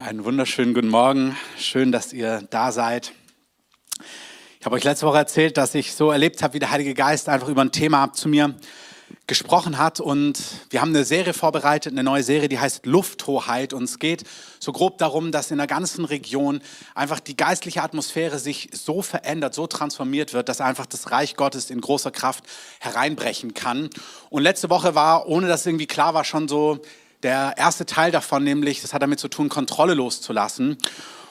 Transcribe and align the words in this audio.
Einen 0.00 0.24
wunderschönen 0.24 0.74
guten 0.74 0.90
Morgen. 0.90 1.36
Schön, 1.58 1.90
dass 1.90 2.12
ihr 2.12 2.46
da 2.50 2.70
seid. 2.70 3.10
Ich 4.60 4.64
habe 4.64 4.76
euch 4.76 4.84
letzte 4.84 5.06
Woche 5.06 5.18
erzählt, 5.18 5.56
dass 5.56 5.74
ich 5.74 5.92
so 5.92 6.12
erlebt 6.12 6.40
habe, 6.40 6.54
wie 6.54 6.60
der 6.60 6.70
Heilige 6.70 6.94
Geist 6.94 7.28
einfach 7.28 7.48
über 7.48 7.62
ein 7.62 7.72
Thema 7.72 8.12
zu 8.12 8.28
mir 8.28 8.54
gesprochen 9.26 9.76
hat. 9.76 9.98
Und 9.98 10.40
wir 10.70 10.82
haben 10.82 10.90
eine 10.90 11.04
Serie 11.04 11.34
vorbereitet, 11.34 11.94
eine 11.94 12.04
neue 12.04 12.22
Serie, 12.22 12.48
die 12.48 12.60
heißt 12.60 12.86
Lufthoheit. 12.86 13.72
Und 13.72 13.82
es 13.82 13.98
geht 13.98 14.22
so 14.60 14.70
grob 14.70 14.98
darum, 14.98 15.32
dass 15.32 15.50
in 15.50 15.58
der 15.58 15.66
ganzen 15.66 16.04
Region 16.04 16.60
einfach 16.94 17.18
die 17.18 17.36
geistliche 17.36 17.82
Atmosphäre 17.82 18.38
sich 18.38 18.70
so 18.72 19.02
verändert, 19.02 19.52
so 19.52 19.66
transformiert 19.66 20.32
wird, 20.32 20.48
dass 20.48 20.60
einfach 20.60 20.86
das 20.86 21.10
Reich 21.10 21.34
Gottes 21.34 21.70
in 21.70 21.80
großer 21.80 22.12
Kraft 22.12 22.44
hereinbrechen 22.78 23.52
kann. 23.52 23.90
Und 24.30 24.44
letzte 24.44 24.70
Woche 24.70 24.94
war, 24.94 25.26
ohne 25.26 25.48
dass 25.48 25.66
irgendwie 25.66 25.88
klar 25.88 26.14
war, 26.14 26.22
schon 26.22 26.46
so 26.46 26.82
der 27.22 27.54
erste 27.56 27.86
Teil 27.86 28.10
davon, 28.10 28.44
nämlich, 28.44 28.82
das 28.82 28.94
hat 28.94 29.02
damit 29.02 29.20
zu 29.20 29.28
tun, 29.28 29.48
Kontrolle 29.48 29.94
loszulassen. 29.94 30.76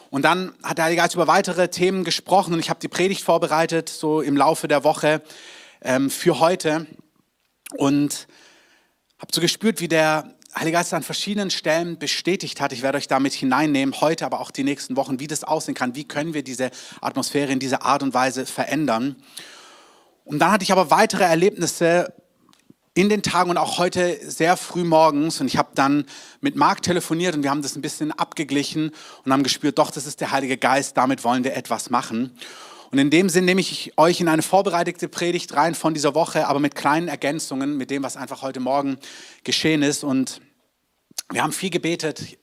Und 0.10 0.24
dann 0.24 0.54
hat 0.64 0.78
der 0.78 0.86
Heilige 0.86 1.02
Geist 1.02 1.16
über 1.16 1.28
weitere 1.28 1.70
Themen 1.70 2.04
gesprochen 2.04 2.54
und 2.54 2.60
ich 2.60 2.70
habe 2.70 2.80
die 2.80 2.88
Predigt 2.88 3.24
vorbereitet, 3.24 3.90
so 3.90 4.22
im 4.22 4.38
Laufe 4.38 4.68
der 4.68 4.84
Woche 4.84 5.22
ähm, 5.82 6.10
für 6.10 6.40
heute. 6.40 6.88
Und 7.76 8.28
habe 9.20 9.32
so 9.34 9.42
gespürt, 9.42 9.82
wie 9.82 9.88
der 9.88 10.34
Heilige 10.56 10.78
Geist 10.78 10.94
an 10.94 11.04
verschiedenen 11.04 11.52
Stellen 11.52 12.00
bestätigt 12.00 12.62
hat. 12.62 12.72
Ich 12.72 12.82
werde 12.82 12.98
euch 12.98 13.08
damit 13.08 13.34
hineinnehmen, 13.34 14.00
heute, 14.02 14.26
aber 14.26 14.40
auch 14.40 14.52
die 14.52 14.64
nächsten 14.64 14.96
Wochen, 14.96 15.20
wie 15.20 15.28
das 15.28 15.44
aussehen 15.44 15.76
kann. 15.76 15.96
Wie 15.96 16.08
können 16.08 16.34
wir 16.34 16.44
diese 16.44 16.72
Atmosphäre 17.02 17.52
in 17.52 17.60
dieser 17.60 17.84
Art 17.84 18.02
und 18.02 18.14
Weise 18.14 18.46
verändern? 18.46 19.18
Und 20.24 20.40
dann 20.40 20.52
hatte 20.52 20.64
ich 20.64 20.72
aber 20.72 20.90
weitere 20.90 21.24
Erlebnisse 21.24 22.14
in 22.98 23.10
den 23.10 23.22
Tagen 23.22 23.52
und 23.52 23.58
auch 23.58 23.78
heute 23.78 24.18
sehr 24.28 24.58
früh 24.58 24.84
morgens 24.84 25.40
und 25.40 25.46
ich 25.46 25.58
habe 25.58 25.70
dann 25.76 26.06
mit 26.42 26.56
Marc 26.56 26.82
telefoniert 26.82 27.36
und 27.36 27.44
wir 27.44 27.52
haben 27.52 27.62
das 27.62 27.76
ein 27.76 27.84
bisschen 27.84 28.12
abgeglichen 28.12 28.92
und 29.24 29.32
haben 29.32 29.44
gespürt, 29.44 29.78
doch, 29.78 29.92
das 29.92 30.08
ist 30.08 30.20
der 30.20 30.32
Heilige 30.32 30.58
Geist, 30.58 30.98
damit 30.98 31.24
wollen 31.24 31.44
wir 31.44 31.56
etwas 31.56 31.92
machen. 31.92 32.36
Und 32.90 32.98
in 32.98 33.12
dem 33.12 33.30
Sinn 33.30 33.46
nehme 33.46 33.62
ich 33.62 33.94
euch 33.98 34.20
in 34.20 34.28
eine 34.28 34.42
vorbereitete 34.42 35.08
Predigt 35.10 35.56
rein 35.56 35.76
von 35.76 35.94
dieser 35.94 36.16
Woche, 36.16 36.48
aber 36.48 36.60
mit 36.60 36.74
kleinen 36.74 37.08
Ergänzungen, 37.08 37.78
mit 37.78 37.92
dem, 37.92 38.02
was 38.02 38.18
einfach 38.18 38.42
heute 38.42 38.62
Morgen 38.62 38.98
geschehen 39.44 39.84
ist. 39.84 40.04
Und 40.04 40.42
wir 41.30 41.44
haben 41.44 41.52
viel 41.52 41.70
gebetet 41.70 42.40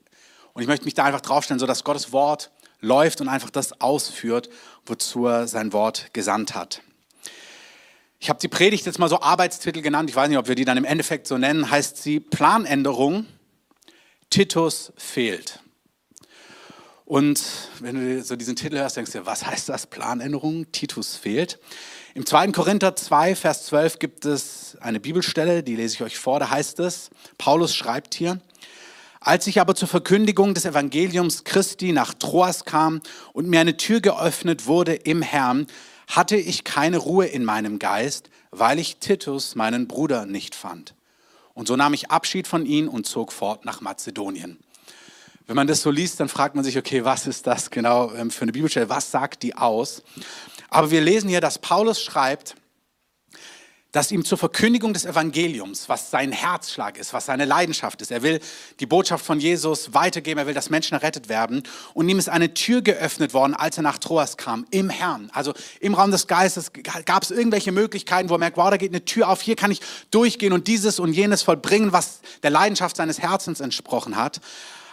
und 0.52 0.62
ich 0.62 0.68
möchte 0.68 0.84
mich 0.84 0.94
da 0.94 1.02
einfach 1.02 1.22
draufstellen, 1.22 1.58
so 1.58 1.66
dass 1.66 1.82
Gottes 1.82 2.12
Wort 2.12 2.52
läuft 2.80 3.20
und 3.20 3.26
einfach 3.26 3.50
das 3.50 3.80
ausführt, 3.80 4.48
wozu 4.86 5.26
er 5.26 5.48
sein 5.48 5.72
Wort 5.72 6.10
gesandt 6.12 6.54
hat. 6.54 6.80
Ich 8.24 8.30
habe 8.30 8.40
die 8.40 8.48
Predigt 8.48 8.86
jetzt 8.86 8.98
mal 8.98 9.10
so 9.10 9.20
Arbeitstitel 9.20 9.82
genannt. 9.82 10.08
Ich 10.08 10.16
weiß 10.16 10.30
nicht, 10.30 10.38
ob 10.38 10.48
wir 10.48 10.54
die 10.54 10.64
dann 10.64 10.78
im 10.78 10.86
Endeffekt 10.86 11.26
so 11.26 11.36
nennen. 11.36 11.70
Heißt 11.70 12.02
sie 12.02 12.20
Planänderung. 12.20 13.26
Titus 14.30 14.94
fehlt. 14.96 15.60
Und 17.04 17.42
wenn 17.80 17.96
du 17.96 18.22
so 18.22 18.34
diesen 18.36 18.56
Titel 18.56 18.78
hörst, 18.78 18.96
denkst 18.96 19.12
du, 19.12 19.26
was 19.26 19.44
heißt 19.44 19.68
das? 19.68 19.86
Planänderung? 19.86 20.72
Titus 20.72 21.16
fehlt. 21.16 21.58
Im 22.14 22.24
2. 22.24 22.52
Korinther 22.52 22.96
2, 22.96 23.36
Vers 23.36 23.66
12 23.66 23.98
gibt 23.98 24.24
es 24.24 24.78
eine 24.80 25.00
Bibelstelle, 25.00 25.62
die 25.62 25.76
lese 25.76 25.96
ich 25.96 26.02
euch 26.02 26.16
vor. 26.16 26.40
Da 26.40 26.48
heißt 26.48 26.80
es, 26.80 27.10
Paulus 27.36 27.74
schreibt 27.74 28.14
hier, 28.14 28.40
als 29.20 29.46
ich 29.48 29.60
aber 29.60 29.74
zur 29.74 29.88
Verkündigung 29.88 30.54
des 30.54 30.64
Evangeliums 30.64 31.44
Christi 31.44 31.92
nach 31.92 32.14
Troas 32.14 32.64
kam 32.64 33.02
und 33.34 33.48
mir 33.48 33.60
eine 33.60 33.76
Tür 33.76 34.00
geöffnet 34.00 34.64
wurde 34.64 34.94
im 34.94 35.20
Herrn, 35.20 35.66
hatte 36.08 36.36
ich 36.36 36.64
keine 36.64 36.98
Ruhe 36.98 37.26
in 37.26 37.44
meinem 37.44 37.78
Geist, 37.78 38.30
weil 38.50 38.78
ich 38.78 38.98
Titus, 38.98 39.54
meinen 39.54 39.88
Bruder, 39.88 40.26
nicht 40.26 40.54
fand. 40.54 40.94
Und 41.54 41.68
so 41.68 41.76
nahm 41.76 41.94
ich 41.94 42.10
Abschied 42.10 42.46
von 42.46 42.66
ihm 42.66 42.88
und 42.88 43.06
zog 43.06 43.32
fort 43.32 43.64
nach 43.64 43.80
Mazedonien. 43.80 44.58
Wenn 45.46 45.56
man 45.56 45.66
das 45.66 45.82
so 45.82 45.90
liest, 45.90 46.20
dann 46.20 46.28
fragt 46.28 46.54
man 46.54 46.64
sich, 46.64 46.78
okay, 46.78 47.04
was 47.04 47.26
ist 47.26 47.46
das 47.46 47.70
genau 47.70 48.12
ähm, 48.14 48.30
für 48.30 48.42
eine 48.42 48.52
Bibelstelle? 48.52 48.88
Was 48.88 49.10
sagt 49.10 49.42
die 49.42 49.54
aus? 49.54 50.02
Aber 50.70 50.90
wir 50.90 51.02
lesen 51.02 51.28
hier, 51.28 51.42
dass 51.42 51.58
Paulus 51.58 52.02
schreibt, 52.02 52.56
dass 53.94 54.10
ihm 54.10 54.24
zur 54.24 54.38
Verkündigung 54.38 54.92
des 54.92 55.04
Evangeliums, 55.04 55.88
was 55.88 56.10
sein 56.10 56.32
Herzschlag 56.32 56.98
ist, 56.98 57.12
was 57.12 57.26
seine 57.26 57.44
Leidenschaft 57.44 58.02
ist, 58.02 58.10
er 58.10 58.24
will 58.24 58.40
die 58.80 58.86
Botschaft 58.86 59.24
von 59.24 59.38
Jesus 59.38 59.94
weitergeben, 59.94 60.40
er 60.40 60.48
will, 60.48 60.52
dass 60.52 60.68
Menschen 60.68 60.94
errettet 60.94 61.28
werden. 61.28 61.62
Und 61.94 62.08
ihm 62.08 62.18
ist 62.18 62.28
eine 62.28 62.54
Tür 62.54 62.82
geöffnet 62.82 63.34
worden, 63.34 63.54
als 63.54 63.76
er 63.76 63.84
nach 63.84 63.98
Troas 63.98 64.36
kam, 64.36 64.66
im 64.72 64.90
Herrn. 64.90 65.30
Also 65.32 65.54
im 65.78 65.94
Raum 65.94 66.10
des 66.10 66.26
Geistes 66.26 66.72
gab 67.04 67.22
es 67.22 67.30
irgendwelche 67.30 67.70
Möglichkeiten, 67.70 68.30
wo 68.30 68.34
er 68.34 68.38
merkt, 68.38 68.56
wow, 68.56 68.68
da 68.68 68.78
geht 68.78 68.90
eine 68.90 69.04
Tür 69.04 69.28
auf, 69.28 69.40
hier 69.40 69.54
kann 69.54 69.70
ich 69.70 69.80
durchgehen 70.10 70.52
und 70.52 70.66
dieses 70.66 70.98
und 70.98 71.12
jenes 71.12 71.44
vollbringen, 71.44 71.92
was 71.92 72.18
der 72.42 72.50
Leidenschaft 72.50 72.96
seines 72.96 73.20
Herzens 73.20 73.60
entsprochen 73.60 74.16
hat. 74.16 74.40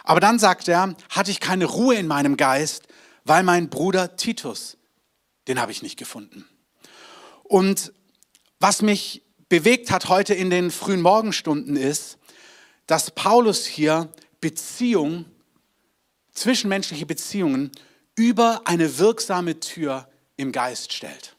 Aber 0.04 0.20
dann 0.20 0.38
sagt 0.38 0.68
er, 0.68 0.94
hatte 1.08 1.32
ich 1.32 1.40
keine 1.40 1.64
Ruhe 1.64 1.96
in 1.96 2.06
meinem 2.06 2.36
Geist, 2.36 2.84
weil 3.24 3.42
mein 3.42 3.68
Bruder 3.68 4.14
Titus, 4.14 4.76
den 5.48 5.60
habe 5.60 5.72
ich 5.72 5.82
nicht 5.82 5.98
gefunden. 5.98 6.44
Und 7.42 7.92
was 8.62 8.80
mich 8.80 9.22
bewegt 9.48 9.90
hat 9.90 10.08
heute 10.08 10.34
in 10.34 10.48
den 10.48 10.70
frühen 10.70 11.02
Morgenstunden 11.02 11.76
ist, 11.76 12.16
dass 12.86 13.10
Paulus 13.10 13.66
hier 13.66 14.08
Beziehung, 14.40 15.24
zwischenmenschliche 16.32 17.04
Beziehungen 17.04 17.72
über 18.14 18.62
eine 18.64 18.98
wirksame 18.98 19.58
Tür 19.58 20.08
im 20.36 20.52
Geist 20.52 20.92
stellt. 20.92 21.34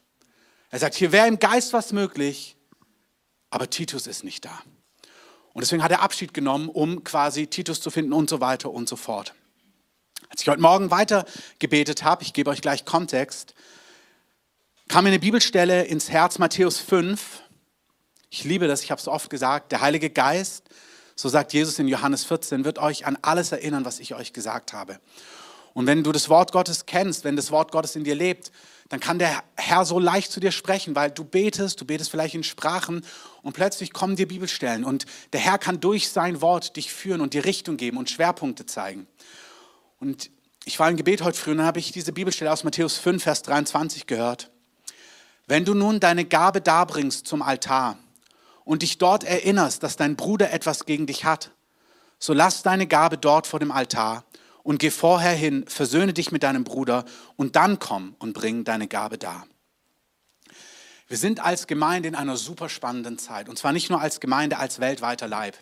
Er 0.70 0.80
sagt, 0.80 0.96
hier 0.96 1.12
wäre 1.12 1.26
im 1.26 1.38
Geist 1.38 1.72
was 1.72 1.92
möglich, 1.92 2.56
aber 3.48 3.70
Titus 3.70 4.06
ist 4.06 4.22
nicht 4.22 4.44
da. 4.44 4.62
Und 5.54 5.62
deswegen 5.62 5.82
hat 5.82 5.92
er 5.92 6.02
Abschied 6.02 6.34
genommen, 6.34 6.68
um 6.68 7.04
quasi 7.04 7.46
Titus 7.46 7.80
zu 7.80 7.90
finden 7.90 8.12
und 8.12 8.28
so 8.28 8.40
weiter 8.40 8.70
und 8.70 8.88
so 8.88 8.96
fort. 8.96 9.34
Als 10.28 10.42
ich 10.42 10.48
heute 10.48 10.60
Morgen 10.60 10.90
weiter 10.90 11.24
gebetet 11.58 12.04
habe, 12.04 12.22
ich 12.22 12.34
gebe 12.34 12.50
euch 12.50 12.60
gleich 12.60 12.84
Kontext, 12.84 13.54
kam 14.94 15.02
mir 15.02 15.10
eine 15.10 15.18
Bibelstelle 15.18 15.82
ins 15.82 16.08
Herz, 16.08 16.38
Matthäus 16.38 16.78
5. 16.78 17.42
Ich 18.30 18.44
liebe 18.44 18.68
das, 18.68 18.84
ich 18.84 18.92
habe 18.92 19.00
es 19.00 19.08
oft 19.08 19.28
gesagt. 19.28 19.72
Der 19.72 19.80
Heilige 19.80 20.08
Geist, 20.08 20.68
so 21.16 21.28
sagt 21.28 21.52
Jesus 21.52 21.80
in 21.80 21.88
Johannes 21.88 22.22
14, 22.22 22.64
wird 22.64 22.78
euch 22.78 23.04
an 23.04 23.18
alles 23.20 23.50
erinnern, 23.50 23.84
was 23.84 23.98
ich 23.98 24.14
euch 24.14 24.32
gesagt 24.32 24.72
habe. 24.72 25.00
Und 25.72 25.88
wenn 25.88 26.04
du 26.04 26.12
das 26.12 26.28
Wort 26.28 26.52
Gottes 26.52 26.86
kennst, 26.86 27.24
wenn 27.24 27.34
das 27.34 27.50
Wort 27.50 27.72
Gottes 27.72 27.96
in 27.96 28.04
dir 28.04 28.14
lebt, 28.14 28.52
dann 28.88 29.00
kann 29.00 29.18
der 29.18 29.42
Herr 29.56 29.84
so 29.84 29.98
leicht 29.98 30.30
zu 30.30 30.38
dir 30.38 30.52
sprechen, 30.52 30.94
weil 30.94 31.10
du 31.10 31.24
betest, 31.24 31.80
du 31.80 31.84
betest 31.84 32.12
vielleicht 32.12 32.36
in 32.36 32.44
Sprachen 32.44 33.04
und 33.42 33.54
plötzlich 33.54 33.92
kommen 33.92 34.14
dir 34.14 34.28
Bibelstellen 34.28 34.84
und 34.84 35.06
der 35.32 35.40
Herr 35.40 35.58
kann 35.58 35.80
durch 35.80 36.08
sein 36.08 36.40
Wort 36.40 36.76
dich 36.76 36.92
führen 36.92 37.20
und 37.20 37.34
dir 37.34 37.44
Richtung 37.44 37.76
geben 37.76 37.96
und 37.96 38.10
Schwerpunkte 38.10 38.64
zeigen. 38.64 39.08
Und 39.98 40.30
ich 40.64 40.78
war 40.78 40.88
im 40.88 40.96
Gebet 40.96 41.24
heute 41.24 41.36
früh 41.36 41.50
und 41.50 41.56
dann 41.56 41.66
habe 41.66 41.80
ich 41.80 41.90
diese 41.90 42.12
Bibelstelle 42.12 42.52
aus 42.52 42.62
Matthäus 42.62 42.96
5, 42.96 43.24
Vers 43.24 43.42
23 43.42 44.06
gehört. 44.06 44.53
Wenn 45.46 45.64
du 45.64 45.74
nun 45.74 46.00
deine 46.00 46.24
Gabe 46.24 46.60
darbringst 46.62 47.26
zum 47.26 47.42
Altar 47.42 47.98
und 48.64 48.82
dich 48.82 48.96
dort 48.96 49.24
erinnerst, 49.24 49.82
dass 49.82 49.96
dein 49.96 50.16
Bruder 50.16 50.52
etwas 50.52 50.86
gegen 50.86 51.06
dich 51.06 51.24
hat, 51.24 51.50
so 52.18 52.32
lass 52.32 52.62
deine 52.62 52.86
Gabe 52.86 53.18
dort 53.18 53.46
vor 53.46 53.60
dem 53.60 53.70
Altar 53.70 54.24
und 54.62 54.78
geh 54.78 54.90
vorher 54.90 55.34
hin, 55.34 55.66
versöhne 55.68 56.14
dich 56.14 56.32
mit 56.32 56.42
deinem 56.42 56.64
Bruder 56.64 57.04
und 57.36 57.56
dann 57.56 57.78
komm 57.78 58.16
und 58.18 58.32
bring 58.32 58.64
deine 58.64 58.88
Gabe 58.88 59.18
dar. 59.18 59.46
Wir 61.06 61.18
sind 61.18 61.44
als 61.44 61.66
Gemeinde 61.66 62.08
in 62.08 62.14
einer 62.14 62.38
super 62.38 62.70
spannenden 62.70 63.18
Zeit. 63.18 63.50
Und 63.50 63.58
zwar 63.58 63.72
nicht 63.72 63.90
nur 63.90 64.00
als 64.00 64.20
Gemeinde, 64.20 64.56
als 64.56 64.80
weltweiter 64.80 65.28
Leib. 65.28 65.54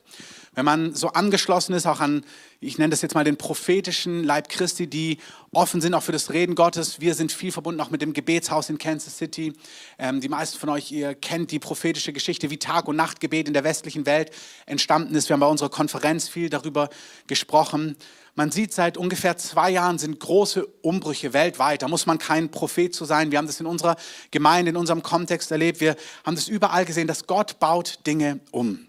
Wenn 0.55 0.65
man 0.65 0.95
so 0.95 1.09
angeschlossen 1.09 1.73
ist, 1.73 1.85
auch 1.85 1.99
an, 1.99 2.25
ich 2.61 2.79
nenne 2.79 2.91
das 2.91 3.03
jetzt 3.03 3.17
mal 3.17 3.25
den 3.25 3.37
prophetischen 3.37 4.23
Leib 4.23 4.49
Christi, 4.49 4.87
die 4.87 5.19
offen 5.51 5.81
sind 5.81 5.95
auch 5.95 6.03
für 6.05 6.13
das 6.13 6.33
Reden 6.33 6.55
Gottes. 6.55 7.01
Wir 7.01 7.17
sind 7.17 7.33
viel 7.33 7.51
verbunden 7.51 7.81
auch 7.81 7.91
mit 7.91 8.03
dem 8.03 8.13
Gebetshaus 8.13 8.71
in 8.71 8.79
Kansas 8.79 9.19
City. 9.19 9.53
Ähm, 9.99 10.21
die 10.21 10.29
meisten 10.29 10.61
von 10.61 10.69
euch, 10.69 10.93
ihr 10.93 11.17
kennt 11.17 11.51
die 11.51 11.59
prophetische 11.59 12.13
Geschichte, 12.13 12.51
wie 12.51 12.59
Tag- 12.59 12.87
und 12.87 12.95
Nachtgebet 12.95 13.49
in 13.49 13.55
der 13.55 13.65
westlichen 13.65 14.07
Welt 14.07 14.31
entstanden 14.67 15.17
ist. 15.17 15.29
Wir 15.29 15.35
haben 15.35 15.41
bei 15.41 15.47
unserer 15.49 15.71
Konferenz 15.71 16.29
viel 16.29 16.51
darüber 16.51 16.89
gesprochen. 17.27 17.97
Man 18.35 18.51
sieht, 18.51 18.73
seit 18.73 18.97
ungefähr 18.97 19.37
zwei 19.37 19.71
Jahren 19.71 19.99
sind 19.99 20.19
große 20.19 20.65
Umbrüche 20.81 21.35
weltweit. 21.35 21.83
Da 21.83 21.89
muss 21.89 22.07
man 22.07 22.17
kein 22.17 22.51
Prophet 22.51 22.95
zu 22.95 23.05
sein. 23.05 23.31
Wir 23.31 23.37
haben 23.37 23.47
das 23.47 23.61
in 23.61 23.67
unserer 23.67 23.97
Gemeinde, 24.31 24.71
in 24.71 24.77
unserem 24.77 25.03
Kontext 25.03 25.51
erlebt. 25.51 25.81
Wir 25.81 25.97
haben 26.25 26.35
das 26.35 26.49
überall 26.49 26.87
gesehen, 26.87 27.07
dass 27.07 27.27
Gott 27.27 27.61
baut 27.61 27.99
Dinge 28.07 28.41
um. 28.51 28.87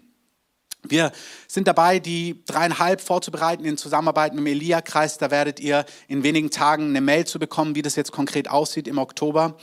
Wir 0.82 1.12
sind 1.46 1.68
dabei, 1.68 1.98
die 1.98 2.42
dreieinhalb 2.46 3.02
vorzubereiten 3.02 3.64
in 3.64 3.76
Zusammenarbeit 3.76 4.32
mit 4.32 4.40
dem 4.40 4.46
Elia-Kreis. 4.46 5.18
Da 5.18 5.30
werdet 5.30 5.60
ihr 5.60 5.84
in 6.08 6.22
wenigen 6.22 6.50
Tagen 6.50 6.88
eine 6.88 7.02
Mail 7.02 7.26
zu 7.26 7.38
bekommen, 7.38 7.74
wie 7.74 7.82
das 7.82 7.96
jetzt 7.96 8.12
konkret 8.12 8.50
aussieht 8.50 8.88
im 8.88 8.98
Oktober 8.98 9.56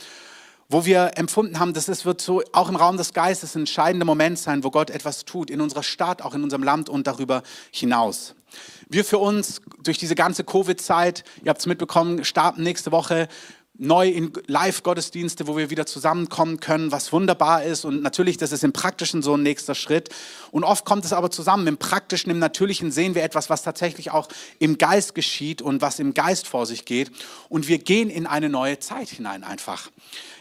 wo 0.72 0.86
wir 0.86 1.12
empfunden 1.16 1.58
haben, 1.58 1.74
dass 1.74 1.88
es 1.88 2.06
wird 2.06 2.22
so 2.22 2.42
auch 2.52 2.70
im 2.70 2.76
Raum 2.76 2.96
des 2.96 3.12
Geistes 3.12 3.54
ein 3.54 3.60
entscheidender 3.60 4.06
Moment 4.06 4.38
sein, 4.38 4.64
wo 4.64 4.70
Gott 4.70 4.88
etwas 4.88 5.26
tut, 5.26 5.50
in 5.50 5.60
unserer 5.60 5.82
Stadt, 5.82 6.22
auch 6.22 6.34
in 6.34 6.42
unserem 6.42 6.62
Land 6.62 6.88
und 6.88 7.06
darüber 7.06 7.42
hinaus. 7.70 8.34
Wir 8.88 9.04
für 9.04 9.18
uns 9.18 9.60
durch 9.82 9.98
diese 9.98 10.14
ganze 10.14 10.44
Covid-Zeit, 10.44 11.24
ihr 11.42 11.50
habt 11.50 11.60
es 11.60 11.66
mitbekommen, 11.66 12.24
starten 12.24 12.62
nächste 12.62 12.92
Woche 12.92 13.28
neu 13.78 14.08
in 14.08 14.32
Live-Gottesdienste, 14.46 15.46
wo 15.46 15.56
wir 15.56 15.70
wieder 15.70 15.86
zusammenkommen 15.86 16.60
können, 16.60 16.92
was 16.92 17.12
wunderbar 17.12 17.64
ist. 17.64 17.84
Und 17.84 18.02
natürlich, 18.02 18.36
das 18.36 18.52
ist 18.52 18.64
im 18.64 18.72
Praktischen 18.72 19.22
so 19.22 19.34
ein 19.34 19.42
nächster 19.42 19.74
Schritt. 19.74 20.10
Und 20.50 20.64
oft 20.64 20.84
kommt 20.84 21.04
es 21.04 21.12
aber 21.12 21.30
zusammen. 21.30 21.66
Im 21.66 21.78
Praktischen, 21.78 22.30
im 22.30 22.38
Natürlichen 22.38 22.92
sehen 22.92 23.14
wir 23.14 23.24
etwas, 23.24 23.48
was 23.48 23.62
tatsächlich 23.62 24.10
auch 24.10 24.28
im 24.58 24.76
Geist 24.76 25.14
geschieht 25.14 25.62
und 25.62 25.80
was 25.80 25.98
im 25.98 26.12
Geist 26.12 26.46
vor 26.46 26.66
sich 26.66 26.84
geht. 26.84 27.10
Und 27.48 27.66
wir 27.66 27.78
gehen 27.78 28.10
in 28.10 28.26
eine 28.26 28.50
neue 28.50 28.78
Zeit 28.78 29.08
hinein 29.08 29.42
einfach. 29.42 29.90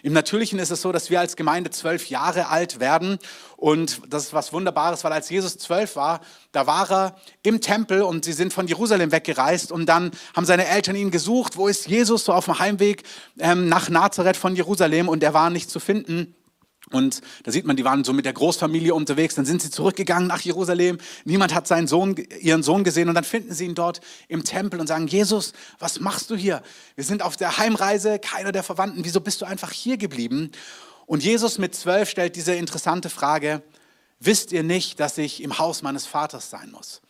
Im 0.03 0.13
Natürlichen 0.13 0.59
ist 0.59 0.71
es 0.71 0.81
so, 0.81 0.91
dass 0.91 1.09
wir 1.09 1.19
als 1.19 1.35
Gemeinde 1.35 1.69
zwölf 1.69 2.09
Jahre 2.09 2.49
alt 2.49 2.79
werden. 2.79 3.17
Und 3.55 4.01
das 4.09 4.25
ist 4.25 4.33
was 4.33 4.51
Wunderbares, 4.51 5.03
weil 5.03 5.13
als 5.13 5.29
Jesus 5.29 5.57
zwölf 5.57 5.95
war, 5.95 6.21
da 6.51 6.68
war 6.68 6.92
er 6.92 7.15
im 7.44 7.62
Tempel 7.62 8.01
und 8.01 8.25
sie 8.25 8.33
sind 8.33 8.53
von 8.53 8.68
Jerusalem 8.68 9.12
weggereist. 9.12 9.71
Und 9.71 9.86
dann 9.88 10.12
haben 10.36 10.45
seine 10.45 10.68
Eltern 10.68 10.95
ihn 10.95 11.12
gesucht. 11.12 11.56
Wo 11.57 11.68
ist 11.68 11.88
Jesus? 11.88 12.25
So 12.25 12.33
auf 12.33 12.45
dem 12.45 12.59
Heimweg 12.59 13.03
ähm, 13.39 13.69
nach 13.69 13.89
Nazareth 13.89 14.38
von 14.38 14.56
Jerusalem. 14.56 15.07
Und 15.07 15.24
er 15.24 15.33
war 15.33 15.50
nicht 15.50 15.69
zu 15.69 15.80
finden. 15.80 16.36
Und 16.92 17.21
da 17.44 17.51
sieht 17.51 17.65
man, 17.65 17.77
die 17.77 17.86
waren 17.86 18.03
so 18.03 18.12
mit 18.12 18.25
der 18.25 18.33
Großfamilie 18.33 18.94
unterwegs. 18.94 19.36
Dann 19.36 19.45
sind 19.45 19.62
sie 19.62 19.71
zurückgegangen 19.71 20.27
nach 20.27 20.42
Jerusalem. 20.42 20.98
Niemand 21.24 21.53
hat 21.53 21.68
seinen 21.68 21.88
Sohn, 21.88 22.15
ihren 22.42 22.63
Sohn 22.63 22.83
gesehen. 22.83 23.07
Und 23.07 23.15
dann 23.15 23.24
finden 23.24 23.53
sie 23.53 23.65
ihn 23.65 23.75
dort 23.75 24.01
im 24.27 24.44
Tempel 24.44 24.80
und 24.80 24.88
sagen, 24.88 25.07
Jesus, 25.07 25.53
was 25.80 26.01
machst 26.01 26.30
du 26.30 26.36
hier? 26.36 26.62
Wir 26.95 27.06
sind 27.06 27.21
auf 27.21 27.38
der 27.38 27.57
Heimreise, 27.57 28.19
keiner 28.19 28.51
der 28.51 28.63
Verwandten. 28.63 29.06
Wieso 29.06 29.21
bist 29.21 29.42
du 29.42 29.45
einfach 29.45 29.71
hier 29.71 29.95
geblieben? 29.95 30.51
Und 31.06 31.24
Jesus 31.24 31.57
mit 31.57 31.75
zwölf 31.75 32.09
stellt 32.09 32.36
diese 32.36 32.56
interessante 32.56 33.09
Frage, 33.09 33.62
wisst 34.21 34.53
ihr 34.53 34.63
nicht, 34.63 35.00
dass 35.00 35.18
ich 35.18 35.44
im 35.44 35.57
Haus 35.59 35.81
meines 35.81 36.06
Vaters 36.06 36.50
sein 36.50 36.71
muss? 36.71 37.01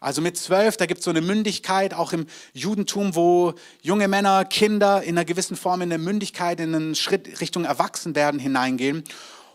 Also 0.00 0.20
mit 0.20 0.36
zwölf, 0.36 0.76
da 0.76 0.84
gibt 0.86 0.98
es 0.98 1.04
so 1.04 1.10
eine 1.10 1.22
Mündigkeit, 1.22 1.94
auch 1.94 2.12
im 2.12 2.26
Judentum, 2.52 3.14
wo 3.14 3.54
junge 3.80 4.08
Männer, 4.08 4.44
Kinder 4.44 5.02
in 5.02 5.16
einer 5.16 5.24
gewissen 5.24 5.56
Form 5.56 5.80
in 5.80 5.90
eine 5.90 6.02
Mündigkeit, 6.02 6.60
in 6.60 6.74
einen 6.74 6.94
Schritt 6.94 7.40
Richtung 7.40 7.64
Erwachsenwerden 7.64 8.38
hineingehen. 8.38 9.04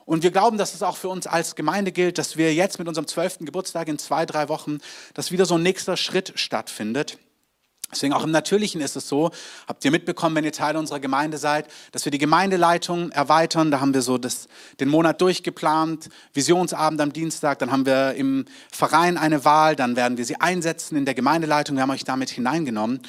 Und 0.06 0.24
wir 0.24 0.32
glauben, 0.32 0.58
dass 0.58 0.74
es 0.74 0.82
auch 0.82 0.98
für 0.98 1.10
uns 1.10 1.28
als 1.28 1.56
Gemeinde 1.56 1.92
gilt, 1.92 2.18
dass 2.18 2.38
wir 2.38 2.54
jetzt 2.54 2.80
mit 2.80 2.88
unserem 2.88 3.08
zwölften 3.08 3.46
Geburtstag 3.46 3.88
in 3.88 4.00
zwei, 4.00 4.26
drei 4.26 4.50
Wochen, 4.50 4.80
dass 5.14 5.32
wieder 5.32 5.46
so 5.46 5.56
ein 5.56 5.64
nächster 5.64 5.96
Schritt 5.96 6.34
stattfindet. 6.36 7.18
Deswegen 7.92 8.14
auch 8.14 8.24
im 8.24 8.32
Natürlichen 8.32 8.82
ist 8.82 8.96
es 8.96 9.08
so, 9.08 9.32
habt 9.68 9.84
ihr 9.84 9.92
mitbekommen, 9.92 10.36
wenn 10.36 10.46
ihr 10.46 10.52
Teil 10.52 10.78
unserer 10.78 11.00
Gemeinde 11.00 11.38
seid, 11.38 11.68
dass 11.92 12.06
wir 12.06 12.12
die 12.12 12.18
Gemeindeleitung 12.18 13.12
erweitern. 13.12 13.72
Da 13.72 13.82
haben 13.82 13.94
wir 13.94 14.02
so 14.02 14.18
das, 14.18 14.48
den 14.80 14.90
Monat 14.90 15.22
durchgeplant, 15.22 16.10
Visionsabend 16.34 17.02
am 17.02 17.14
Dienstag, 17.14 17.60
dann 17.60 17.72
haben 17.72 17.86
wir 17.86 18.14
im 18.16 18.46
Verein 18.72 19.18
eine 19.18 19.44
Wahl, 19.46 19.76
dann 19.76 19.96
werden 19.96 20.18
wir 20.18 20.26
sie 20.26 20.38
einsetzen 20.38 20.96
in 20.96 21.06
der 21.06 21.14
Gemeindeleitung. 21.14 21.76
Wir 21.76 21.84
haben 21.84 21.92
euch 21.92 22.06
damit 22.06 22.30
hineingenommen. 22.30 23.02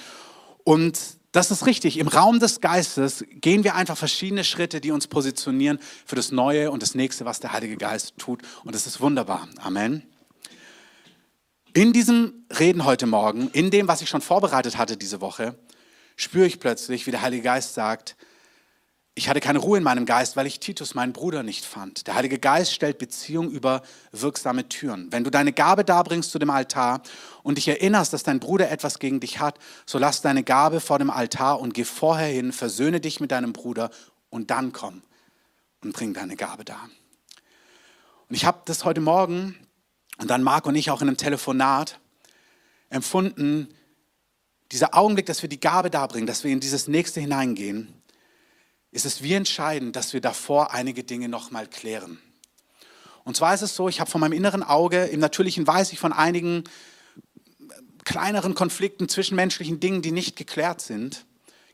Und 0.65 0.99
das 1.33 1.51
ist 1.51 1.67
richtig. 1.67 1.99
Im 1.99 2.09
Raum 2.09 2.41
des 2.41 2.61
Geistes 2.61 3.25
gehen 3.41 3.65
wir 3.65 3.75
einfach 3.75 3.97
verschiedene 3.97 4.45
Schritte, 4.45 4.81
die 4.81 4.91
uns 4.91 5.07
positionieren 5.07 5.79
für 6.05 6.15
das 6.15 6.31
Neue 6.31 6.71
und 6.71 6.83
das 6.83 6.95
Nächste, 6.95 7.25
was 7.25 7.41
der 7.41 7.53
Heilige 7.53 7.77
Geist 7.77 8.15
tut. 8.19 8.43
Und 8.65 8.75
das 8.75 8.87
ist 8.87 9.01
wunderbar. 9.01 9.49
Amen. 9.59 10.03
In 11.75 11.95
diesem 11.95 12.45
Reden 12.59 12.85
heute 12.85 13.07
Morgen, 13.07 13.49
in 13.49 13.71
dem, 13.71 13.89
was 13.89 14.03
ich 14.03 14.11
schon 14.11 14.21
vorbereitet 14.21 14.77
hatte 14.77 14.99
diese 14.99 15.23
Woche, 15.23 15.59
spüre 16.17 16.45
ich 16.45 16.61
plötzlich, 16.61 17.07
wie 17.07 17.13
der 17.13 17.23
Heilige 17.23 17.45
Geist 17.45 17.73
sagt, 17.73 18.15
ich 19.15 19.31
hatte 19.31 19.41
keine 19.41 19.59
Ruhe 19.59 19.79
in 19.79 19.85
meinem 19.85 20.05
Geist, 20.05 20.37
weil 20.37 20.47
ich 20.47 20.61
Titus, 20.61 20.95
meinen 20.95 21.15
Bruder, 21.15 21.43
nicht 21.43 21.65
fand. 21.65 22.07
Der 22.07 22.15
Heilige 22.15 22.39
Geist 22.39 22.75
stellt 22.75 22.99
Beziehung 22.99 23.51
über 23.51 23.81
wirksame 24.11 24.69
Türen. 24.69 25.11
Wenn 25.13 25.25
du 25.25 25.31
deine 25.31 25.55
Gabe 25.55 25.83
darbringst 25.83 26.31
zu 26.31 26.39
dem 26.39 26.51
Altar 26.51 27.03
und 27.43 27.57
dich 27.57 27.69
erinnerst, 27.69 28.13
dass 28.13 28.23
dein 28.23 28.41
Bruder 28.41 28.71
etwas 28.71 28.99
gegen 28.99 29.21
dich 29.21 29.41
hat, 29.41 29.59
so 29.87 29.99
lass 29.99 30.21
deine 30.21 30.45
Gabe 30.45 30.79
vor 30.79 30.99
dem 30.99 31.11
Altar 31.11 31.59
und 31.59 31.73
geh 31.73 31.85
vorher 31.85 32.29
hin, 32.29 32.53
versöhne 32.53 33.01
dich 33.01 33.19
mit 33.19 33.31
deinem 33.31 33.55
Bruder 33.55 33.91
und 34.29 34.51
dann 34.51 34.73
komm 34.75 35.03
und 35.83 35.95
bring 35.95 36.13
deine 36.13 36.37
Gabe 36.37 36.67
da. 36.67 36.79
Und 38.29 38.35
ich 38.35 38.45
habe 38.45 38.61
das 38.67 38.85
heute 38.85 39.01
Morgen 39.01 39.57
und 40.19 40.31
dann 40.31 40.43
Marc 40.43 40.67
und 40.67 40.75
ich 40.75 40.91
auch 40.91 41.03
in 41.03 41.09
einem 41.09 41.17
Telefonat 41.17 41.99
empfunden, 42.91 43.69
dieser 44.71 44.95
Augenblick, 44.95 45.27
dass 45.27 45.43
wir 45.43 45.49
die 45.49 45.61
Gabe 45.61 45.91
darbringen, 45.91 46.27
dass 46.27 46.45
wir 46.45 46.51
in 46.51 46.61
dieses 46.61 46.89
nächste 46.89 47.21
hineingehen, 47.21 47.93
ist 48.91 49.07
es 49.07 49.23
wie 49.23 49.35
entscheidend, 49.35 49.97
dass 49.97 50.13
wir 50.13 50.21
davor 50.21 50.73
einige 50.73 51.05
Dinge 51.05 51.29
nochmal 51.29 51.67
klären. 51.67 52.19
Und 53.25 53.37
zwar 53.37 53.55
ist 53.55 53.63
es 53.63 53.77
so, 53.77 53.89
ich 53.89 54.01
habe 54.01 54.11
von 54.11 54.21
meinem 54.21 54.33
inneren 54.33 54.63
Auge, 54.63 55.05
im 55.05 55.21
Natürlichen 55.21 55.67
weiß 55.67 55.93
ich 55.93 55.99
von 55.99 56.13
einigen 56.13 56.65
kleineren 58.05 58.55
Konflikten, 58.55 59.09
zwischenmenschlichen 59.09 59.81
Dingen, 59.81 60.03
die 60.03 60.11
nicht 60.11 60.37
geklärt 60.37 60.81
sind. 60.81 61.25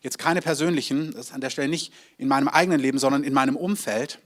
Jetzt 0.01 0.19
keine 0.19 0.43
persönlichen, 0.43 1.13
das 1.13 1.27
ist 1.27 1.33
an 1.33 1.41
der 1.41 1.51
Stelle 1.51 1.69
nicht 1.69 1.93
in 2.19 2.29
meinem 2.29 2.49
eigenen 2.49 2.81
Leben, 2.81 2.99
sondern 2.99 3.25
in 3.25 3.33
meinem 3.33 3.57
Umfeld. 3.57 4.21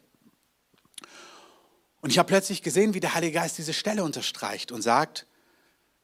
Und 2.02 2.10
ich 2.10 2.19
habe 2.19 2.26
plötzlich 2.26 2.62
gesehen, 2.62 2.94
wie 2.94 3.00
der 3.00 3.14
Heilige 3.14 3.34
Geist 3.34 3.56
diese 3.58 3.72
Stelle 3.72 4.02
unterstreicht 4.02 4.72
und 4.72 4.82
sagt, 4.82 5.26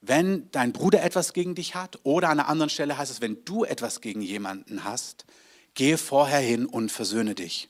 wenn 0.01 0.49
dein 0.53 0.73
Bruder 0.73 1.03
etwas 1.03 1.33
gegen 1.33 1.57
dich 1.57 1.75
hat 1.75 1.99
oder 2.05 2.29
an 2.29 2.39
einer 2.39 2.49
anderen 2.49 2.71
Stelle 2.71 2.97
heißt 2.97 3.11
es, 3.11 3.21
wenn 3.21 3.45
du 3.45 3.65
etwas 3.65 4.01
gegen 4.01 4.23
jemanden 4.23 4.85
hast, 4.85 5.27
gehe 5.75 5.99
vorher 5.99 6.39
hin 6.39 6.67
und 6.67 6.93
versöhne 6.93 7.35
dich. 7.35 7.69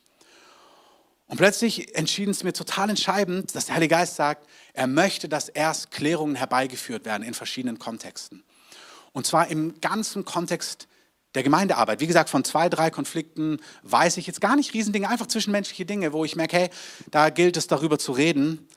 Und 1.27 1.39
plötzlich 1.39 1.97
entschieden 1.97 2.31
es 2.31 2.45
mir 2.45 2.53
total 2.53 2.91
entscheidend, 2.91 3.55
dass 3.55 3.67
der 3.67 3.77
Heilige 3.77 3.95
Geist 3.95 4.17
sagt, 4.17 4.47
er 4.75 4.87
möchte, 4.87 5.29
dass 5.29 5.49
erst 5.49 5.91
Klärungen 5.91 6.37
herbeigeführt 6.37 7.07
werden 7.07 7.23
in 7.23 7.33
verschiedenen 7.33 7.79
Kontexten. 7.79 8.45
Und 9.13 9.27
zwar 9.27 9.49
im 9.49 9.81
ganzen 9.81 10.27
Kontext 10.27 10.87
der 11.39 11.45
Gemeindearbeit. 11.45 12.01
Wie 12.01 12.07
gesagt, 12.09 12.31
von 12.31 12.45
zwei, 12.45 12.69
drei 12.69 12.91
Konflikten 12.91 13.61
weiß 13.85 14.17
ich 14.17 14.27
jetzt 14.27 14.41
gar 14.41 14.57
nicht 14.57 14.75
Riesendinge, 14.75 15.09
einfach 15.09 15.29
zwischenmenschliche 15.29 15.87
Dinge, 15.87 16.13
wo 16.13 16.25
ich 16.25 16.35
merke, 16.35 16.57
hey, 16.57 16.71
da 17.13 17.31
gilt 17.31 17.57
es 17.57 17.69
darüber 17.69 17.97
zu 17.99 18.11
reden. 18.11 18.69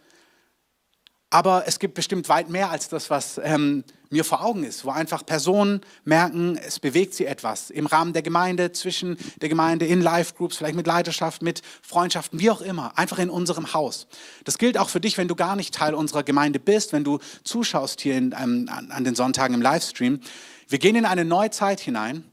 Aber 1.31 1.63
es 1.65 1.79
gibt 1.79 1.95
bestimmt 1.95 2.29
weit 2.29 2.49
mehr 2.49 2.69
als 2.69 2.89
das, 2.89 3.09
was 3.09 3.39
ähm, 3.43 3.83
mir 4.09 4.25
vor 4.25 4.43
Augen 4.43 4.63
ist, 4.63 4.85
wo 4.85 4.91
einfach 4.91 5.25
Personen 5.25 5.81
merken, 6.03 6.57
es 6.57 6.79
bewegt 6.79 7.13
sie 7.13 7.25
etwas 7.25 7.69
im 7.69 7.85
Rahmen 7.87 8.11
der 8.13 8.21
Gemeinde, 8.21 8.73
zwischen 8.73 9.17
der 9.41 9.47
Gemeinde, 9.47 9.85
in 9.85 10.01
Live-Groups, 10.01 10.57
vielleicht 10.57 10.75
mit 10.75 10.85
Leidenschaft, 10.85 11.41
mit 11.41 11.61
Freundschaften, 11.81 12.39
wie 12.39 12.51
auch 12.51 12.61
immer, 12.61 12.97
einfach 12.97 13.17
in 13.17 13.29
unserem 13.29 13.73
Haus. 13.73 14.07
Das 14.43 14.57
gilt 14.57 14.77
auch 14.77 14.89
für 14.89 14.99
dich, 14.99 15.17
wenn 15.17 15.29
du 15.29 15.35
gar 15.35 15.55
nicht 15.55 15.73
Teil 15.73 15.95
unserer 15.95 16.23
Gemeinde 16.23 16.59
bist, 16.59 16.91
wenn 16.91 17.05
du 17.05 17.19
zuschaust 17.43 18.01
hier 18.01 18.17
in, 18.17 18.35
ähm, 18.37 18.69
an 18.69 19.03
den 19.03 19.15
Sonntagen 19.15 19.55
im 19.55 19.61
Livestream. 19.61 20.19
Wir 20.67 20.79
gehen 20.79 20.97
in 20.97 21.05
eine 21.05 21.23
neue 21.23 21.49
Zeit 21.49 21.79
hinein 21.79 22.25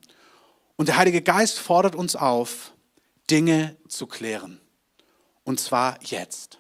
und 0.79 0.87
der 0.87 0.97
Heilige 0.97 1.21
Geist 1.21 1.59
fordert 1.59 1.97
uns 1.97 2.15
auf, 2.15 2.73
Dinge 3.29 3.77
zu 3.89 4.07
klären. 4.07 4.61
Und 5.43 5.59
zwar 5.59 5.99
jetzt. 6.03 6.59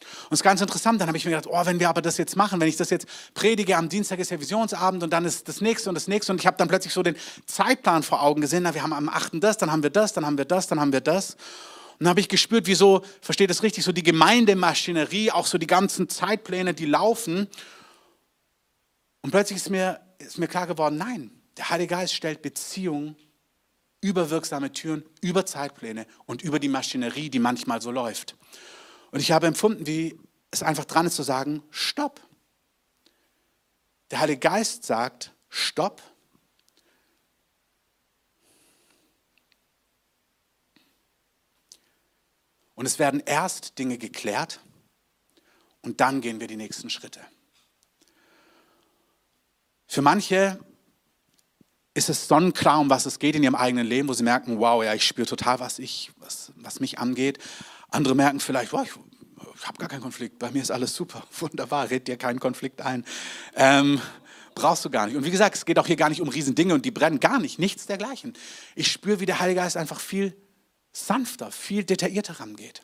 Und 0.00 0.32
es 0.32 0.40
ist 0.40 0.42
ganz 0.42 0.62
interessant, 0.62 0.98
dann 1.00 1.08
habe 1.08 1.18
ich 1.18 1.26
mir 1.26 1.32
gedacht, 1.32 1.46
oh, 1.46 1.66
wenn 1.66 1.78
wir 1.78 1.90
aber 1.90 2.00
das 2.00 2.16
jetzt 2.16 2.36
machen, 2.36 2.58
wenn 2.58 2.68
ich 2.68 2.78
das 2.78 2.88
jetzt 2.88 3.06
predige, 3.34 3.76
am 3.76 3.90
Dienstag 3.90 4.18
ist 4.18 4.30
ja 4.30 4.40
Visionsabend 4.40 5.02
und 5.02 5.10
dann 5.10 5.26
ist 5.26 5.46
das 5.46 5.60
nächste 5.60 5.90
und 5.90 5.94
das 5.94 6.08
nächste 6.08 6.32
und 6.32 6.40
ich 6.40 6.46
habe 6.46 6.56
dann 6.56 6.68
plötzlich 6.68 6.94
so 6.94 7.02
den 7.02 7.16
Zeitplan 7.44 8.02
vor 8.02 8.22
Augen 8.22 8.40
gesehen, 8.40 8.62
na, 8.62 8.72
wir 8.72 8.82
haben 8.82 8.94
am 8.94 9.10
8. 9.10 9.34
das, 9.34 9.58
dann 9.58 9.70
haben 9.70 9.82
wir 9.82 9.90
das, 9.90 10.14
dann 10.14 10.24
haben 10.24 10.38
wir 10.38 10.46
das, 10.46 10.66
dann 10.66 10.80
haben 10.80 10.92
wir 10.92 11.02
das. 11.02 11.34
Und 11.34 12.04
dann 12.04 12.08
habe 12.08 12.20
ich 12.20 12.30
gespürt, 12.30 12.66
wieso, 12.66 13.02
versteht 13.20 13.50
das 13.50 13.62
richtig, 13.62 13.84
so 13.84 13.92
die 13.92 14.02
Gemeindemaschinerie, 14.02 15.32
auch 15.32 15.46
so 15.46 15.58
die 15.58 15.66
ganzen 15.66 16.08
Zeitpläne, 16.08 16.72
die 16.72 16.86
laufen. 16.86 17.46
Und 19.20 19.32
plötzlich 19.32 19.58
ist 19.58 19.68
mir, 19.68 20.00
ist 20.18 20.38
mir 20.38 20.48
klar 20.48 20.66
geworden, 20.66 20.96
nein, 20.96 21.30
der 21.58 21.68
Heilige 21.68 21.94
Geist 21.94 22.14
stellt 22.14 22.40
Beziehung 22.40 23.16
über 24.00 24.30
wirksame 24.30 24.72
Türen, 24.72 25.04
über 25.20 25.44
Zeitpläne 25.46 26.06
und 26.26 26.42
über 26.42 26.58
die 26.58 26.68
Maschinerie, 26.68 27.30
die 27.30 27.38
manchmal 27.38 27.82
so 27.82 27.90
läuft. 27.90 28.36
Und 29.10 29.20
ich 29.20 29.32
habe 29.32 29.46
empfunden, 29.46 29.86
wie 29.86 30.18
es 30.50 30.62
einfach 30.62 30.84
dran 30.84 31.06
ist 31.06 31.16
zu 31.16 31.22
sagen, 31.22 31.62
stopp. 31.70 32.20
Der 34.10 34.20
Heilige 34.20 34.40
Geist 34.40 34.84
sagt, 34.84 35.34
stopp. 35.48 36.02
Und 42.74 42.86
es 42.86 42.98
werden 42.98 43.20
erst 43.24 43.78
Dinge 43.78 43.98
geklärt 43.98 44.60
und 45.82 46.00
dann 46.00 46.22
gehen 46.22 46.40
wir 46.40 46.46
die 46.46 46.56
nächsten 46.56 46.88
Schritte. 46.88 47.20
Für 49.86 50.02
manche 50.02 50.58
ist 52.00 52.08
es 52.08 52.28
sonnenklar, 52.28 52.80
um 52.80 52.88
was 52.88 53.04
es 53.04 53.18
geht 53.18 53.36
in 53.36 53.42
ihrem 53.42 53.54
eigenen 53.54 53.86
Leben, 53.86 54.08
wo 54.08 54.14
sie 54.14 54.22
merken, 54.22 54.58
wow, 54.58 54.82
ja, 54.82 54.94
ich 54.94 55.06
spüre 55.06 55.26
total, 55.26 55.60
was, 55.60 55.78
ich, 55.78 56.10
was, 56.16 56.50
was 56.56 56.80
mich 56.80 56.98
angeht. 56.98 57.38
Andere 57.90 58.14
merken 58.14 58.40
vielleicht, 58.40 58.72
wow, 58.72 58.82
ich, 58.82 58.92
ich 59.54 59.66
habe 59.66 59.76
gar 59.76 59.88
keinen 59.88 60.00
Konflikt, 60.00 60.38
bei 60.38 60.50
mir 60.50 60.62
ist 60.62 60.70
alles 60.70 60.94
super, 60.94 61.22
wunderbar, 61.38 61.90
red 61.90 62.08
dir 62.08 62.16
keinen 62.16 62.40
Konflikt 62.40 62.80
ein. 62.80 63.04
Ähm, 63.54 64.00
brauchst 64.54 64.82
du 64.82 64.88
gar 64.88 65.06
nicht. 65.06 65.16
Und 65.16 65.26
wie 65.26 65.30
gesagt, 65.30 65.56
es 65.56 65.66
geht 65.66 65.78
auch 65.78 65.86
hier 65.86 65.96
gar 65.96 66.08
nicht 66.08 66.22
um 66.22 66.30
Riesendinge 66.30 66.72
und 66.72 66.86
die 66.86 66.90
brennen 66.90 67.20
gar 67.20 67.38
nicht, 67.38 67.58
nichts 67.58 67.84
dergleichen. 67.84 68.32
Ich 68.74 68.90
spüre, 68.90 69.20
wie 69.20 69.26
der 69.26 69.38
Heilige 69.38 69.60
Geist 69.60 69.76
einfach 69.76 70.00
viel 70.00 70.34
sanfter, 70.94 71.52
viel 71.52 71.84
detaillierter 71.84 72.40
rangeht. 72.40 72.82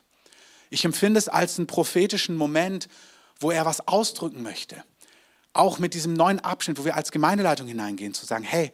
Ich 0.69 0.85
empfinde 0.85 1.17
es 1.17 1.27
als 1.27 1.57
einen 1.57 1.65
prophetischen 1.65 2.35
Moment, 2.35 2.87
wo 3.39 3.49
er 3.49 3.65
was 3.65 3.87
ausdrücken 3.87 4.43
möchte. 4.43 4.83
Auch 5.53 5.79
mit 5.79 5.95
diesem 5.95 6.13
neuen 6.13 6.39
Abschnitt, 6.39 6.77
wo 6.77 6.85
wir 6.85 6.95
als 6.95 7.11
Gemeindeleitung 7.11 7.65
hineingehen, 7.67 8.13
zu 8.13 8.27
sagen, 8.27 8.43
hey, 8.43 8.71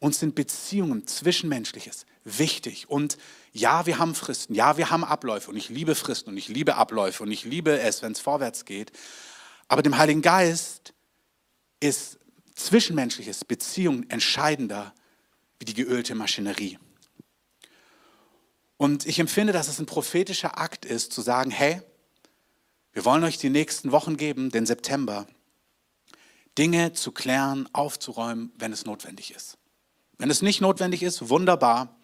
uns 0.00 0.18
sind 0.18 0.34
Beziehungen, 0.34 1.06
Zwischenmenschliches 1.06 2.06
wichtig. 2.24 2.88
Und 2.88 3.16
ja, 3.52 3.86
wir 3.86 3.98
haben 3.98 4.14
Fristen, 4.14 4.54
ja, 4.54 4.76
wir 4.76 4.90
haben 4.90 5.04
Abläufe 5.04 5.50
und 5.50 5.56
ich 5.56 5.68
liebe 5.68 5.94
Fristen 5.94 6.30
und 6.30 6.36
ich 6.36 6.48
liebe 6.48 6.74
Abläufe 6.74 7.22
und 7.22 7.30
ich 7.30 7.44
liebe 7.44 7.78
es, 7.78 8.02
wenn 8.02 8.12
es 8.12 8.20
vorwärts 8.20 8.64
geht. 8.64 8.92
Aber 9.68 9.82
dem 9.82 9.98
Heiligen 9.98 10.22
Geist 10.22 10.94
ist 11.78 12.18
Zwischenmenschliches, 12.54 13.44
Beziehungen 13.44 14.08
entscheidender 14.10 14.94
wie 15.58 15.64
die 15.66 15.74
geölte 15.74 16.14
Maschinerie. 16.14 16.78
Und 18.76 19.06
ich 19.06 19.18
empfinde, 19.18 19.52
dass 19.52 19.68
es 19.68 19.78
ein 19.78 19.86
prophetischer 19.86 20.58
Akt 20.58 20.86
ist, 20.86 21.12
zu 21.12 21.20
sagen, 21.20 21.50
hey, 21.50 21.82
wir 22.92 23.04
wollen 23.04 23.22
euch 23.24 23.36
die 23.36 23.50
nächsten 23.50 23.92
Wochen 23.92 24.16
geben, 24.16 24.50
den 24.50 24.64
September, 24.64 25.26
Dinge 26.56 26.94
zu 26.94 27.12
klären, 27.12 27.68
aufzuräumen, 27.72 28.52
wenn 28.56 28.72
es 28.72 28.86
notwendig 28.86 29.34
ist. 29.34 29.59
Wenn 30.20 30.28
es 30.28 30.42
nicht 30.42 30.60
notwendig 30.60 31.02
ist, 31.02 31.30
wunderbar. 31.30 31.96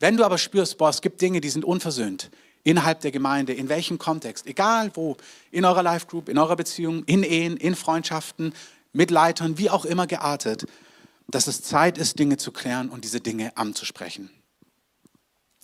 Wenn 0.00 0.16
du 0.16 0.24
aber 0.24 0.38
spürst, 0.38 0.76
boah, 0.76 0.88
es 0.88 1.02
gibt 1.02 1.20
Dinge, 1.20 1.40
die 1.40 1.50
sind 1.50 1.64
unversöhnt, 1.64 2.32
innerhalb 2.64 3.00
der 3.00 3.12
Gemeinde, 3.12 3.52
in 3.52 3.68
welchem 3.68 3.96
Kontext, 3.96 4.44
egal 4.48 4.90
wo, 4.94 5.16
in 5.52 5.64
eurer 5.64 5.84
Life 5.84 6.06
Group, 6.06 6.28
in 6.28 6.36
eurer 6.36 6.56
Beziehung, 6.56 7.04
in 7.04 7.22
Ehen, 7.22 7.56
in 7.56 7.76
Freundschaften, 7.76 8.52
mit 8.92 9.12
Leitern, 9.12 9.56
wie 9.56 9.70
auch 9.70 9.84
immer 9.84 10.08
geartet, 10.08 10.66
dass 11.28 11.46
es 11.46 11.62
Zeit 11.62 11.96
ist, 11.96 12.18
Dinge 12.18 12.38
zu 12.38 12.50
klären 12.50 12.88
und 12.88 13.04
diese 13.04 13.20
Dinge 13.20 13.56
anzusprechen. 13.56 14.30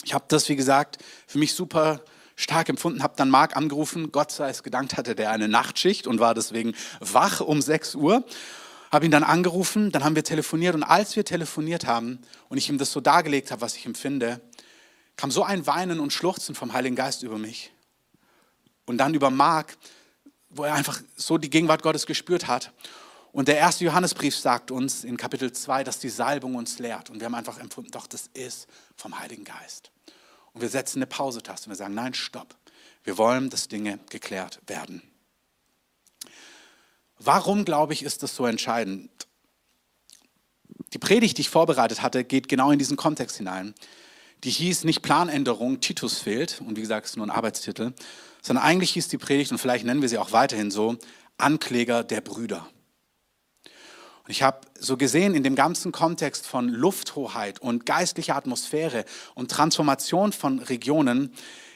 Ich 0.04 0.14
habe 0.14 0.26
das, 0.28 0.48
wie 0.48 0.56
gesagt, 0.56 0.98
für 1.26 1.38
mich 1.38 1.54
super 1.54 2.04
stark 2.36 2.68
empfunden, 2.68 3.02
habe 3.02 3.14
dann 3.16 3.30
Marc 3.30 3.56
angerufen, 3.56 4.12
Gott 4.12 4.30
sei 4.30 4.48
es 4.48 4.62
gedankt, 4.62 4.96
hatte 4.96 5.16
der 5.16 5.30
eine 5.30 5.48
Nachtschicht 5.48 6.06
und 6.06 6.20
war 6.20 6.34
deswegen 6.34 6.74
wach 7.00 7.40
um 7.40 7.60
6 7.60 7.96
Uhr. 7.96 8.24
Habe 8.94 9.06
ihn 9.06 9.10
dann 9.10 9.24
angerufen, 9.24 9.90
dann 9.90 10.04
haben 10.04 10.14
wir 10.14 10.22
telefoniert 10.22 10.76
und 10.76 10.84
als 10.84 11.16
wir 11.16 11.24
telefoniert 11.24 11.84
haben 11.84 12.20
und 12.48 12.58
ich 12.58 12.68
ihm 12.68 12.78
das 12.78 12.92
so 12.92 13.00
dargelegt 13.00 13.50
habe, 13.50 13.60
was 13.60 13.74
ich 13.74 13.86
empfinde, 13.86 14.40
kam 15.16 15.32
so 15.32 15.42
ein 15.42 15.66
Weinen 15.66 15.98
und 15.98 16.12
Schluchzen 16.12 16.54
vom 16.54 16.72
Heiligen 16.72 16.94
Geist 16.94 17.24
über 17.24 17.36
mich 17.36 17.72
und 18.86 18.98
dann 18.98 19.12
über 19.12 19.30
Marc, 19.30 19.76
wo 20.48 20.62
er 20.62 20.74
einfach 20.74 21.02
so 21.16 21.38
die 21.38 21.50
Gegenwart 21.50 21.82
Gottes 21.82 22.06
gespürt 22.06 22.46
hat. 22.46 22.72
Und 23.32 23.48
der 23.48 23.56
erste 23.56 23.84
Johannesbrief 23.84 24.36
sagt 24.36 24.70
uns 24.70 25.02
in 25.02 25.16
Kapitel 25.16 25.50
2, 25.50 25.82
dass 25.82 25.98
die 25.98 26.08
Salbung 26.08 26.54
uns 26.54 26.78
lehrt. 26.78 27.10
Und 27.10 27.18
wir 27.18 27.24
haben 27.24 27.34
einfach 27.34 27.58
empfunden, 27.58 27.90
doch, 27.90 28.06
das 28.06 28.30
ist 28.32 28.68
vom 28.96 29.18
Heiligen 29.18 29.42
Geist. 29.42 29.90
Und 30.52 30.60
wir 30.60 30.68
setzen 30.68 30.98
eine 30.98 31.08
Pausetaste 31.08 31.66
und 31.66 31.72
wir 31.72 31.76
sagen, 31.76 31.94
nein, 31.94 32.14
stopp. 32.14 32.54
Wir 33.02 33.18
wollen, 33.18 33.50
dass 33.50 33.66
Dinge 33.66 33.98
geklärt 34.08 34.60
werden. 34.68 35.02
Warum, 37.24 37.64
glaube 37.64 37.94
ich, 37.94 38.02
ist 38.02 38.22
das 38.22 38.36
so 38.36 38.44
entscheidend? 38.44 39.10
Die 40.92 40.98
Predigt, 40.98 41.38
die 41.38 41.42
ich 41.42 41.48
vorbereitet 41.48 42.02
hatte, 42.02 42.22
geht 42.22 42.48
genau 42.48 42.70
in 42.70 42.78
diesen 42.78 42.96
Kontext 42.96 43.38
hinein. 43.38 43.74
Die 44.44 44.50
hieß 44.50 44.84
nicht 44.84 45.00
Planänderung, 45.00 45.80
Titus 45.80 46.18
fehlt, 46.18 46.60
und 46.60 46.76
wie 46.76 46.82
gesagt, 46.82 47.06
ist 47.06 47.16
nur 47.16 47.26
ein 47.26 47.30
Arbeitstitel, 47.30 47.94
sondern 48.42 48.64
eigentlich 48.64 48.90
hieß 48.90 49.08
die 49.08 49.18
Predigt, 49.18 49.52
und 49.52 49.58
vielleicht 49.58 49.86
nennen 49.86 50.02
wir 50.02 50.08
sie 50.08 50.18
auch 50.18 50.32
weiterhin 50.32 50.70
so, 50.70 50.98
Ankläger 51.38 52.04
der 52.04 52.20
Brüder. 52.20 52.68
Und 54.24 54.30
ich 54.30 54.42
habe 54.42 54.60
so 54.78 54.96
gesehen 54.96 55.34
in 55.34 55.42
dem 55.42 55.54
ganzen 55.54 55.92
Kontext 55.92 56.46
von 56.46 56.68
Lufthoheit 56.68 57.60
und 57.60 57.86
geistlicher 57.86 58.36
Atmosphäre 58.36 59.04
und 59.34 59.50
Transformation 59.50 60.32
von 60.32 60.58
Regionen 60.58 61.32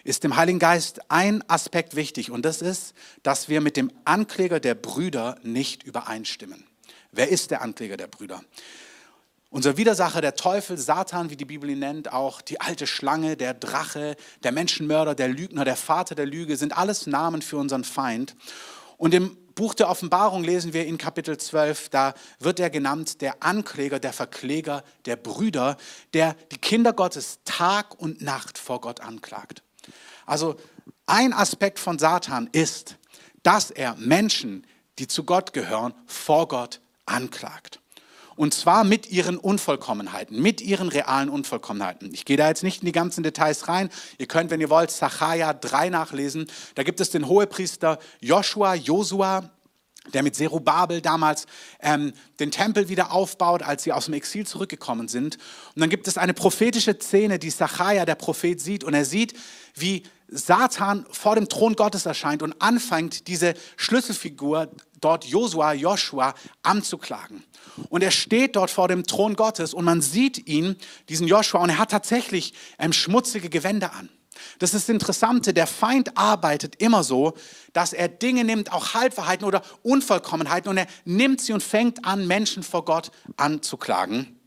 ist 0.08 0.24
dem 0.24 0.36
Heiligen 0.36 0.58
Geist 0.58 1.00
ein 1.10 1.44
Aspekt 1.50 1.94
wichtig 1.94 2.30
und 2.30 2.44
das 2.46 2.62
ist, 2.62 2.94
dass 3.22 3.50
wir 3.50 3.60
mit 3.60 3.76
dem 3.76 3.92
Ankläger 4.06 4.58
der 4.58 4.74
Brüder 4.74 5.36
nicht 5.42 5.82
übereinstimmen. 5.82 6.64
Wer 7.12 7.28
ist 7.28 7.50
der 7.50 7.60
Ankläger 7.60 7.98
der 7.98 8.06
Brüder? 8.06 8.40
Unser 9.50 9.76
Widersacher, 9.76 10.22
der 10.22 10.34
Teufel, 10.34 10.78
Satan, 10.78 11.28
wie 11.28 11.36
die 11.36 11.44
Bibel 11.44 11.68
ihn 11.68 11.80
nennt, 11.80 12.10
auch 12.10 12.40
die 12.40 12.58
alte 12.58 12.86
Schlange, 12.86 13.36
der 13.36 13.52
Drache, 13.52 14.16
der 14.42 14.52
Menschenmörder, 14.52 15.14
der 15.14 15.28
Lügner, 15.28 15.66
der 15.66 15.76
Vater 15.76 16.14
der 16.14 16.26
Lüge, 16.26 16.56
sind 16.56 16.76
alles 16.76 17.06
Namen 17.06 17.42
für 17.42 17.58
unseren 17.58 17.84
Feind. 17.84 18.34
Und 18.96 19.12
im 19.12 19.36
Buch 19.54 19.74
der 19.74 19.90
Offenbarung 19.90 20.42
lesen 20.42 20.72
wir 20.72 20.86
in 20.86 20.96
Kapitel 20.96 21.36
12, 21.36 21.90
da 21.90 22.14
wird 22.40 22.60
er 22.60 22.70
genannt 22.70 23.20
der 23.20 23.42
Ankläger, 23.42 23.98
der 23.98 24.14
Verkläger 24.14 24.84
der 25.04 25.16
Brüder, 25.16 25.76
der 26.14 26.34
die 26.50 26.58
Kinder 26.58 26.94
Gottes 26.94 27.40
Tag 27.44 27.98
und 28.00 28.22
Nacht 28.22 28.56
vor 28.56 28.80
Gott 28.80 29.00
anklagt. 29.00 29.62
Also 30.28 30.56
ein 31.06 31.32
Aspekt 31.32 31.78
von 31.78 31.99
Satan 31.99 32.50
ist, 32.52 32.97
dass 33.42 33.70
er 33.70 33.97
Menschen, 33.97 34.66
die 34.99 35.08
zu 35.08 35.25
Gott 35.25 35.54
gehören, 35.54 35.94
vor 36.06 36.49
Gott 36.49 36.80
anklagt. 37.06 37.80
Und 38.37 38.52
zwar 38.52 38.85
mit 38.85 39.11
ihren 39.11 39.38
Unvollkommenheiten, 39.38 40.40
mit 40.40 40.61
ihren 40.61 40.88
realen 40.88 41.30
Unvollkommenheiten. 41.30 42.12
Ich 42.12 42.26
gehe 42.26 42.37
da 42.37 42.47
jetzt 42.49 42.62
nicht 42.62 42.82
in 42.82 42.87
die 42.87 42.92
ganzen 42.92 43.23
Details 43.25 43.68
rein. 43.68 43.88
Ihr 44.18 44.28
könnt, 44.28 44.50
wenn 44.50 44.61
ihr 44.61 44.70
wollt, 44.70 44.90
Sacharja 44.90 45.54
3 45.54 45.88
nachlesen. 45.88 46.47
Da 46.75 46.82
gibt 46.82 47.00
es 47.00 47.11
den 47.11 47.26
Hohepriester 47.26 47.99
Joshua, 48.20 48.75
Josua, 48.75 49.50
der 50.12 50.23
mit 50.23 50.37
Zerubabel 50.37 51.00
damals 51.00 51.47
ähm, 51.80 52.12
den 52.38 52.50
Tempel 52.50 52.88
wieder 52.88 53.12
aufbaut, 53.12 53.62
als 53.62 53.82
sie 53.82 53.92
aus 53.92 54.04
dem 54.04 54.14
Exil 54.14 54.47
zurückgekommen 54.47 55.08
sind. 55.08 55.37
Und 55.75 55.80
dann 55.80 55.90
gibt 55.90 56.06
es 56.06 56.18
eine 56.18 56.35
prophetische 56.35 56.97
Szene, 56.99 57.38
die 57.38 57.50
Sacharja, 57.50 58.04
der 58.04 58.14
Prophet, 58.14 58.61
sieht. 58.61 58.85
Und 58.85 58.94
er 58.94 59.04
sieht, 59.04 59.35
wie 59.75 60.04
Satan 60.28 61.06
vor 61.11 61.35
dem 61.35 61.49
Thron 61.49 61.75
Gottes 61.75 62.06
erscheint 62.06 62.42
und 62.42 62.61
anfängt, 62.61 63.28
diese 63.28 63.54
Schlüsselfigur 63.76 64.70
dort 65.00 65.25
Josua, 65.25 65.73
Joshua 65.73 66.35
anzuklagen. 66.62 67.44
Und 67.88 68.02
er 68.02 68.11
steht 68.11 68.56
dort 68.56 68.70
vor 68.70 68.88
dem 68.88 69.04
Thron 69.04 69.37
Gottes 69.37 69.73
und 69.73 69.85
man 69.85 70.02
sieht 70.02 70.47
ihn, 70.47 70.76
diesen 71.08 71.26
Joshua, 71.26 71.62
und 71.62 71.70
er 71.70 71.78
hat 71.78 71.90
tatsächlich 71.90 72.54
ähm, 72.78 72.92
schmutzige 72.92 73.49
Gewänder 73.49 73.94
an. 73.94 74.08
Das 74.58 74.75
ist 74.75 74.88
das 74.88 74.94
Interessante, 74.94 75.52
der 75.52 75.66
Feind 75.66 76.16
arbeitet 76.16 76.76
immer 76.76 77.02
so, 77.02 77.35
dass 77.73 77.92
er 77.92 78.08
Dinge 78.08 78.44
nimmt, 78.44 78.73
auch 78.73 78.94
Halbwahrheiten 78.94 79.47
oder 79.47 79.62
Unvollkommenheiten, 79.82 80.68
und 80.68 80.76
er 80.76 80.87
nimmt 81.04 81.40
sie 81.40 81.52
und 81.52 81.62
fängt 81.62 82.04
an, 82.04 82.26
Menschen 82.26 82.62
vor 82.62 82.85
Gott 82.85 83.11
anzuklagen. 83.37 84.38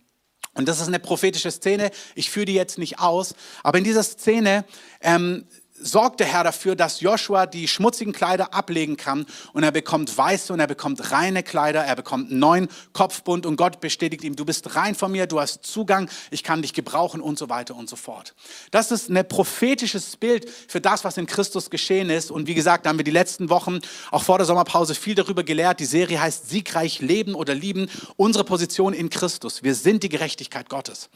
Und 0.53 0.67
das 0.67 0.81
ist 0.81 0.87
eine 0.87 0.99
prophetische 0.99 1.49
Szene. 1.49 1.91
Ich 2.13 2.29
führe 2.29 2.45
die 2.45 2.53
jetzt 2.53 2.77
nicht 2.77 2.99
aus, 2.99 3.35
aber 3.63 3.77
in 3.77 3.85
dieser 3.85 4.03
Szene 4.03 4.65
ähm, 4.99 5.45
sorgt 5.81 6.19
der 6.19 6.27
Herr 6.27 6.43
dafür, 6.43 6.75
dass 6.75 7.01
Joshua 7.01 7.45
die 7.45 7.67
schmutzigen 7.67 8.13
Kleider 8.13 8.53
ablegen 8.53 8.97
kann 8.97 9.25
und 9.53 9.63
er 9.63 9.71
bekommt 9.71 10.15
weiße 10.17 10.53
und 10.53 10.59
er 10.59 10.67
bekommt 10.67 11.11
reine 11.11 11.43
Kleider, 11.43 11.83
er 11.83 11.95
bekommt 11.95 12.29
einen 12.29 12.39
neuen 12.39 12.67
Kopfbund 12.93 13.45
und 13.45 13.55
Gott 13.55 13.81
bestätigt 13.81 14.23
ihm, 14.23 14.35
du 14.35 14.45
bist 14.45 14.75
rein 14.75 14.95
von 14.95 15.11
mir, 15.11 15.27
du 15.27 15.39
hast 15.39 15.65
Zugang, 15.65 16.09
ich 16.29 16.43
kann 16.43 16.61
dich 16.61 16.73
gebrauchen 16.73 17.21
und 17.21 17.37
so 17.37 17.49
weiter 17.49 17.75
und 17.75 17.89
so 17.89 17.95
fort. 17.95 18.33
Das 18.71 18.91
ist 18.91 19.09
ein 19.09 19.27
prophetisches 19.27 20.17
Bild 20.17 20.49
für 20.67 20.81
das, 20.81 21.03
was 21.03 21.17
in 21.17 21.25
Christus 21.25 21.69
geschehen 21.69 22.09
ist 22.09 22.31
und 22.31 22.47
wie 22.47 22.53
gesagt, 22.53 22.85
da 22.85 22.89
haben 22.89 22.99
wir 22.99 23.03
die 23.03 23.11
letzten 23.11 23.49
Wochen 23.49 23.79
auch 24.11 24.23
vor 24.23 24.37
der 24.37 24.45
Sommerpause 24.45 24.95
viel 24.95 25.15
darüber 25.15 25.43
gelehrt. 25.43 25.79
Die 25.79 25.85
Serie 25.85 26.21
heißt 26.21 26.49
Siegreich 26.49 27.01
leben 27.01 27.35
oder 27.35 27.55
lieben, 27.55 27.89
unsere 28.17 28.43
Position 28.43 28.93
in 28.93 29.09
Christus. 29.09 29.63
Wir 29.63 29.75
sind 29.75 30.03
die 30.03 30.09
Gerechtigkeit 30.09 30.69
Gottes. 30.69 31.09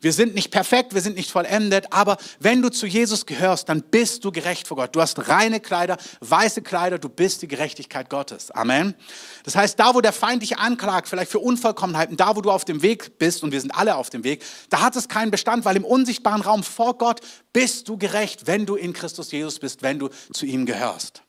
Wir 0.00 0.12
sind 0.12 0.34
nicht 0.34 0.50
perfekt, 0.50 0.94
wir 0.94 1.00
sind 1.00 1.16
nicht 1.16 1.30
vollendet, 1.30 1.92
aber 1.92 2.16
wenn 2.40 2.62
du 2.62 2.70
zu 2.70 2.86
Jesus 2.86 3.26
gehörst, 3.26 3.68
dann 3.68 3.82
bist 3.82 4.11
bist 4.12 4.24
du 4.26 4.30
gerecht 4.30 4.68
vor 4.68 4.76
Gott. 4.76 4.94
Du 4.94 5.00
hast 5.00 5.26
reine 5.26 5.58
Kleider, 5.58 5.96
weiße 6.20 6.60
Kleider, 6.60 6.98
du 6.98 7.08
bist 7.08 7.40
die 7.40 7.48
Gerechtigkeit 7.48 8.10
Gottes. 8.10 8.50
Amen. 8.50 8.94
Das 9.42 9.56
heißt, 9.56 9.80
da 9.80 9.94
wo 9.94 10.02
der 10.02 10.12
Feind 10.12 10.42
dich 10.42 10.58
anklagt, 10.58 11.08
vielleicht 11.08 11.30
für 11.30 11.38
Unvollkommenheiten, 11.38 12.18
da 12.18 12.36
wo 12.36 12.42
du 12.42 12.50
auf 12.50 12.66
dem 12.66 12.82
Weg 12.82 13.18
bist, 13.18 13.42
und 13.42 13.52
wir 13.52 13.60
sind 13.62 13.70
alle 13.70 13.96
auf 13.96 14.10
dem 14.10 14.22
Weg, 14.22 14.44
da 14.68 14.82
hat 14.82 14.96
es 14.96 15.08
keinen 15.08 15.30
Bestand, 15.30 15.64
weil 15.64 15.76
im 15.76 15.84
unsichtbaren 15.84 16.42
Raum 16.42 16.62
vor 16.62 16.98
Gott 16.98 17.20
bist 17.54 17.88
du 17.88 17.96
gerecht, 17.96 18.46
wenn 18.46 18.66
du 18.66 18.76
in 18.76 18.92
Christus 18.92 19.32
Jesus 19.32 19.58
bist, 19.58 19.80
wenn 19.82 19.98
du 19.98 20.10
zu 20.30 20.44
ihm 20.44 20.66
gehörst. 20.66 21.22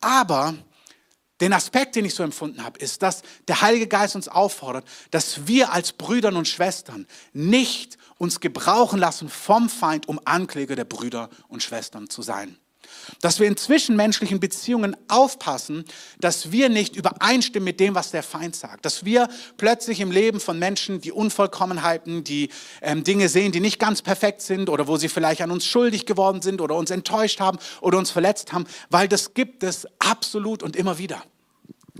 Aber 0.00 0.54
den 1.40 1.52
Aspekt, 1.52 1.96
den 1.96 2.04
ich 2.04 2.14
so 2.14 2.22
empfunden 2.22 2.64
habe, 2.64 2.78
ist, 2.78 3.02
dass 3.02 3.22
der 3.46 3.60
Heilige 3.60 3.86
Geist 3.86 4.16
uns 4.16 4.28
auffordert, 4.28 4.86
dass 5.10 5.46
wir 5.46 5.72
als 5.72 5.92
Brüder 5.92 6.28
und 6.28 6.48
Schwestern 6.48 7.06
nicht 7.32 7.98
uns 8.18 8.40
gebrauchen 8.40 8.98
lassen 8.98 9.28
vom 9.28 9.68
Feind, 9.68 10.08
um 10.08 10.20
Ankläger 10.24 10.76
der 10.76 10.84
Brüder 10.84 11.28
und 11.48 11.62
Schwestern 11.62 12.08
zu 12.08 12.22
sein. 12.22 12.56
Dass 13.20 13.40
wir 13.40 13.46
in 13.46 13.56
zwischenmenschlichen 13.56 14.40
Beziehungen 14.40 14.96
aufpassen, 15.08 15.84
dass 16.20 16.52
wir 16.52 16.68
nicht 16.68 16.96
übereinstimmen 16.96 17.64
mit 17.64 17.80
dem, 17.80 17.94
was 17.94 18.10
der 18.10 18.22
Feind 18.22 18.56
sagt. 18.56 18.84
Dass 18.84 19.04
wir 19.04 19.28
plötzlich 19.56 20.00
im 20.00 20.10
Leben 20.10 20.40
von 20.40 20.58
Menschen 20.58 21.00
die 21.00 21.12
Unvollkommenheiten, 21.12 22.24
die 22.24 22.50
ähm, 22.82 23.04
Dinge 23.04 23.28
sehen, 23.28 23.52
die 23.52 23.60
nicht 23.60 23.78
ganz 23.78 24.02
perfekt 24.02 24.42
sind 24.42 24.68
oder 24.68 24.86
wo 24.86 24.96
sie 24.96 25.08
vielleicht 25.08 25.42
an 25.42 25.50
uns 25.50 25.66
schuldig 25.66 26.06
geworden 26.06 26.42
sind 26.42 26.60
oder 26.60 26.76
uns 26.76 26.90
enttäuscht 26.90 27.40
haben 27.40 27.58
oder 27.80 27.98
uns 27.98 28.10
verletzt 28.10 28.52
haben, 28.52 28.66
weil 28.90 29.08
das 29.08 29.34
gibt 29.34 29.62
es 29.62 29.86
absolut 29.98 30.62
und 30.62 30.76
immer 30.76 30.98
wieder. 30.98 31.22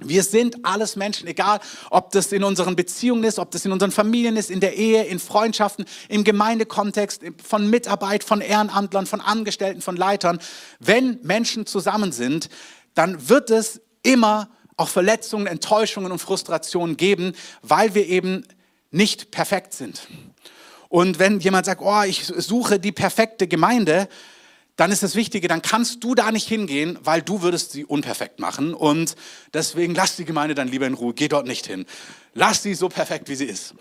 Wir 0.04 0.22
sind 0.22 0.64
alles 0.64 0.96
Menschen, 0.96 1.26
egal 1.26 1.60
ob 1.90 2.10
das 2.10 2.32
in 2.32 2.44
unseren 2.44 2.76
Beziehungen 2.76 3.24
ist, 3.24 3.38
ob 3.38 3.50
das 3.50 3.64
in 3.64 3.72
unseren 3.72 3.90
Familien 3.90 4.36
ist, 4.36 4.50
in 4.50 4.60
der 4.60 4.76
Ehe, 4.76 5.04
in 5.04 5.18
Freundschaften, 5.18 5.86
im 6.08 6.24
Gemeindekontext, 6.24 7.22
von 7.42 7.70
Mitarbeit, 7.70 8.22
von 8.22 8.40
Ehrenamtlern, 8.40 9.06
von 9.06 9.20
Angestellten, 9.20 9.80
von 9.80 9.96
Leitern. 9.96 10.38
Wenn 10.80 11.18
Menschen 11.22 11.66
zusammen 11.66 12.12
sind, 12.12 12.50
dann 12.94 13.28
wird 13.28 13.50
es 13.50 13.80
immer 14.02 14.48
auch 14.76 14.88
Verletzungen, 14.88 15.46
Enttäuschungen 15.46 16.12
und 16.12 16.18
Frustrationen 16.18 16.96
geben, 16.96 17.32
weil 17.62 17.94
wir 17.94 18.06
eben 18.06 18.46
nicht 18.90 19.30
perfekt 19.30 19.72
sind. 19.72 20.06
Und 20.88 21.18
wenn 21.18 21.40
jemand 21.40 21.66
sagt, 21.66 21.80
oh, 21.82 22.02
ich 22.02 22.26
suche 22.26 22.78
die 22.78 22.92
perfekte 22.92 23.48
Gemeinde, 23.48 24.08
dann 24.76 24.92
ist 24.92 25.02
das 25.02 25.14
Wichtige, 25.14 25.48
dann 25.48 25.62
kannst 25.62 26.04
du 26.04 26.14
da 26.14 26.30
nicht 26.30 26.46
hingehen, 26.46 26.98
weil 27.02 27.22
du 27.22 27.42
würdest 27.42 27.72
sie 27.72 27.84
unperfekt 27.84 28.40
machen. 28.40 28.74
Und 28.74 29.16
deswegen 29.54 29.94
lass 29.94 30.16
die 30.16 30.26
Gemeinde 30.26 30.54
dann 30.54 30.68
lieber 30.68 30.86
in 30.86 30.94
Ruhe, 30.94 31.14
geh 31.14 31.28
dort 31.28 31.46
nicht 31.46 31.66
hin. 31.66 31.86
Lass 32.34 32.62
sie 32.62 32.74
so 32.74 32.88
perfekt, 32.88 33.28
wie 33.28 33.36
sie 33.36 33.46
ist. 33.46 33.74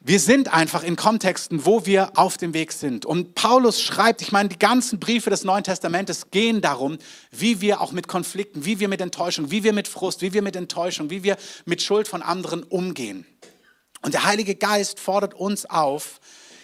Wir 0.00 0.20
sind 0.20 0.52
einfach 0.54 0.84
in 0.84 0.96
Kontexten, 0.96 1.66
wo 1.66 1.84
wir 1.84 2.16
auf 2.16 2.36
dem 2.36 2.54
Weg 2.54 2.72
sind. 2.72 3.04
Und 3.04 3.34
Paulus 3.34 3.82
schreibt, 3.82 4.22
ich 4.22 4.32
meine, 4.32 4.48
die 4.48 4.58
ganzen 4.58 5.00
Briefe 5.00 5.28
des 5.28 5.44
Neuen 5.44 5.64
Testamentes 5.64 6.30
gehen 6.30 6.60
darum, 6.60 6.98
wie 7.30 7.60
wir 7.60 7.80
auch 7.80 7.90
mit 7.92 8.06
Konflikten, 8.06 8.64
wie 8.64 8.78
wir 8.78 8.88
mit 8.88 9.00
Enttäuschung, 9.00 9.50
wie 9.50 9.64
wir 9.64 9.72
mit 9.72 9.88
Frust, 9.88 10.22
wie 10.22 10.32
wir 10.32 10.42
mit 10.42 10.56
Enttäuschung, 10.56 11.10
wie 11.10 11.24
wir 11.24 11.36
mit 11.64 11.82
Schuld 11.82 12.06
von 12.06 12.22
anderen 12.22 12.62
umgehen. 12.62 13.26
Und 14.02 14.14
der 14.14 14.24
Heilige 14.24 14.54
Geist 14.54 15.00
fordert 15.00 15.34
uns 15.34 15.66
auf, 15.66 16.20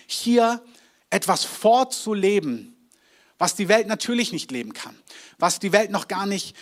hier 0.07 0.63
etwas 1.11 1.45
vorzuleben, 1.45 2.74
was 3.45 3.55
die 3.55 3.69
Welt 3.69 3.89
natürlich 3.89 4.33
nicht 4.33 4.51
leben 4.51 4.73
kann, 4.73 4.97
was 5.39 5.59
die 5.59 5.71
Welt 5.73 5.91
noch 5.91 6.09
gar 6.09 6.25
nicht, 6.25 6.57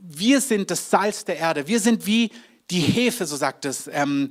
wir 0.00 0.40
sind 0.40 0.70
das 0.70 0.88
Salz 0.88 1.24
der 1.24 1.36
Erde, 1.36 1.66
wir 1.66 1.80
sind 1.80 2.06
wie 2.06 2.30
die 2.70 2.78
Hefe, 2.78 3.26
so 3.26 3.34
sagt 3.34 3.64
es 3.64 3.90
ähm, 3.92 4.30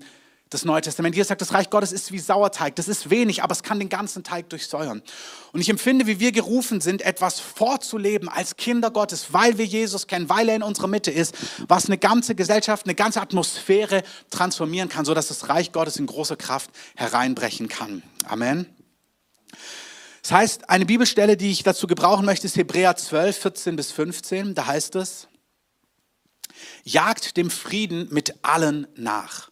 das 0.50 0.64
Neue 0.64 0.80
Testament. 0.80 1.16
Hier 1.16 1.26
sagt, 1.26 1.42
das 1.42 1.52
Reich 1.52 1.70
Gottes 1.70 1.92
ist 1.92 2.14
wie 2.14 2.20
Sauerteig, 2.20 2.78
das 2.78 2.88
ist 2.88 3.10
wenig, 3.10 3.44
aber 3.44 3.52
es 3.52 3.62
kann 3.62 3.78
den 3.78 3.90
ganzen 3.90 4.24
Teig 4.24 4.50
durchsäuern. 4.50 5.02
Und 5.52 5.60
ich 5.60 5.68
empfinde, 5.68 6.08
wie 6.08 6.22
wir 6.22 6.32
gerufen 6.32 6.80
sind, 6.80 7.02
etwas 7.02 7.42
vorzuleben 7.42 8.30
als 8.30 8.56
Kinder 8.56 8.90
Gottes, 8.90 9.34
weil 9.34 9.58
wir 9.58 9.66
Jesus 9.66 10.08
kennen, 10.08 10.30
weil 10.30 10.48
er 10.48 10.56
in 10.56 10.64
unserer 10.64 10.88
Mitte 10.88 11.12
ist, 11.12 11.36
was 11.68 11.88
eine 11.88 11.98
ganze 11.98 12.36
Gesellschaft, 12.36 12.86
eine 12.86 12.96
ganze 12.96 13.20
Atmosphäre 13.20 14.02
transformieren 14.30 14.88
kann, 14.88 15.04
sodass 15.04 15.28
das 15.28 15.50
Reich 15.50 15.74
Gottes 15.74 15.98
in 15.98 16.06
großer 16.06 16.38
Kraft 16.38 16.70
hereinbrechen 16.96 17.68
kann. 17.68 18.02
Amen. 18.24 18.77
Das 20.28 20.34
heißt, 20.34 20.70
eine 20.70 20.86
Bibelstelle, 20.86 21.38
die 21.38 21.52
ich 21.52 21.64
dazu 21.64 21.88
gebrauchen 21.88 22.26
möchte, 22.26 22.48
ist 22.48 22.58
Hebräer 22.58 22.98
12, 22.98 23.38
14 23.38 23.76
bis 23.78 23.94
15. 23.94 24.56
Da 24.56 24.68
heißt 24.68 24.98
es, 24.98 25.30
jagt 26.84 27.38
dem 27.38 27.50
Frieden 27.50 28.10
mit 28.12 28.36
allen 28.42 28.88
nach 28.98 29.50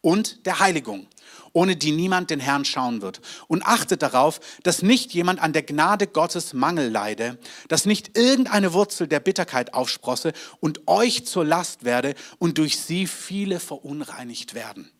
und 0.00 0.44
der 0.44 0.58
Heiligung, 0.58 1.06
ohne 1.52 1.76
die 1.76 1.92
niemand 1.92 2.30
den 2.30 2.40
Herrn 2.40 2.64
schauen 2.64 3.02
wird. 3.02 3.20
Und 3.46 3.64
achtet 3.64 4.02
darauf, 4.02 4.40
dass 4.64 4.82
nicht 4.82 5.14
jemand 5.14 5.40
an 5.40 5.52
der 5.52 5.62
Gnade 5.62 6.08
Gottes 6.08 6.54
Mangel 6.54 6.90
leide, 6.90 7.38
dass 7.68 7.86
nicht 7.86 8.18
irgendeine 8.18 8.72
Wurzel 8.72 9.06
der 9.06 9.20
Bitterkeit 9.20 9.74
aufsprosse 9.74 10.32
und 10.58 10.88
euch 10.88 11.24
zur 11.24 11.44
Last 11.44 11.84
werde 11.84 12.16
und 12.40 12.58
durch 12.58 12.80
sie 12.80 13.06
viele 13.06 13.60
verunreinigt 13.60 14.54
werden. 14.54 14.90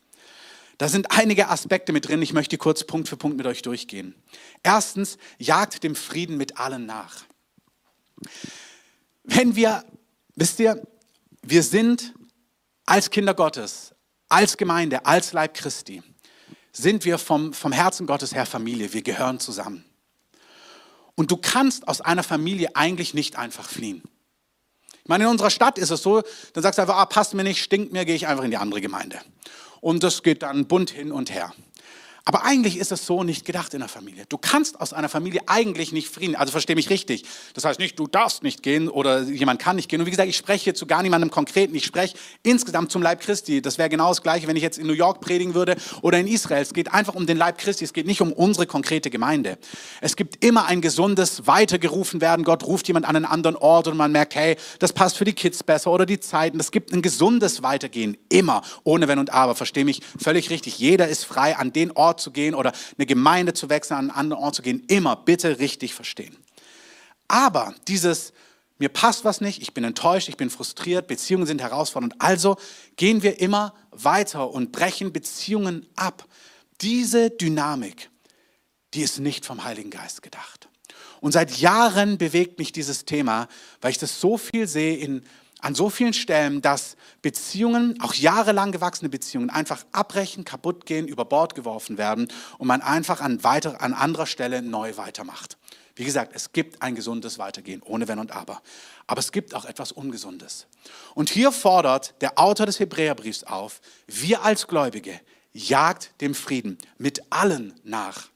Da 0.79 0.89
sind 0.89 1.11
einige 1.11 1.49
Aspekte 1.49 1.93
mit 1.93 2.09
drin. 2.09 2.21
Ich 2.21 2.33
möchte 2.33 2.59
kurz 2.59 2.85
Punkt 2.85 3.09
für 3.09 3.17
Punkt 3.17 3.37
mit 3.37 3.47
euch 3.47 3.63
durchgehen. 3.63 4.15
Erstens, 4.63 5.17
jagt 5.39 5.83
dem 5.83 5.95
Frieden 5.95 6.37
mit 6.37 6.59
allen 6.59 6.85
nach. 6.85 7.25
Wenn 9.25 9.57
wir, 9.57 9.85
wisst 10.35 10.61
ihr, 10.61 10.87
wir 11.43 11.63
sind 11.63 12.13
als 12.85 13.11
Kinder 13.11 13.35
Gottes, 13.35 13.95
als 14.29 14.57
Gemeinde, 14.57 15.07
als 15.07 15.33
Leib 15.33 15.55
Christi, 15.55 16.03
sind 16.73 17.05
wir 17.05 17.17
vom, 17.17 17.55
vom 17.55 17.73
Herzen 17.73 18.07
Gottes 18.07 18.35
her 18.35 18.45
Familie. 18.45 18.93
Wir 18.93 19.03
gehören 19.03 19.41
zusammen. 19.41 19.85
Und 21.15 21.31
du 21.31 21.39
kannst 21.39 21.89
aus 21.89 22.03
einer 22.03 22.23
Familie 22.23 22.77
eigentlich 22.77 23.15
nicht 23.15 23.37
einfach 23.37 23.67
fliehen. 23.67 24.03
Ich 25.03 25.09
meine, 25.09 25.25
in 25.25 25.31
unserer 25.31 25.51
Stadt 25.51 25.79
ist 25.79 25.91
es 25.91 26.03
so, 26.03 26.23
dann 26.53 26.63
sagst 26.63 26.79
du 26.79 26.83
einfach, 26.83 26.97
ah, 26.97 27.07
passt 27.07 27.33
mir 27.33 27.45
nicht, 27.45 27.63
stinkt 27.63 27.93
mir, 27.93 28.05
gehe 28.05 28.17
ich 28.17 28.27
einfach 28.27 28.45
in 28.45 28.51
die 28.51 28.57
andere 28.59 28.83
Gemeinde 28.83 29.21
und 29.81 30.03
das 30.03 30.23
geht 30.23 30.43
dann 30.43 30.67
bunt 30.67 30.91
hin 30.91 31.13
und 31.13 31.31
her. 31.33 31.53
Aber 32.29 32.45
eigentlich 32.45 32.77
ist 32.77 32.91
es 32.91 33.07
so 33.07 33.23
nicht 33.23 33.45
gedacht 33.45 33.73
in 33.73 33.79
der 33.79 33.89
Familie. 33.89 34.25
Du 34.29 34.37
kannst 34.37 34.81
aus 34.81 34.93
einer 34.93 35.09
Familie 35.09 35.43
eigentlich 35.47 35.93
nicht 35.93 36.09
Frieden, 36.09 36.35
also 36.35 36.51
verstehe 36.51 36.75
mich 36.75 36.91
richtig. 36.91 37.25
Das 37.55 37.65
heißt 37.65 37.79
nicht, 37.79 37.97
du 38.01 38.09
darfst 38.09 38.43
nicht 38.43 38.65
gehen 38.65 38.89
oder 38.89 39.23
jemand 39.23 39.61
kann 39.61 39.77
nicht 39.77 39.89
gehen. 39.89 40.01
Und 40.01 40.07
wie 40.07 40.11
gesagt, 40.11 40.29
ich 40.29 40.37
spreche 40.37 40.65
hier 40.65 40.75
zu 40.75 40.87
gar 40.87 41.05
niemandem 41.05 41.31
konkreten. 41.31 41.73
Ich 41.77 41.85
spreche 41.85 42.17
insgesamt 42.43 42.91
zum 42.91 43.01
Leib 43.01 43.21
Christi. 43.21 43.63
Das 43.63 43.79
wäre 43.79 43.89
genau 43.89 44.09
das 44.09 44.25
Gleiche, 44.25 44.49
wenn 44.49 44.57
ich 44.57 44.63
jetzt 44.65 44.77
in 44.77 44.89
New 44.89 44.93
York 44.93 45.21
predigen 45.21 45.55
würde 45.55 45.77
oder 46.03 46.19
in 46.19 46.27
Israel. 46.27 46.63
Es 46.63 46.75
geht 46.75 46.93
einfach 46.93 47.15
um 47.15 47.27
den 47.27 47.37
Leib 47.37 47.59
Christi. 47.59 47.85
Es 47.85 47.93
geht 47.93 48.09
nicht 48.09 48.21
um 48.21 48.33
unsere 48.33 48.67
konkrete 48.67 49.09
Gemeinde. 49.09 49.57
Es 50.01 50.17
gibt 50.17 50.45
immer 50.45 50.67
ein 50.67 50.81
gesundes 50.81 51.47
Weitergerufen 51.47 52.21
werden. 52.21 52.45
Gott 52.45 52.65
ruft 52.65 52.89
jemand 52.89 53.07
an 53.07 53.15
einen 53.15 53.25
anderen 53.25 53.55
Ort 53.55 53.87
und 53.87 53.97
man 53.97 54.11
merkt, 54.11 54.35
hey, 54.35 54.57
das 54.81 54.93
passt 54.93 55.17
für 55.17 55.25
die 55.25 55.33
Kids 55.33 55.63
besser 55.63 55.93
oder 55.93 56.07
die 56.07 56.19
Zeiten. 56.19 56.59
Es 56.59 56.73
gibt 56.73 56.93
ein 56.93 57.03
gesundes 57.03 57.63
Weitergehen. 57.63 58.17
Immer. 58.31 58.63
Ohne 58.83 59.07
Wenn 59.07 59.21
und 59.21 59.33
Aber. 59.33 59.55
Verstehe 59.55 59.85
mich 59.85 60.01
völlig 60.19 60.51
richtig. 60.51 60.81
Jeder 60.81 61.07
ist 61.07 61.25
frei 61.25 61.57
an 61.57 61.73
den 61.73 61.93
Ort 61.93 62.16
zu 62.21 62.31
gehen 62.31 62.55
oder 62.55 62.73
eine 62.97 63.07
Gemeinde 63.07 63.55
zu 63.55 63.69
wechseln, 63.69 63.97
an 63.97 64.11
einen 64.11 64.19
anderen 64.19 64.43
Ort 64.43 64.55
zu 64.55 64.63
gehen, 64.63 64.85
immer 64.89 65.17
bitte 65.17 65.59
richtig 65.59 65.95
verstehen. 65.95 66.37
Aber 67.29 67.75
dieses, 67.89 68.33
mir 68.79 68.89
passt 68.89 69.25
was 69.25 69.41
nicht, 69.41 69.63
ich 69.63 69.75
bin 69.75 69.85
enttäuscht, 69.85 70.29
ich 70.29 70.37
bin 70.37 70.51
frustriert, 70.51 71.07
Beziehungen 71.07 71.47
sind 71.47 71.61
herausfordernd, 71.61 72.15
also 72.19 72.57
gehen 72.97 73.23
wir 73.23 73.41
immer 73.41 73.75
weiter 73.91 74.51
und 74.51 74.73
brechen 74.73 75.13
Beziehungen 75.13 75.87
ab. 75.97 76.27
Diese 76.81 77.31
Dynamik, 77.31 78.11
die 78.95 79.03
ist 79.03 79.19
nicht 79.19 79.47
vom 79.47 79.65
Heiligen 79.65 79.91
Geist 79.91 80.23
gedacht. 80.23 80.69
Und 81.21 81.33
seit 81.33 81.59
Jahren 81.59 82.19
bewegt 82.19 82.59
mich 82.59 82.73
dieses 82.73 83.05
Thema, 83.05 83.49
weil 83.81 83.91
ich 83.91 83.99
das 83.99 84.21
so 84.21 84.37
viel 84.37 84.67
sehe 84.67 84.97
in 84.97 85.23
an 85.67 85.75
so 85.75 85.91
vielen 85.91 86.13
Stellen, 86.13 86.63
dass 86.63 86.97
Beziehungen, 87.23 88.01
auch 88.01 88.15
jahrelang 88.15 88.71
gewachsene 88.71 89.09
Beziehungen, 89.09 89.51
einfach 89.51 89.85
abbrechen, 89.91 90.45
kaputt 90.45 90.87
gehen, 90.87 91.09
über 91.09 91.25
Bord 91.25 91.57
geworfen 91.57 91.99
werden 91.99 92.29
und 92.59 92.69
man 92.69 92.83
einfach 92.83 93.21
an, 93.21 93.43
weiter, 93.43 93.81
an 93.83 93.93
anderer 93.93 94.27
Stelle 94.27 94.63
neu 94.63 94.97
weitermacht. 94.97 95.59
Wie 95.97 96.05
gesagt, 96.05 96.31
es 96.37 96.53
gibt 96.53 96.83
ein 96.83 96.95
gesundes 96.95 97.41
Weitergehen, 97.41 97.83
ohne 97.83 98.07
Wenn 98.07 98.21
und 98.21 98.31
Aber. 98.31 98.63
Aber 99.09 99.19
es 99.19 99.33
gibt 99.33 99.55
auch 99.55 99.65
etwas 99.65 99.91
Ungesundes. 99.91 100.69
Und 101.17 101.31
hier 101.31 101.51
fordert 101.51 102.15
der 102.21 102.39
Autor 102.39 102.67
des 102.67 102.79
Hebräerbriefs 102.79 103.43
auf, 103.43 103.81
wir 104.07 104.45
als 104.45 104.69
Gläubige, 104.69 105.21
jagt 105.53 106.13
dem 106.21 106.37
Frieden 106.37 106.79
mit 106.97 107.25
allen 107.31 107.75
nach. 107.83 108.29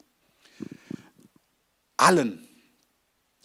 Allen 1.96 2.48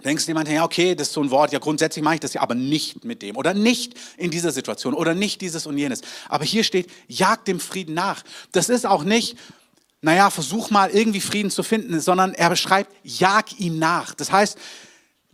Denkst 0.05 0.27
jemand, 0.27 0.47
ja, 0.47 0.63
okay, 0.63 0.93
das 0.93 1.07
ist 1.07 1.13
so 1.13 1.23
ein 1.23 1.31
Wort, 1.31 1.51
ja, 1.51 1.57
grundsätzlich 1.57 2.03
mache 2.03 2.15
ich 2.15 2.19
das 2.19 2.33
ja, 2.33 2.41
aber 2.41 2.53
nicht 2.53 3.03
mit 3.03 3.23
dem 3.23 3.35
oder 3.35 3.55
nicht 3.55 3.95
in 4.17 4.29
dieser 4.29 4.51
Situation 4.51 4.93
oder 4.93 5.15
nicht 5.15 5.41
dieses 5.41 5.65
und 5.65 5.77
jenes. 5.77 6.01
Aber 6.29 6.45
hier 6.45 6.63
steht, 6.63 6.91
jag 7.07 7.43
dem 7.45 7.59
Frieden 7.59 7.95
nach. 7.95 8.23
Das 8.51 8.69
ist 8.69 8.85
auch 8.85 9.03
nicht, 9.03 9.35
naja, 10.01 10.29
versuch 10.29 10.69
mal 10.69 10.91
irgendwie 10.91 11.21
Frieden 11.21 11.49
zu 11.49 11.63
finden, 11.63 11.99
sondern 11.99 12.35
er 12.35 12.51
beschreibt, 12.51 12.95
jag 13.03 13.59
ihm 13.59 13.79
nach. 13.79 14.13
Das 14.13 14.31
heißt, 14.31 14.59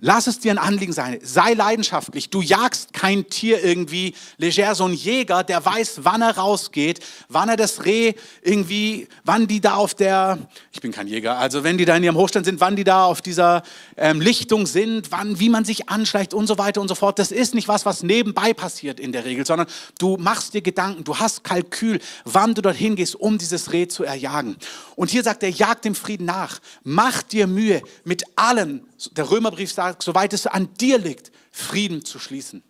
Lass 0.03 0.25
es 0.25 0.39
dir 0.39 0.51
ein 0.51 0.57
Anliegen 0.57 0.93
sein. 0.93 1.19
Sei 1.21 1.53
leidenschaftlich. 1.53 2.31
Du 2.31 2.41
jagst 2.41 2.91
kein 2.91 3.29
Tier 3.29 3.63
irgendwie 3.63 4.15
leger. 4.37 4.73
So 4.73 4.85
ein 4.85 4.93
Jäger, 4.93 5.43
der 5.43 5.63
weiß, 5.63 5.99
wann 6.01 6.23
er 6.23 6.37
rausgeht, 6.37 7.01
wann 7.29 7.49
er 7.49 7.55
das 7.55 7.85
Reh 7.85 8.13
irgendwie, 8.41 9.07
wann 9.25 9.45
die 9.45 9.61
da 9.61 9.75
auf 9.75 9.93
der, 9.93 10.39
ich 10.71 10.81
bin 10.81 10.91
kein 10.91 11.07
Jäger, 11.07 11.37
also 11.37 11.63
wenn 11.63 11.77
die 11.77 11.85
da 11.85 11.95
in 11.95 12.03
ihrem 12.03 12.15
Hochstand 12.15 12.47
sind, 12.47 12.59
wann 12.59 12.75
die 12.75 12.83
da 12.83 13.05
auf 13.05 13.21
dieser 13.21 13.61
ähm, 13.95 14.21
Lichtung 14.21 14.65
sind, 14.65 15.11
wann, 15.11 15.39
wie 15.39 15.49
man 15.49 15.65
sich 15.65 15.87
anschleicht 15.87 16.33
und 16.33 16.47
so 16.47 16.57
weiter 16.57 16.81
und 16.81 16.87
so 16.87 16.95
fort. 16.95 17.19
Das 17.19 17.31
ist 17.31 17.53
nicht 17.53 17.67
was, 17.67 17.85
was 17.85 18.01
nebenbei 18.01 18.55
passiert 18.55 18.99
in 18.99 19.11
der 19.11 19.23
Regel, 19.23 19.45
sondern 19.45 19.67
du 19.99 20.17
machst 20.17 20.55
dir 20.55 20.63
Gedanken, 20.63 21.03
du 21.03 21.19
hast 21.19 21.43
Kalkül, 21.43 21.99
wann 22.25 22.55
du 22.55 22.63
dorthin 22.63 22.95
gehst, 22.95 23.15
um 23.15 23.37
dieses 23.37 23.71
Reh 23.71 23.87
zu 23.87 24.03
erjagen. 24.03 24.55
Und 24.95 25.11
hier 25.11 25.21
sagt 25.21 25.43
er, 25.43 25.49
jagt 25.49 25.85
dem 25.85 25.93
Frieden 25.93 26.25
nach. 26.25 26.59
Mach 26.83 27.21
dir 27.21 27.45
Mühe 27.45 27.83
mit 28.03 28.23
allen 28.35 28.81
der 29.09 29.29
Römerbrief 29.29 29.71
sagt, 29.71 30.03
soweit 30.03 30.33
es 30.33 30.47
an 30.47 30.73
dir 30.75 30.97
liegt, 30.97 31.31
Frieden 31.51 32.05
zu 32.05 32.19
schließen. 32.19 32.63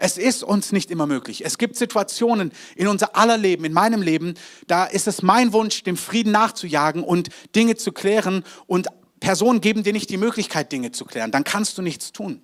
Es 0.00 0.16
ist 0.16 0.44
uns 0.44 0.70
nicht 0.70 0.92
immer 0.92 1.06
möglich. 1.06 1.44
Es 1.44 1.58
gibt 1.58 1.74
Situationen 1.76 2.52
in 2.76 2.86
unser 2.86 3.16
aller 3.16 3.36
Leben, 3.36 3.64
in 3.64 3.72
meinem 3.72 4.00
Leben, 4.00 4.34
da 4.68 4.84
ist 4.84 5.08
es 5.08 5.22
mein 5.22 5.52
Wunsch, 5.52 5.82
dem 5.82 5.96
Frieden 5.96 6.30
nachzujagen 6.30 7.02
und 7.02 7.30
Dinge 7.56 7.74
zu 7.74 7.90
klären 7.90 8.44
und 8.66 8.86
Personen 9.18 9.60
geben 9.60 9.82
dir 9.82 9.92
nicht 9.92 10.10
die 10.10 10.16
Möglichkeit, 10.16 10.70
Dinge 10.70 10.92
zu 10.92 11.04
klären. 11.04 11.32
Dann 11.32 11.42
kannst 11.42 11.76
du 11.76 11.82
nichts 11.82 12.12
tun. 12.12 12.40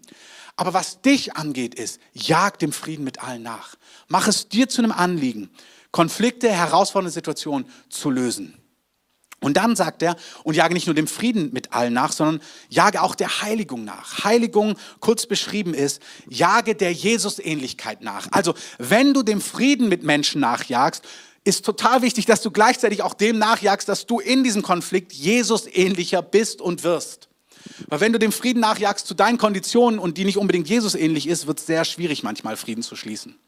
Aber 0.57 0.75
was 0.75 1.01
dich 1.01 1.37
angeht, 1.37 1.75
ist, 1.77 2.01
jag 2.13 2.59
dem 2.59 2.73
Frieden 2.73 3.05
mit 3.05 3.23
allen 3.23 3.43
nach. 3.43 3.77
Mach 4.09 4.27
es 4.27 4.49
dir 4.49 4.69
zu 4.69 4.83
einem 4.83 4.93
Anliegen, 4.93 5.51
Konflikte, 5.93 6.51
herausfordernde 6.51 7.13
Situationen 7.13 7.69
zu 7.89 8.11
lösen. 8.11 8.55
Und 9.45 9.59
dann 9.59 9.77
sagt 9.77 10.03
er, 10.03 10.17
und 10.43 10.57
jage 10.57 10.73
nicht 10.73 10.87
nur 10.87 10.95
dem 10.95 11.07
Frieden 11.07 11.53
mit 11.53 11.75
allen 11.75 11.93
nach, 11.93 12.13
sondern 12.13 12.41
jage 12.71 13.03
auch 13.03 13.15
der 13.15 13.43
Heiligung 13.43 13.85
nach. 13.85 14.25
Heiligung, 14.25 14.79
kurz 15.01 15.27
beschrieben 15.27 15.75
ist, 15.75 16.01
jage 16.27 16.75
der 16.75 16.95
Jesusähnlichkeit 16.95 18.01
nach. 18.01 18.27
Also, 18.31 18.55
wenn 18.79 19.13
du 19.13 19.23
dem 19.23 19.43
Frieden 19.43 19.91
mit 19.91 20.03
Menschen 20.03 20.41
nachjagst, 20.41 21.05
ist 21.45 21.63
total 21.63 22.01
wichtig, 22.01 22.25
dass 22.25 22.41
du 22.41 22.51
gleichzeitig 22.51 23.03
auch 23.03 23.13
dem 23.13 23.37
nachjagst, 23.37 23.87
dass 23.87 24.07
du 24.07 24.19
in 24.19 24.45
diesem 24.45 24.63
Konflikt 24.63 25.13
Jesus 25.13 25.67
ähnlicher 25.71 26.23
bist 26.23 26.63
und 26.63 26.83
wirst. 26.83 27.29
Weil 27.89 28.01
wenn 28.01 28.15
du 28.15 28.19
dem 28.19 28.33
Frieden 28.33 28.61
nachjagst 28.61 29.07
zu 29.07 29.13
deinen 29.13 29.37
Konditionen 29.37 29.99
und 29.99 30.17
die 30.17 30.25
nicht 30.25 30.39
unbedingt 30.39 30.71
Jesus 30.71 30.95
ähnlich 30.95 31.27
ist, 31.29 31.47
wird 31.47 31.59
es 31.59 31.67
sehr 31.67 31.85
schwierig 31.85 32.23
manchmal 32.23 32.57
Frieden 32.57 32.83
zu 32.83 32.97
schließen. 32.97 33.39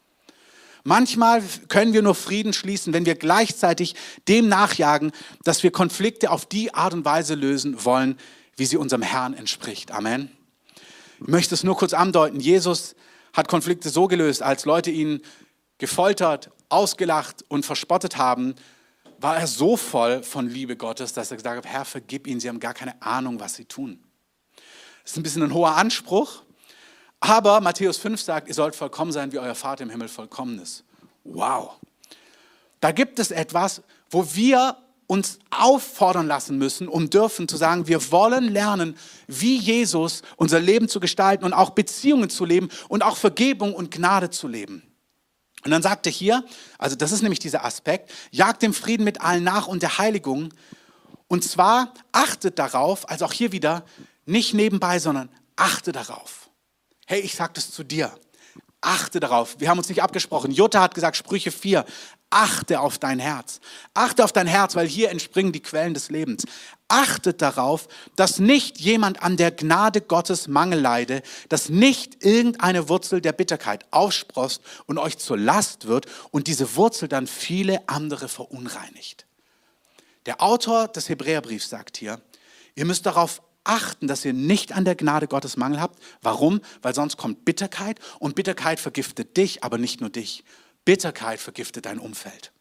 Manchmal 0.83 1.43
können 1.67 1.93
wir 1.93 2.01
nur 2.01 2.15
Frieden 2.15 2.53
schließen, 2.53 2.93
wenn 2.93 3.05
wir 3.05 3.15
gleichzeitig 3.15 3.95
dem 4.27 4.47
nachjagen, 4.47 5.11
dass 5.43 5.63
wir 5.63 5.71
Konflikte 5.71 6.31
auf 6.31 6.45
die 6.45 6.73
Art 6.73 6.93
und 6.93 7.05
Weise 7.05 7.35
lösen 7.35 7.83
wollen, 7.83 8.17
wie 8.55 8.65
sie 8.65 8.77
unserem 8.77 9.01
Herrn 9.01 9.33
entspricht. 9.33 9.91
Amen. 9.91 10.31
Ich 11.19 11.27
möchte 11.27 11.55
es 11.55 11.63
nur 11.63 11.75
kurz 11.77 11.93
andeuten. 11.93 12.39
Jesus 12.39 12.95
hat 13.33 13.47
Konflikte 13.47 13.89
so 13.89 14.07
gelöst, 14.07 14.41
als 14.41 14.65
Leute 14.65 14.91
ihn 14.91 15.21
gefoltert, 15.77 16.51
ausgelacht 16.69 17.45
und 17.47 17.65
verspottet 17.65 18.17
haben, 18.17 18.55
war 19.19 19.37
er 19.37 19.47
so 19.47 19.77
voll 19.77 20.23
von 20.23 20.47
Liebe 20.47 20.75
Gottes, 20.75 21.13
dass 21.13 21.31
er 21.31 21.37
gesagt 21.37 21.57
hat, 21.57 21.71
Herr, 21.71 21.85
vergib 21.85 22.27
ihnen, 22.27 22.39
sie 22.39 22.49
haben 22.49 22.59
gar 22.59 22.73
keine 22.73 23.01
Ahnung, 23.01 23.39
was 23.39 23.55
sie 23.55 23.65
tun. 23.65 24.03
Das 25.03 25.13
ist 25.13 25.17
ein 25.17 25.23
bisschen 25.23 25.43
ein 25.43 25.53
hoher 25.53 25.75
Anspruch, 25.75 26.43
aber 27.19 27.61
Matthäus 27.61 27.97
5 27.97 28.21
sagt, 28.21 28.47
ihr 28.47 28.53
sollt 28.53 28.75
vollkommen 28.75 29.11
sein, 29.11 29.31
wie 29.31 29.39
euer 29.39 29.55
Vater 29.55 29.83
im 29.83 29.89
Himmel 29.89 30.07
vollkommen 30.07 30.59
ist. 30.59 30.83
Wow. 31.23 31.71
Da 32.79 32.91
gibt 32.91 33.19
es 33.19 33.31
etwas, 33.31 33.81
wo 34.09 34.33
wir 34.35 34.77
uns 35.07 35.39
auffordern 35.49 36.27
lassen 36.27 36.57
müssen 36.57 36.87
und 36.87 37.13
dürfen 37.13 37.47
zu 37.47 37.55
sagen, 37.55 37.87
wir 37.87 38.11
wollen 38.11 38.49
lernen, 38.49 38.97
wie 39.25 39.57
Jesus 39.57 40.21
unser 40.35 40.59
Leben 40.59 40.89
zu 40.89 40.99
gestalten 40.99 41.45
und 41.45 41.53
auch 41.53 41.71
Beziehungen 41.71 42.29
zu 42.29 42.43
leben 42.45 42.69
und 42.89 43.03
auch 43.03 43.15
Vergebung 43.15 43.73
und 43.73 43.89
Gnade 43.89 44.29
zu 44.29 44.47
leben. 44.47 44.83
Und 45.63 45.71
dann 45.71 45.81
sagt 45.81 46.05
er 46.05 46.11
hier, 46.11 46.43
also 46.77 46.95
das 46.95 47.11
ist 47.11 47.21
nämlich 47.21 47.39
dieser 47.39 47.65
Aspekt, 47.65 48.11
jagt 48.31 48.61
dem 48.61 48.73
Frieden 48.73 49.05
mit 49.05 49.21
allen 49.21 49.43
nach 49.43 49.67
und 49.67 49.81
der 49.81 49.97
Heiligung. 49.97 50.53
Und 51.27 51.43
zwar 51.43 51.93
achtet 52.11 52.59
darauf, 52.59 53.09
also 53.09 53.25
auch 53.25 53.33
hier 53.33 53.51
wieder, 53.51 53.83
nicht 54.25 54.53
nebenbei, 54.53 54.99
sondern 54.99 55.29
achte 55.55 55.93
darauf. 55.93 56.46
Hey, 57.09 57.21
ich 57.21 57.35
sage 57.35 57.53
das 57.55 57.71
zu 57.71 57.85
dir. 57.85 58.11
Achte 58.81 59.21
darauf. 59.21 59.55
Wir 59.59 59.69
haben 59.69 59.77
uns 59.77 59.87
nicht 59.87 60.03
abgesprochen. 60.03 60.51
Jutta 60.51 60.81
hat 60.81 60.93
gesagt, 60.93 61.15
Sprüche 61.15 61.51
4. 61.51 61.85
Achte 62.29 62.81
auf 62.81 62.99
dein 62.99 63.17
Herz. 63.17 63.61
Achte 63.93 64.25
auf 64.25 64.33
dein 64.33 64.45
Herz, 64.45 64.75
weil 64.75 64.87
hier 64.87 65.09
entspringen 65.09 65.53
die 65.53 65.61
Quellen 65.61 65.93
des 65.93 66.09
Lebens. 66.09 66.43
Achtet 66.89 67.41
darauf, 67.41 67.87
dass 68.17 68.39
nicht 68.39 68.81
jemand 68.81 69.23
an 69.23 69.37
der 69.37 69.51
Gnade 69.51 70.01
Gottes 70.01 70.49
Mangel 70.49 70.81
leide, 70.81 71.21
dass 71.47 71.69
nicht 71.69 72.25
irgendeine 72.25 72.89
Wurzel 72.89 73.21
der 73.21 73.31
Bitterkeit 73.31 73.85
aufsprost 73.91 74.61
und 74.85 74.97
euch 74.97 75.17
zur 75.17 75.37
Last 75.37 75.87
wird 75.87 76.07
und 76.31 76.47
diese 76.47 76.75
Wurzel 76.75 77.07
dann 77.07 77.25
viele 77.25 77.87
andere 77.87 78.27
verunreinigt. 78.27 79.25
Der 80.25 80.41
Autor 80.41 80.89
des 80.89 81.07
Hebräerbriefs 81.07 81.69
sagt 81.69 81.95
hier, 81.95 82.19
ihr 82.75 82.83
müsst 82.83 83.05
darauf 83.05 83.41
achten, 83.67 84.07
dass 84.07 84.25
ihr 84.25 84.33
nicht 84.33 84.73
an 84.73 84.85
der 84.85 84.95
Gnade 84.95 85.27
Gottes 85.27 85.57
Mangel 85.57 85.81
habt. 85.81 86.01
Warum? 86.21 86.61
Weil 86.81 86.95
sonst 86.95 87.17
kommt 87.17 87.45
Bitterkeit 87.45 87.99
und 88.19 88.35
Bitterkeit 88.35 88.79
vergiftet 88.79 89.37
dich, 89.37 89.63
aber 89.63 89.77
nicht 89.77 90.01
nur 90.01 90.09
dich. 90.09 90.43
Bitterkeit 90.85 91.39
vergiftet 91.39 91.85
dein 91.85 91.99
Umfeld. 91.99 92.51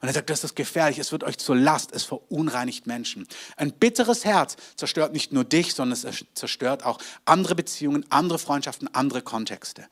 Und 0.00 0.08
er 0.08 0.14
sagt, 0.14 0.28
das 0.28 0.44
ist 0.44 0.54
gefährlich, 0.54 0.98
es 0.98 1.10
wird 1.10 1.24
euch 1.24 1.38
zur 1.38 1.56
Last, 1.56 1.92
es 1.92 2.04
verunreinigt 2.04 2.86
Menschen. 2.86 3.26
Ein 3.56 3.72
bitteres 3.72 4.24
Herz 4.24 4.56
zerstört 4.76 5.12
nicht 5.12 5.32
nur 5.32 5.44
dich, 5.44 5.74
sondern 5.74 5.98
es 5.98 6.24
zerstört 6.34 6.84
auch 6.84 6.98
andere 7.24 7.54
Beziehungen, 7.54 8.04
andere 8.10 8.38
Freundschaften, 8.38 8.94
andere 8.94 9.22
Kontexte. 9.22 9.86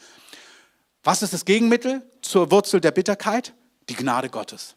Was 1.03 1.23
ist 1.23 1.33
das 1.33 1.45
Gegenmittel 1.45 2.03
zur 2.23 2.51
Wurzel 2.51 2.81
der 2.81 2.91
Bitterkeit? 2.91 3.55
Die 3.89 3.95
Gnade 3.95 4.29
Gottes. 4.31 4.77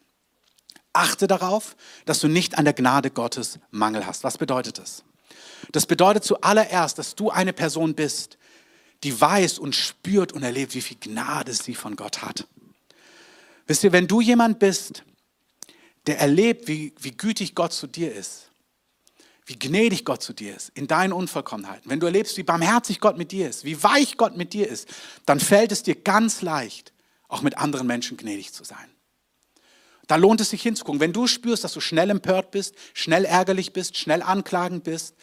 Achte 0.93 1.27
darauf, 1.27 1.75
dass 2.05 2.19
du 2.19 2.27
nicht 2.27 2.57
an 2.57 2.65
der 2.65 2.73
Gnade 2.73 3.11
Gottes 3.11 3.59
Mangel 3.69 4.05
hast. 4.05 4.23
Was 4.23 4.37
bedeutet 4.37 4.77
das? 4.77 5.03
Das 5.71 5.85
bedeutet 5.85 6.23
zuallererst, 6.23 6.97
dass 6.97 7.15
du 7.15 7.29
eine 7.29 7.53
Person 7.53 7.93
bist, 7.95 8.37
die 9.03 9.19
weiß 9.19 9.59
und 9.59 9.75
spürt 9.75 10.33
und 10.33 10.43
erlebt, 10.43 10.73
wie 10.73 10.81
viel 10.81 10.97
Gnade 10.99 11.53
sie 11.53 11.75
von 11.75 11.95
Gott 11.95 12.21
hat. 12.21 12.47
Wisst 13.67 13.83
ihr, 13.83 13.91
wenn 13.91 14.07
du 14.07 14.21
jemand 14.21 14.59
bist, 14.59 15.03
der 16.07 16.19
erlebt, 16.19 16.67
wie, 16.67 16.93
wie 16.99 17.11
gütig 17.11 17.53
Gott 17.53 17.73
zu 17.73 17.85
dir 17.85 18.13
ist, 18.13 18.49
wie 19.45 19.59
gnädig 19.59 20.03
Gott 20.03 20.23
zu 20.23 20.33
dir 20.33 20.55
ist, 20.55 20.71
in 20.73 20.87
deinen 20.87 21.13
Unvollkommenheiten, 21.13 21.89
wenn 21.89 21.99
du 21.99 22.05
erlebst, 22.05 22.37
wie 22.37 22.43
barmherzig 22.43 22.99
Gott 22.99 23.17
mit 23.17 23.31
dir 23.31 23.49
ist, 23.49 23.63
wie 23.63 23.81
weich 23.81 24.17
Gott 24.17 24.35
mit 24.35 24.53
dir 24.53 24.67
ist, 24.67 24.89
dann 25.25 25.39
fällt 25.39 25.71
es 25.71 25.83
dir 25.83 25.95
ganz 25.95 26.41
leicht, 26.41 26.93
auch 27.27 27.41
mit 27.41 27.57
anderen 27.57 27.87
Menschen 27.87 28.17
gnädig 28.17 28.53
zu 28.53 28.63
sein. 28.63 28.89
Da 30.07 30.15
lohnt 30.15 30.39
es 30.39 30.49
sich 30.49 30.61
hinzugucken. 30.61 31.01
Wenn 31.01 31.13
du 31.13 31.27
spürst, 31.27 31.65
dass 31.65 31.73
du 31.73 31.81
schnell 31.81 32.09
empört 32.09 32.51
bist, 32.51 32.75
schnell 32.93 33.25
ärgerlich 33.25 33.73
bist, 33.73 33.97
schnell 33.97 34.21
anklagend 34.21 34.85
bist, 34.85 35.15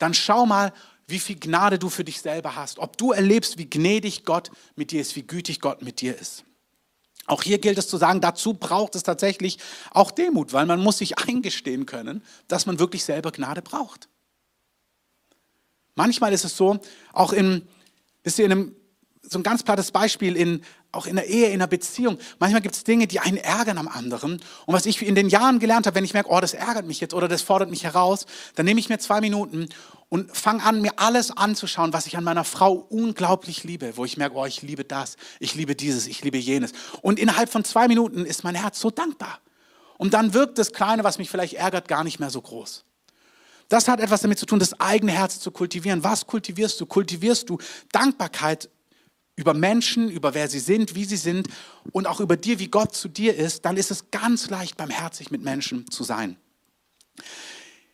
dann 0.00 0.14
schau 0.14 0.46
mal, 0.46 0.72
wie 1.06 1.20
viel 1.20 1.38
Gnade 1.38 1.78
du 1.78 1.90
für 1.90 2.04
dich 2.04 2.20
selber 2.20 2.56
hast. 2.56 2.78
Ob 2.78 2.96
du 2.96 3.12
erlebst, 3.12 3.58
wie 3.58 3.68
gnädig 3.68 4.24
Gott 4.24 4.50
mit 4.74 4.90
dir 4.90 5.00
ist, 5.00 5.14
wie 5.14 5.22
gütig 5.22 5.60
Gott 5.60 5.82
mit 5.82 6.00
dir 6.00 6.18
ist. 6.18 6.44
Auch 7.26 7.42
hier 7.42 7.58
gilt 7.58 7.78
es 7.78 7.86
zu 7.86 7.96
sagen, 7.96 8.20
dazu 8.20 8.54
braucht 8.54 8.96
es 8.96 9.02
tatsächlich 9.02 9.58
auch 9.92 10.10
Demut, 10.10 10.52
weil 10.52 10.66
man 10.66 10.80
muss 10.80 10.98
sich 10.98 11.18
eingestehen 11.18 11.86
können, 11.86 12.24
dass 12.48 12.66
man 12.66 12.78
wirklich 12.78 13.04
selber 13.04 13.30
Gnade 13.30 13.62
braucht. 13.62 14.08
Manchmal 15.94 16.32
ist 16.32 16.44
es 16.44 16.56
so, 16.56 16.80
auch 17.12 17.32
in, 17.32 17.68
wisst 18.24 18.38
in 18.40 18.50
einem, 18.50 18.76
so 19.22 19.38
ein 19.38 19.42
ganz 19.42 19.62
plattes 19.62 19.92
Beispiel 19.92 20.34
in 20.36 20.62
auch 20.92 21.06
in 21.06 21.16
der 21.16 21.26
Ehe, 21.28 21.50
in 21.50 21.60
der 21.60 21.66
Beziehung. 21.66 22.18
Manchmal 22.38 22.62
gibt 22.62 22.74
es 22.74 22.84
Dinge, 22.84 23.06
die 23.06 23.20
einen 23.20 23.36
ärgern 23.36 23.78
am 23.78 23.88
anderen. 23.88 24.40
Und 24.66 24.74
was 24.74 24.86
ich 24.86 25.06
in 25.06 25.14
den 25.14 25.28
Jahren 25.28 25.58
gelernt 25.58 25.86
habe, 25.86 25.94
wenn 25.94 26.04
ich 26.04 26.14
merke, 26.14 26.30
oh, 26.30 26.40
das 26.40 26.54
ärgert 26.54 26.86
mich 26.86 27.00
jetzt 27.00 27.14
oder 27.14 27.28
das 27.28 27.42
fordert 27.42 27.70
mich 27.70 27.84
heraus, 27.84 28.26
dann 28.56 28.66
nehme 28.66 28.80
ich 28.80 28.88
mir 28.88 28.98
zwei 28.98 29.20
Minuten 29.20 29.68
und 30.08 30.36
fange 30.36 30.62
an, 30.64 30.82
mir 30.82 30.98
alles 30.98 31.30
anzuschauen, 31.30 31.92
was 31.92 32.06
ich 32.06 32.16
an 32.16 32.24
meiner 32.24 32.44
Frau 32.44 32.72
unglaublich 32.72 33.62
liebe, 33.62 33.96
wo 33.96 34.04
ich 34.04 34.16
merke, 34.16 34.36
oh, 34.36 34.46
ich 34.46 34.62
liebe 34.62 34.84
das, 34.84 35.16
ich 35.38 35.54
liebe 35.54 35.76
dieses, 35.76 36.08
ich 36.08 36.22
liebe 36.24 36.38
jenes. 36.38 36.72
Und 37.02 37.20
innerhalb 37.20 37.50
von 37.50 37.64
zwei 37.64 37.86
Minuten 37.86 38.26
ist 38.26 38.42
mein 38.42 38.56
Herz 38.56 38.80
so 38.80 38.90
dankbar. 38.90 39.38
Und 39.96 40.14
dann 40.14 40.34
wirkt 40.34 40.58
das 40.58 40.72
Kleine, 40.72 41.04
was 41.04 41.18
mich 41.18 41.30
vielleicht 41.30 41.54
ärgert, 41.54 41.86
gar 41.86 42.02
nicht 42.02 42.18
mehr 42.18 42.30
so 42.30 42.40
groß. 42.40 42.84
Das 43.68 43.86
hat 43.86 44.00
etwas 44.00 44.22
damit 44.22 44.40
zu 44.40 44.46
tun, 44.46 44.58
das 44.58 44.80
eigene 44.80 45.12
Herz 45.12 45.38
zu 45.38 45.52
kultivieren. 45.52 46.02
Was 46.02 46.26
kultivierst 46.26 46.80
du? 46.80 46.86
Kultivierst 46.86 47.48
du 47.48 47.58
Dankbarkeit 47.92 48.68
über 49.40 49.54
Menschen, 49.54 50.10
über 50.10 50.34
wer 50.34 50.48
sie 50.48 50.58
sind, 50.58 50.94
wie 50.94 51.06
sie 51.06 51.16
sind 51.16 51.48
und 51.92 52.06
auch 52.06 52.20
über 52.20 52.36
dir, 52.36 52.58
wie 52.58 52.68
Gott 52.68 52.94
zu 52.94 53.08
dir 53.08 53.34
ist, 53.34 53.64
dann 53.64 53.78
ist 53.78 53.90
es 53.90 54.10
ganz 54.10 54.50
leicht, 54.50 54.76
barmherzig 54.76 55.30
mit 55.30 55.42
Menschen 55.42 55.90
zu 55.90 56.04
sein. 56.04 56.36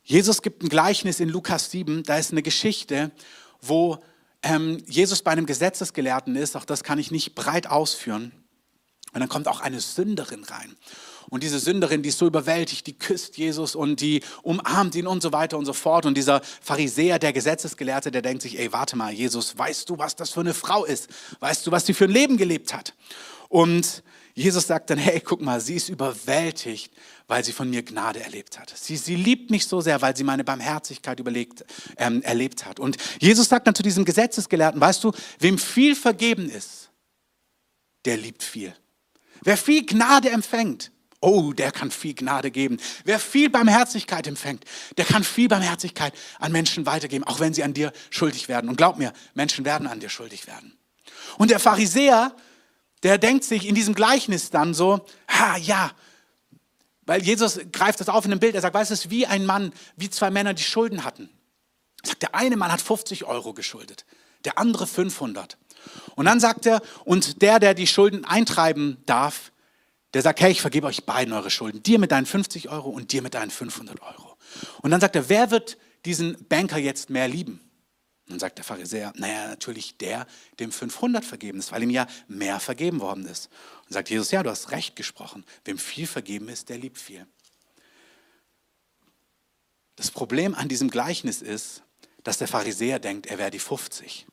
Jesus 0.03 0.43
gibt 0.43 0.63
ein 0.63 0.69
Gleichnis 0.69 1.21
in 1.21 1.29
Lukas 1.29 1.71
7, 1.71 2.03
da 2.03 2.19
ist 2.19 2.33
eine 2.33 2.43
Geschichte, 2.43 3.13
wo 3.61 3.99
ähm, 4.43 4.83
Jesus 4.87 5.23
bei 5.23 5.31
einem 5.31 5.47
Gesetzesgelehrten 5.47 6.35
ist, 6.35 6.57
auch 6.57 6.65
das 6.65 6.83
kann 6.83 6.99
ich 6.99 7.11
nicht 7.11 7.35
breit 7.37 7.69
ausführen. 7.69 8.33
Und 9.13 9.21
dann 9.21 9.29
kommt 9.29 9.49
auch 9.49 9.61
eine 9.61 9.81
Sünderin 9.81 10.45
rein. 10.45 10.77
Und 11.29 11.43
diese 11.43 11.59
Sünderin, 11.59 12.03
die 12.03 12.11
ist 12.11 12.19
so 12.19 12.27
überwältigt, 12.27 12.87
die 12.87 12.99
küsst 12.99 13.37
Jesus 13.37 13.75
und 13.75 14.01
die 14.01 14.23
umarmt 14.43 14.95
ihn 14.95 15.07
und 15.07 15.23
so 15.23 15.33
weiter 15.33 15.59
und 15.59 15.67
so 15.67 15.73
fort. 15.73 16.07
Und 16.07 16.17
dieser 16.17 16.41
Pharisäer, 16.61 17.19
der 17.19 17.33
Gesetzesgelehrte, 17.33 18.11
der 18.11 18.23
denkt 18.23 18.43
sich, 18.43 18.59
ey, 18.59 18.73
warte 18.73 18.97
mal, 18.97 19.13
Jesus, 19.13 19.59
weißt 19.59 19.91
du, 19.91 19.99
was 19.99 20.17
das 20.17 20.31
für 20.31 20.41
eine 20.41 20.55
Frau 20.55 20.85
ist? 20.85 21.09
Weißt 21.41 21.67
du, 21.67 21.73
was 21.73 21.87
sie 21.87 21.95
für 21.95 22.05
ein 22.05 22.11
Leben 22.11 22.37
gelebt 22.37 22.73
hat? 22.73 22.95
Und 23.49 24.03
Jesus 24.35 24.67
sagt 24.67 24.91
dann, 24.91 24.99
hey, 24.99 25.21
guck 25.21 25.41
mal, 25.41 25.61
sie 25.61 25.77
ist 25.77 25.89
überwältigt, 25.89 26.93
weil 27.27 27.43
sie 27.43 27.53
von 27.53 27.71
mir 27.71 27.83
Gnade 27.83 28.21
erlebt 28.21 28.59
hat. 28.59 28.71
Sie, 28.77 28.97
sie 28.97 29.17
liebt 29.17 29.51
mich 29.51 29.67
so 29.67 29.81
sehr, 29.81 30.03
weil 30.03 30.15
sie 30.15 30.25
meine 30.25 30.45
Barmherzigkeit 30.45 31.19
überlegt, 31.19 31.65
ähm, 31.97 32.23
erlebt 32.23 32.67
hat. 32.67 32.79
Und 32.79 32.99
Jesus 33.19 33.49
sagt 33.49 33.67
dann 33.67 33.75
zu 33.75 33.83
diesem 33.83 34.05
Gesetzesgelehrten, 34.05 34.81
weißt 34.81 35.03
du, 35.03 35.13
wem 35.39 35.57
viel 35.57 35.97
vergeben 35.97 36.51
ist, 36.51 36.91
der 38.05 38.19
liebt 38.19 38.43
viel. 38.43 38.75
Wer 39.43 39.57
viel 39.57 39.87
Gnade 39.87 40.31
empfängt, 40.31 40.93
Oh, 41.21 41.53
der 41.53 41.73
kann 41.73 41.91
viel 41.91 42.15
Gnade 42.15 42.51
geben. 42.51 42.79
Wer 43.05 43.19
viel 43.19 43.49
Barmherzigkeit 43.49 44.27
empfängt, 44.27 44.65
der 44.97 45.05
kann 45.05 45.25
viel 45.25 45.49
Barmherzigkeit 45.49 46.13
an 46.39 46.53
Menschen 46.53 46.87
weitergeben, 46.87 47.25
auch 47.25 47.41
wenn 47.41 47.55
sie 47.55 47.63
an 47.63 47.75
dir 47.75 47.93
schuldig 48.11 48.49
werden. 48.49 48.69
Und 48.69 48.77
glaub 48.77 48.99
mir, 48.99 49.13
Menschen 49.35 49.65
werden 49.65 49.87
an 49.87 50.01
dir 50.01 50.11
schuldig 50.11 50.47
werden. 50.47 50.77
Und 51.39 51.51
der 51.51 51.59
Pharisäer, 51.59 52.35
der 53.03 53.19
denkt 53.19 53.45
sich 53.45 53.67
in 53.67 53.75
diesem 53.75 53.95
Gleichnis 53.95 54.51
dann 54.51 54.75
so, 54.75 55.07
ha, 55.29 55.57
ja, 55.57 55.93
weil 57.07 57.23
Jesus 57.23 57.61
greift 57.73 58.01
das 58.01 58.09
auf 58.09 58.25
in 58.25 58.33
einem 58.33 58.41
Bild. 58.41 58.55
Er 58.55 58.61
sagt, 58.61 58.75
weißt 58.75 58.91
du, 58.91 58.95
es 58.95 59.05
ist 59.07 59.11
wie 59.11 59.27
ein 59.27 59.47
Mann, 59.47 59.73
wie 59.97 60.11
zwei 60.11 60.31
Männer, 60.31 60.55
die 60.55 60.63
Schulden 60.63 61.05
hatten. 61.05 61.31
Er 62.03 62.09
sagt, 62.09 62.23
der 62.23 62.35
eine 62.35 62.57
Mann 62.57 62.73
hat 62.73 62.83
50 62.83 63.25
Euro 63.25 63.55
geschuldet, 63.55 64.05
der 64.45 64.59
andere 64.59 64.87
500. 64.87 65.57
Und 66.17 66.27
dann 66.27 66.41
sagt 66.41 66.67
er, 66.67 66.83
und 67.05 67.43
der, 67.43 67.61
der 67.61 67.75
die 67.75 67.87
Schulden 67.87 68.25
eintreiben 68.25 68.99
darf, 69.07 69.53
der 70.17 70.23
sagt, 70.23 70.41
hey, 70.41 70.51
ich 70.51 70.63
vergebe 70.63 70.87
euch 70.87 71.05
beiden 71.05 71.35
eure 71.35 71.51
Schulden, 71.51 71.83
dir 71.83 71.99
mit 71.99 72.11
deinen 72.11 72.25
50 72.25 72.71
Euro 72.71 72.89
und 72.89 73.13
dir 73.13 73.21
mit 73.21 73.35
deinen 73.35 73.51
500 73.51 74.01
Euro. 74.01 74.39
Und 74.81 74.91
dann 74.91 74.99
sagt 74.99 75.15
er, 75.15 75.29
wer 75.29 75.51
wird 75.51 75.77
diesen 76.07 76.43
Banker 76.49 76.79
jetzt 76.79 77.11
mehr 77.11 77.29
lieben? 77.29 77.61
Und 78.25 78.31
dann 78.31 78.39
sagt 78.39 78.57
der 78.57 78.65
Pharisäer, 78.65 79.13
naja, 79.17 79.47
natürlich 79.47 79.99
der, 79.99 80.27
dem 80.59 80.73
500 80.73 81.23
vergeben 81.23 81.59
ist, 81.59 81.71
weil 81.71 81.83
ihm 81.83 81.91
ja 81.91 82.07
mehr 82.29 82.61
vergeben 82.61 83.01
worden 83.01 83.27
ist. 83.27 83.51
Und 83.85 83.93
sagt 83.93 84.09
Jesus, 84.09 84.31
ja, 84.31 84.43
du 84.43 84.49
hast 84.49 84.71
recht 84.71 84.97
gesprochen. 84.97 85.45
Wem 85.67 85.77
viel 85.77 86.07
vergeben 86.07 86.49
ist, 86.49 86.71
der 86.71 86.79
liebt 86.79 86.97
viel. 86.97 87.27
Das 89.97 90.11
Problem 90.11 90.55
an 90.55 90.71
diesem 90.71 90.89
Gleichnis 90.89 91.43
ist, 91.43 91.83
dass 92.25 92.39
der 92.39 92.49
Pharisäer 92.49 93.01
denkt, 93.01 93.27
er 93.27 93.37
wäre 93.37 93.51
die 93.51 93.59
50. 93.59 94.27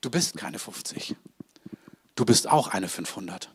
Du 0.00 0.08
bist 0.08 0.36
keine 0.36 0.60
50. 0.60 1.16
du 2.14 2.24
bist 2.24 2.48
auch 2.48 2.68
eine 2.68 2.88
500. 2.88 3.50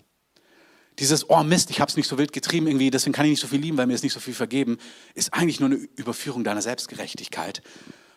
Dieses, 1.00 1.30
oh 1.30 1.43
Mist, 1.43 1.69
ich 1.72 1.80
habe 1.80 1.89
es 1.89 1.95
nicht 1.95 2.08
so 2.08 2.17
wild 2.17 2.34
getrieben 2.34 2.67
irgendwie, 2.67 2.91
deswegen 2.91 3.13
kann 3.13 3.26
ich 3.26 3.32
nicht 3.32 3.39
so 3.39 3.48
viel 3.48 3.62
lieben, 3.62 3.78
weil 3.78 3.88
mir 3.88 3.93
ist 3.93 4.04
nicht 4.04 4.13
so 4.13 4.19
viel 4.19 4.34
vergeben, 4.34 4.78
ist 5.15 5.34
eigentlich 5.34 5.60
nur 5.60 5.69
eine 5.69 5.78
Überführung 5.95 6.43
deiner 6.43 6.62
Selbstgerechtigkeit, 6.62 7.62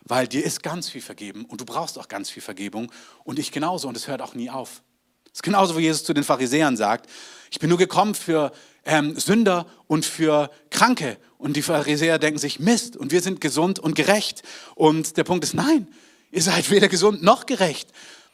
weil 0.03 0.27
dir 0.27 0.43
ist 0.43 0.63
ganz 0.63 0.89
viel 0.89 1.01
vergeben 1.01 1.45
und 1.45 1.61
du 1.61 1.65
brauchst 1.65 1.97
auch 1.97 2.09
ganz 2.09 2.29
viel 2.29 2.43
Vergebung 2.43 2.91
und 3.23 3.39
ich 3.39 3.51
genauso 3.53 3.87
und 3.87 3.95
es 3.95 4.07
hört 4.07 4.21
auch 4.21 4.35
nie 4.35 4.49
auf. 4.49 4.83
Es 5.27 5.37
ist 5.37 5.43
genauso, 5.43 5.77
wie 5.77 5.83
Jesus 5.83 6.03
zu 6.03 6.13
den 6.13 6.23
Pharisäern 6.23 6.77
sagt, 6.77 7.09
ich 7.49 7.59
bin 7.59 7.69
nur 7.69 7.77
gekommen 7.77 8.15
für 8.15 8.51
ähm, 8.85 9.17
Sünder 9.19 9.65
und 9.87 10.05
für 10.05 10.51
Kranke. 10.69 11.17
Und 11.37 11.55
die 11.55 11.61
Pharisäer 11.61 12.19
denken 12.19 12.39
sich, 12.39 12.59
Mist, 12.59 12.95
und 12.95 13.11
wir 13.11 13.21
sind 13.21 13.41
gesund 13.41 13.79
und 13.79 13.95
gerecht. 13.95 14.43
Und 14.75 15.17
der 15.17 15.23
Punkt 15.23 15.43
ist, 15.43 15.53
nein, 15.53 15.87
ihr 16.31 16.41
seid 16.41 16.69
weder 16.69 16.87
gesund 16.87 17.23
noch 17.23 17.45
gerecht. 17.45 17.89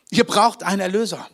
Ihr 0.09 0.25
braucht 0.25 0.63
einen 0.63 0.81
Erlöser. 0.81 1.29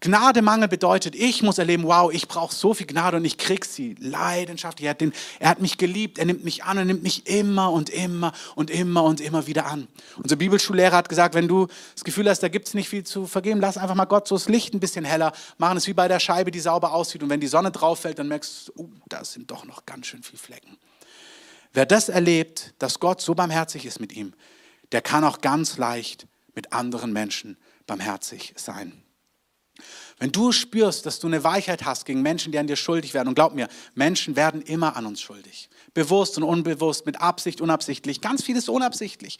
Gnademangel 0.00 0.68
bedeutet, 0.68 1.14
ich 1.14 1.42
muss 1.42 1.56
erleben, 1.56 1.84
wow, 1.84 2.12
ich 2.12 2.28
brauche 2.28 2.54
so 2.54 2.74
viel 2.74 2.86
Gnade 2.86 3.16
und 3.16 3.24
ich 3.24 3.38
krieg 3.38 3.64
sie. 3.64 3.94
Leidenschaft. 3.98 4.80
Er 4.82 4.90
hat, 4.90 5.00
den, 5.00 5.12
er 5.40 5.48
hat 5.48 5.60
mich 5.62 5.78
geliebt, 5.78 6.18
er 6.18 6.26
nimmt 6.26 6.44
mich 6.44 6.64
an, 6.64 6.76
er 6.76 6.84
nimmt 6.84 7.02
mich 7.02 7.26
immer 7.26 7.72
und 7.72 7.88
immer 7.88 8.32
und 8.56 8.70
immer 8.70 9.04
und 9.04 9.22
immer 9.22 9.46
wieder 9.46 9.64
an. 9.64 9.88
Unser 10.22 10.36
Bibelschullehrer 10.36 10.94
hat 10.94 11.08
gesagt, 11.08 11.34
wenn 11.34 11.48
du 11.48 11.66
das 11.94 12.04
Gefühl 12.04 12.28
hast, 12.28 12.42
da 12.42 12.48
gibt 12.48 12.68
es 12.68 12.74
nicht 12.74 12.90
viel 12.90 13.04
zu 13.04 13.26
vergeben, 13.26 13.58
lass 13.58 13.78
einfach 13.78 13.94
mal 13.94 14.04
Gott 14.04 14.28
so 14.28 14.34
das 14.34 14.50
Licht 14.50 14.74
ein 14.74 14.80
bisschen 14.80 15.06
heller 15.06 15.32
machen. 15.56 15.78
Es 15.78 15.86
wie 15.86 15.94
bei 15.94 16.08
der 16.08 16.20
Scheibe, 16.20 16.50
die 16.50 16.60
sauber 16.60 16.92
aussieht. 16.92 17.22
Und 17.22 17.30
wenn 17.30 17.40
die 17.40 17.46
Sonne 17.46 17.70
drauf 17.70 18.00
fällt, 18.00 18.18
dann 18.18 18.28
merkst 18.28 18.68
du, 18.68 18.82
uh, 18.82 18.90
da 19.08 19.24
sind 19.24 19.50
doch 19.50 19.64
noch 19.64 19.86
ganz 19.86 20.08
schön 20.08 20.22
viele 20.22 20.38
Flecken. 20.38 20.76
Wer 21.72 21.86
das 21.86 22.10
erlebt, 22.10 22.74
dass 22.78 23.00
Gott 23.00 23.22
so 23.22 23.34
barmherzig 23.34 23.86
ist 23.86 23.98
mit 23.98 24.12
ihm, 24.12 24.34
der 24.92 25.00
kann 25.00 25.24
auch 25.24 25.40
ganz 25.40 25.78
leicht 25.78 26.26
mit 26.54 26.74
anderen 26.74 27.14
Menschen 27.14 27.56
barmherzig 27.86 28.52
sein. 28.56 29.02
Wenn 30.18 30.32
du 30.32 30.50
spürst, 30.50 31.04
dass 31.04 31.18
du 31.18 31.26
eine 31.26 31.44
Weichheit 31.44 31.84
hast 31.84 32.06
gegen 32.06 32.22
Menschen, 32.22 32.50
die 32.50 32.58
an 32.58 32.66
dir 32.66 32.76
schuldig 32.76 33.12
werden, 33.12 33.28
und 33.28 33.34
glaub 33.34 33.54
mir, 33.54 33.68
Menschen 33.94 34.34
werden 34.34 34.62
immer 34.62 34.96
an 34.96 35.04
uns 35.04 35.20
schuldig. 35.20 35.68
Bewusst 35.92 36.38
und 36.38 36.42
unbewusst, 36.42 37.04
mit 37.04 37.20
Absicht, 37.20 37.60
unabsichtlich. 37.60 38.22
Ganz 38.22 38.42
vieles 38.42 38.70
unabsichtlich. 38.70 39.38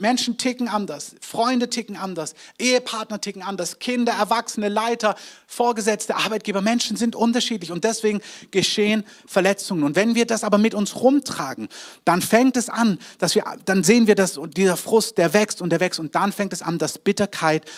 Menschen 0.00 0.38
ticken 0.38 0.66
anders, 0.66 1.14
Freunde 1.20 1.68
ticken 1.68 1.96
anders, 1.96 2.34
Ehepartner 2.58 3.20
ticken 3.20 3.42
anders, 3.42 3.78
Kinder, 3.80 4.12
Erwachsene, 4.12 4.70
Leiter, 4.70 5.14
Vorgesetzte, 5.46 6.16
Arbeitgeber. 6.16 6.62
Menschen 6.62 6.96
sind 6.96 7.14
unterschiedlich 7.14 7.70
und 7.70 7.84
deswegen 7.84 8.22
geschehen 8.50 9.04
Verletzungen. 9.26 9.82
Und 9.82 9.94
wenn 9.94 10.14
wir 10.14 10.24
das 10.24 10.42
aber 10.42 10.56
mit 10.56 10.74
uns 10.74 10.96
rumtragen, 10.96 11.68
dann 12.06 12.22
fängt 12.22 12.56
es 12.56 12.70
an, 12.70 12.98
dass 13.18 13.34
wir, 13.34 13.44
dann 13.66 13.84
sehen 13.84 14.06
wir, 14.06 14.14
dass 14.14 14.40
dieser 14.56 14.78
Frust, 14.78 15.18
der 15.18 15.34
wächst 15.34 15.60
und 15.60 15.68
der 15.68 15.80
wächst 15.80 16.00
und 16.00 16.14
dann 16.14 16.32
fängt 16.32 16.54
es 16.54 16.62
an, 16.62 16.78
dass 16.78 16.98
Bitterkeit 16.98 17.70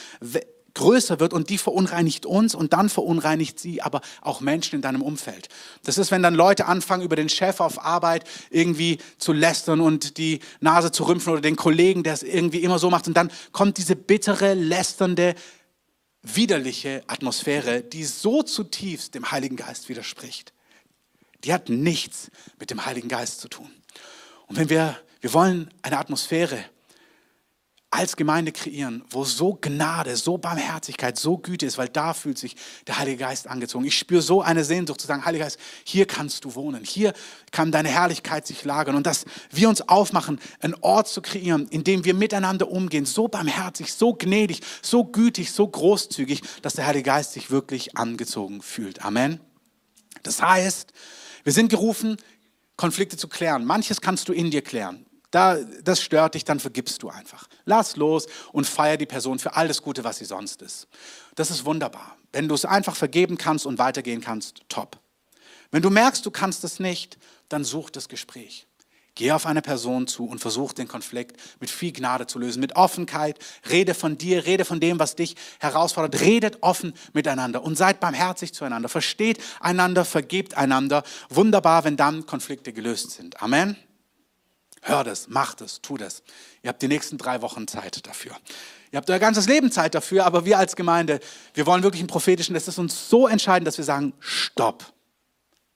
größer 0.77 1.19
wird 1.19 1.33
und 1.33 1.51
die 1.51 1.59
verunreinigt 1.59 2.25
uns 2.27 2.55
und 2.55 2.73
dann 2.73 2.89
verunreinigt 2.89 3.59
sie 3.59 3.83
aber 3.83 4.01
auch 4.21 4.41
Menschen 4.41 4.77
in 4.77 4.83
deinem 4.83 5.03
Umfeld. 5.03 5.49
Das 5.83 5.99
ist, 5.99 6.11
wenn 6.11 6.23
dann 6.23 6.35
Leute 6.35 6.67
anfangen, 6.67 7.03
über 7.03 7.17
den 7.17 7.29
Chef 7.29 7.61
auf 7.61 7.85
Arbeit 7.85 8.25
irgendwie 8.51 8.99
zu 9.19 9.33
lästern 9.33 9.81
und 9.81 10.19
die 10.19 10.41
Nase 10.61 10.93
zu 10.93 11.05
rümpfen 11.05 11.33
oder 11.33 11.43
den 11.43 11.57
Kollegen, 11.57 12.03
der 12.03 12.15
es 12.15 12.23
irgendwie 12.23 12.62
immer 12.62 12.79
so 12.79 12.91
macht 12.91 13.09
und 13.09 13.17
dann 13.17 13.33
kommt 13.53 13.79
diese 13.79 13.97
bittere, 13.97 14.55
lästernde, 14.55 15.35
widerliche 16.23 17.03
Atmosphäre, 17.07 17.83
die 17.83 18.05
so 18.05 18.43
zutiefst 18.43 19.15
dem 19.15 19.31
Heiligen 19.31 19.57
Geist 19.57 19.89
widerspricht. 19.89 20.53
Die 21.45 21.53
hat 21.53 21.69
nichts 21.69 22.31
mit 22.59 22.71
dem 22.71 22.85
Heiligen 22.85 23.09
Geist 23.09 23.41
zu 23.41 23.49
tun. 23.49 23.71
Und 24.47 24.57
wenn 24.57 24.69
wir, 24.69 24.97
wir 25.21 25.33
wollen 25.33 25.71
eine 25.83 25.99
Atmosphäre, 25.99 26.65
als 27.96 28.16
Gemeinde 28.16 28.52
kreieren, 28.52 29.02
wo 29.09 29.24
so 29.24 29.56
Gnade, 29.59 30.16
so 30.16 30.37
Barmherzigkeit, 30.37 31.18
so 31.18 31.38
Güte 31.38 31.64
ist, 31.64 31.78
weil 31.78 31.88
da 31.88 32.12
fühlt 32.12 32.37
sich 32.37 32.54
der 32.87 32.98
Heilige 32.98 33.16
Geist 33.16 33.48
angezogen. 33.48 33.87
Ich 33.87 33.96
spüre 33.96 34.20
so 34.20 34.42
eine 34.42 34.64
Sehnsucht 34.64 35.00
zu 35.00 35.06
sagen, 35.06 35.24
Heiliger 35.24 35.44
Geist, 35.44 35.59
hier 35.82 36.06
kannst 36.06 36.44
du 36.44 36.54
wohnen, 36.54 36.85
hier 36.85 37.14
kann 37.52 37.72
deine 37.72 37.88
Herrlichkeit 37.88 38.46
sich 38.46 38.64
lagern 38.64 38.96
und 38.96 39.06
dass 39.06 39.24
wir 39.50 39.70
uns 39.70 39.80
aufmachen, 39.80 40.38
einen 40.61 40.74
Ort 40.82 41.09
zu 41.09 41.22
kreieren, 41.22 41.68
in 41.68 41.85
dem 41.85 42.04
wir 42.04 42.12
miteinander 42.12 42.70
umgehen, 42.70 43.06
so 43.06 43.28
barmherzig, 43.28 43.94
so 43.94 44.12
gnädig, 44.12 44.61
so 44.82 45.04
gütig, 45.04 45.52
so 45.52 45.66
großzügig, 45.66 46.42
dass 46.61 46.74
der 46.74 46.87
Heilige 46.87 47.04
Geist 47.04 47.32
sich 47.32 47.50
wirklich 47.50 47.96
angezogen 47.96 48.61
fühlt. 48.61 49.02
Amen. 49.06 49.40
Das 50.22 50.42
heißt, 50.42 50.92
wir 51.44 51.52
sind 51.54 51.70
gerufen, 51.70 52.18
Konflikte 52.76 53.16
zu 53.16 53.28
klären. 53.28 53.64
Manches 53.64 54.02
kannst 54.02 54.28
du 54.28 54.35
in 54.35 54.50
dir 54.50 54.61
klären 54.61 55.06
da, 55.37 55.57
das 55.85 56.01
stört 56.01 56.35
dich, 56.35 56.44
dann 56.44 56.61
vergibst 56.61 57.03
du 57.03 57.11
einfach. 57.11 57.46
Lass 57.66 57.96
los 57.96 58.27
und 58.53 58.66
feier 58.66 58.96
die 58.96 59.05
Person 59.05 59.38
für 59.38 59.55
all 59.55 59.68
das 59.68 59.83
Gute, 59.83 60.03
was 60.03 60.16
sie 60.16 60.25
sonst 60.25 60.62
ist. 60.62 60.88
Das 61.35 61.51
ist 61.51 61.66
wunderbar. 61.66 62.16
Wenn 62.33 62.49
du 62.49 62.55
es 62.55 62.64
einfach 62.64 62.96
vergeben 62.96 63.37
kannst 63.37 63.66
und 63.66 63.79
weitergehen 63.79 64.22
kannst, 64.22 64.62
top. 64.70 64.99
Wenn 65.70 65.83
du 65.83 65.90
merkst, 65.90 66.25
du 66.25 66.31
kannst 66.31 66.64
es 66.64 66.81
nicht, 66.81 67.18
dann 67.51 67.64
such 67.64 67.90
das 67.90 68.09
Gespräch. 68.09 68.66
Geh 69.14 69.33
auf 69.33 69.44
eine 69.44 69.61
Person 69.61 70.07
zu 70.07 70.27
und 70.27 70.40
versuch 70.40 70.72
den 70.72 70.88
Konflikt 70.88 71.38
mit 71.61 71.68
viel 71.68 71.92
Gnade 71.92 72.27
zu 72.27 72.38
lösen, 72.38 72.61
mit 72.61 72.77
Offenheit. 72.77 73.38
Rede 73.68 73.92
von 73.92 74.16
dir, 74.16 74.46
rede 74.46 74.64
von 74.64 74.81
dem, 74.81 74.99
was 74.99 75.16
dich 75.16 75.37
herausfordert. 75.59 76.20
Redet 76.22 76.62
offen 76.62 76.94
miteinander 77.12 77.62
und 77.62 77.77
seid 77.77 78.01
barmherzig 78.01 78.55
zueinander. 78.55 78.88
Versteht 78.88 79.38
einander, 79.61 80.07
vergebt 80.07 80.57
einander. 80.57 81.03
Wunderbar, 81.29 81.85
wenn 81.85 81.96
dann 81.96 82.25
Konflikte 82.25 82.72
gelöst 82.72 83.11
sind. 83.11 83.42
Amen. 83.42 83.77
Hör 84.88 85.03
das, 85.03 85.27
mach 85.27 85.55
das, 85.55 85.83
tu 85.83 85.96
das. 85.96 86.22
Ihr 86.62 86.68
habt 86.68 86.81
die 86.81 86.87
nächsten 86.87 87.18
drei 87.18 87.42
Wochen 87.42 87.66
Zeit 87.66 88.07
dafür. 88.07 88.37
Ihr 88.92 88.99
habt 88.99 89.11
euer 89.11 89.18
ganzes 89.18 89.49
Leben 89.49 89.72
Zeit 89.72 89.96
dafür, 89.96 90.25
aber 90.25 90.44
wir 90.44 90.59
als 90.59 90.77
Gemeinde, 90.77 91.18
wir 91.55 91.66
wollen 91.66 91.83
wirklich 91.83 92.03
einen 92.03 92.09
prophetischen, 92.09 92.55
es 92.55 92.68
ist 92.68 92.79
uns 92.79 93.09
so 93.09 93.27
entscheidend, 93.27 93.66
dass 93.66 93.79
wir 93.79 93.85
sagen, 93.85 94.12
stopp, 94.20 94.92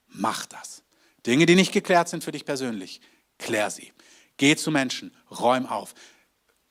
mach 0.07 0.46
das. 0.46 0.85
Dinge, 1.27 1.44
die 1.44 1.57
nicht 1.57 1.73
geklärt 1.73 2.09
sind 2.09 2.23
für 2.23 2.31
dich 2.31 2.44
persönlich, 2.44 3.01
klär 3.37 3.70
sie. 3.70 3.92
Geh 4.37 4.55
zu 4.55 4.70
Menschen, 4.70 5.12
räum 5.29 5.66
auf, 5.66 5.94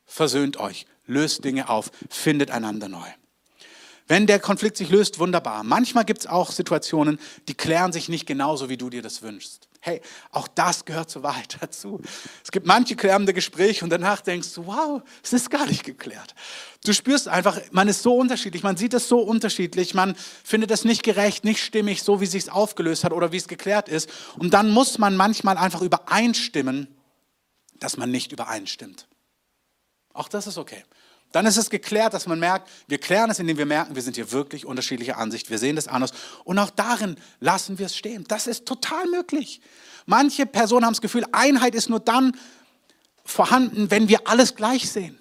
versöhnt 0.05 0.55
euch, 0.55 0.85
löst 1.07 1.43
Dinge 1.43 1.67
auf, 1.67 1.91
findet 2.09 2.51
einander 2.51 2.87
neu. 2.87 3.07
Wenn 4.07 4.27
der 4.27 4.39
Konflikt 4.39 4.77
sich 4.77 4.89
löst, 4.89 5.19
wunderbar. 5.19 5.65
Manchmal 5.65 6.05
gibt 6.05 6.21
es 6.21 6.27
auch 6.27 6.51
Situationen, 6.51 7.19
die 7.49 7.53
klären 7.53 7.91
sich 7.91 8.07
nicht 8.07 8.25
genauso, 8.25 8.69
wie 8.69 8.77
du 8.77 8.89
dir 8.89 9.01
das 9.01 9.23
wünschst. 9.23 9.68
Hey, 9.81 10.01
auch 10.31 10.49
das 10.49 10.83
gehört 10.83 11.09
zur 11.09 11.23
Wahrheit 11.23 11.57
dazu. 11.61 12.01
Es 12.43 12.51
gibt 12.51 12.65
manche 12.65 12.97
klärende 12.97 13.33
Gespräche 13.33 13.85
und 13.85 13.89
danach 13.89 14.19
denkst 14.19 14.53
du, 14.53 14.65
wow, 14.65 15.01
es 15.23 15.31
ist 15.31 15.49
gar 15.49 15.65
nicht 15.65 15.85
geklärt. 15.85 16.35
Du 16.83 16.91
spürst 16.91 17.29
einfach, 17.29 17.59
man 17.71 17.87
ist 17.87 18.03
so 18.03 18.15
unterschiedlich, 18.15 18.61
man 18.61 18.75
sieht 18.75 18.93
es 18.93 19.07
so 19.07 19.19
unterschiedlich, 19.19 19.93
man 19.93 20.15
findet 20.15 20.71
es 20.71 20.83
nicht 20.83 21.03
gerecht, 21.03 21.45
nicht 21.45 21.63
stimmig, 21.63 22.03
so 22.03 22.19
wie 22.19 22.25
es 22.25 22.31
sich 22.31 22.51
aufgelöst 22.51 23.05
hat 23.05 23.13
oder 23.13 23.31
wie 23.31 23.37
es 23.37 23.47
geklärt 23.47 23.87
ist. 23.87 24.09
Und 24.37 24.53
dann 24.53 24.69
muss 24.69 24.97
man 24.97 25.15
manchmal 25.15 25.57
einfach 25.57 25.81
übereinstimmen, 25.81 26.93
dass 27.79 27.95
man 27.95 28.11
nicht 28.11 28.33
übereinstimmt. 28.33 29.07
Auch 30.13 30.27
das 30.27 30.47
ist 30.47 30.57
okay. 30.57 30.83
Dann 31.31 31.45
ist 31.45 31.57
es 31.57 31.69
geklärt, 31.69 32.13
dass 32.13 32.25
man 32.25 32.39
merkt, 32.39 32.69
wir 32.87 32.97
klären 32.97 33.29
es, 33.29 33.39
indem 33.39 33.57
wir 33.57 33.65
merken, 33.65 33.95
wir 33.95 34.01
sind 34.01 34.15
hier 34.15 34.31
wirklich 34.31 34.65
unterschiedlicher 34.65 35.17
Ansicht, 35.17 35.49
wir 35.49 35.59
sehen 35.59 35.75
das 35.75 35.87
anders. 35.87 36.11
Und 36.43 36.57
auch 36.57 36.71
darin 36.71 37.17
lassen 37.39 37.77
wir 37.77 37.85
es 37.85 37.95
stehen. 37.95 38.25
Das 38.27 38.47
ist 38.47 38.65
total 38.65 39.05
möglich. 39.07 39.61
Manche 40.05 40.45
Personen 40.47 40.85
haben 40.85 40.93
das 40.93 41.01
Gefühl, 41.01 41.25
Einheit 41.31 41.75
ist 41.75 41.89
nur 41.89 41.99
dann 41.99 42.35
vorhanden, 43.23 43.91
wenn 43.91 44.09
wir 44.09 44.27
alles 44.27 44.55
gleich 44.55 44.89
sehen. 44.89 45.19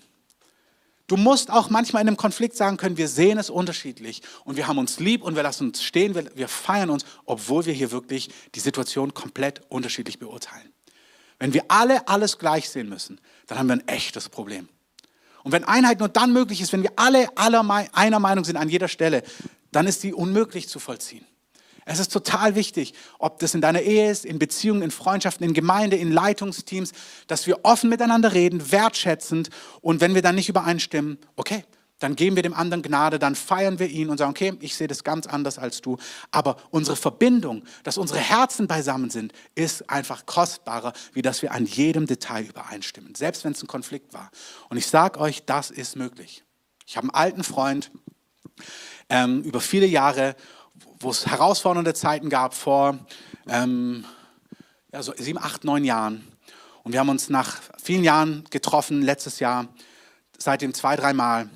Du 1.08 1.16
musst 1.16 1.50
auch 1.50 1.70
manchmal 1.70 2.02
in 2.02 2.08
einem 2.08 2.16
Konflikt 2.18 2.56
sagen 2.56 2.76
können, 2.76 2.98
wir 2.98 3.08
sehen 3.08 3.38
es 3.38 3.48
unterschiedlich 3.48 4.22
und 4.44 4.56
wir 4.56 4.66
haben 4.66 4.78
uns 4.78 5.00
lieb 5.00 5.22
und 5.22 5.36
wir 5.36 5.42
lassen 5.42 5.68
uns 5.68 5.82
stehen, 5.82 6.14
wir, 6.14 6.30
wir 6.36 6.48
feiern 6.48 6.90
uns, 6.90 7.04
obwohl 7.24 7.64
wir 7.64 7.72
hier 7.72 7.90
wirklich 7.90 8.28
die 8.54 8.60
Situation 8.60 9.14
komplett 9.14 9.62
unterschiedlich 9.70 10.18
beurteilen. 10.18 10.70
Wenn 11.38 11.54
wir 11.54 11.64
alle 11.68 12.08
alles 12.08 12.38
gleich 12.38 12.68
sehen 12.68 12.88
müssen, 12.88 13.20
dann 13.46 13.58
haben 13.58 13.68
wir 13.68 13.74
ein 13.74 13.88
echtes 13.88 14.28
Problem. 14.28 14.68
Und 15.48 15.52
wenn 15.52 15.64
Einheit 15.64 15.98
nur 15.98 16.10
dann 16.10 16.34
möglich 16.34 16.60
ist, 16.60 16.74
wenn 16.74 16.82
wir 16.82 16.92
alle, 16.96 17.26
alle 17.34 17.62
einer 17.94 18.20
Meinung 18.20 18.44
sind 18.44 18.58
an 18.58 18.68
jeder 18.68 18.86
Stelle, 18.86 19.22
dann 19.72 19.86
ist 19.86 20.02
sie 20.02 20.12
unmöglich 20.12 20.68
zu 20.68 20.78
vollziehen. 20.78 21.24
Es 21.86 22.00
ist 22.00 22.12
total 22.12 22.54
wichtig, 22.54 22.92
ob 23.18 23.38
das 23.38 23.54
in 23.54 23.62
deiner 23.62 23.80
Ehe 23.80 24.10
ist, 24.10 24.26
in 24.26 24.38
Beziehungen, 24.38 24.82
in 24.82 24.90
Freundschaften, 24.90 25.46
in 25.46 25.54
Gemeinde, 25.54 25.96
in 25.96 26.12
Leitungsteams, 26.12 26.92
dass 27.28 27.46
wir 27.46 27.60
offen 27.62 27.88
miteinander 27.88 28.34
reden, 28.34 28.70
wertschätzend 28.70 29.48
und 29.80 30.02
wenn 30.02 30.14
wir 30.14 30.20
dann 30.20 30.34
nicht 30.34 30.50
übereinstimmen, 30.50 31.16
okay, 31.34 31.64
dann 31.98 32.14
geben 32.14 32.36
wir 32.36 32.42
dem 32.42 32.54
anderen 32.54 32.82
Gnade, 32.82 33.18
dann 33.18 33.34
feiern 33.34 33.78
wir 33.78 33.88
ihn 33.88 34.08
und 34.08 34.18
sagen, 34.18 34.30
okay, 34.30 34.54
ich 34.60 34.76
sehe 34.76 34.86
das 34.86 35.04
ganz 35.04 35.26
anders 35.26 35.58
als 35.58 35.80
du. 35.80 35.96
Aber 36.30 36.56
unsere 36.70 36.96
Verbindung, 36.96 37.64
dass 37.82 37.98
unsere 37.98 38.20
Herzen 38.20 38.68
beisammen 38.68 39.10
sind, 39.10 39.32
ist 39.54 39.90
einfach 39.90 40.26
kostbarer, 40.26 40.92
wie 41.12 41.22
dass 41.22 41.42
wir 41.42 41.52
an 41.52 41.66
jedem 41.66 42.06
Detail 42.06 42.44
übereinstimmen, 42.44 43.14
selbst 43.14 43.44
wenn 43.44 43.52
es 43.52 43.62
ein 43.62 43.66
Konflikt 43.66 44.14
war. 44.14 44.30
Und 44.68 44.76
ich 44.76 44.86
sage 44.86 45.18
euch, 45.18 45.44
das 45.44 45.70
ist 45.70 45.96
möglich. 45.96 46.44
Ich 46.86 46.96
habe 46.96 47.04
einen 47.04 47.14
alten 47.14 47.44
Freund 47.44 47.90
ähm, 49.08 49.42
über 49.42 49.60
viele 49.60 49.86
Jahre, 49.86 50.36
wo 51.00 51.10
es 51.10 51.26
herausfordernde 51.26 51.94
Zeiten 51.94 52.28
gab, 52.28 52.54
vor 52.54 52.98
ähm, 53.48 54.04
ja, 54.92 55.02
so 55.02 55.12
sieben, 55.16 55.38
acht, 55.38 55.64
neun 55.64 55.84
Jahren. 55.84 56.26
Und 56.82 56.92
wir 56.92 57.00
haben 57.00 57.08
uns 57.08 57.28
nach 57.28 57.58
vielen 57.82 58.04
Jahren 58.04 58.44
getroffen, 58.50 59.02
letztes 59.02 59.40
Jahr, 59.40 59.68
seitdem 60.38 60.72
zwei, 60.74 60.96
dreimal. 60.96 61.48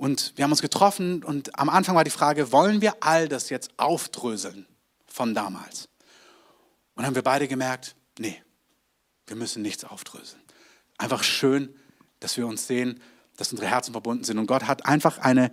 Und 0.00 0.32
wir 0.36 0.44
haben 0.44 0.50
uns 0.50 0.62
getroffen 0.62 1.22
und 1.22 1.58
am 1.58 1.68
Anfang 1.68 1.94
war 1.94 2.04
die 2.04 2.10
Frage, 2.10 2.52
wollen 2.52 2.80
wir 2.80 2.94
all 3.00 3.28
das 3.28 3.50
jetzt 3.50 3.68
aufdröseln 3.76 4.64
von 5.04 5.34
damals? 5.34 5.90
Und 6.94 7.04
haben 7.04 7.14
wir 7.14 7.20
beide 7.20 7.46
gemerkt, 7.46 7.94
nee, 8.18 8.42
wir 9.26 9.36
müssen 9.36 9.60
nichts 9.60 9.84
aufdröseln. 9.84 10.40
Einfach 10.96 11.22
schön, 11.22 11.68
dass 12.18 12.38
wir 12.38 12.46
uns 12.46 12.66
sehen, 12.66 13.02
dass 13.36 13.52
unsere 13.52 13.68
Herzen 13.68 13.92
verbunden 13.92 14.24
sind. 14.24 14.38
Und 14.38 14.46
Gott 14.46 14.62
hat 14.62 14.86
einfach 14.86 15.18
eine, 15.18 15.52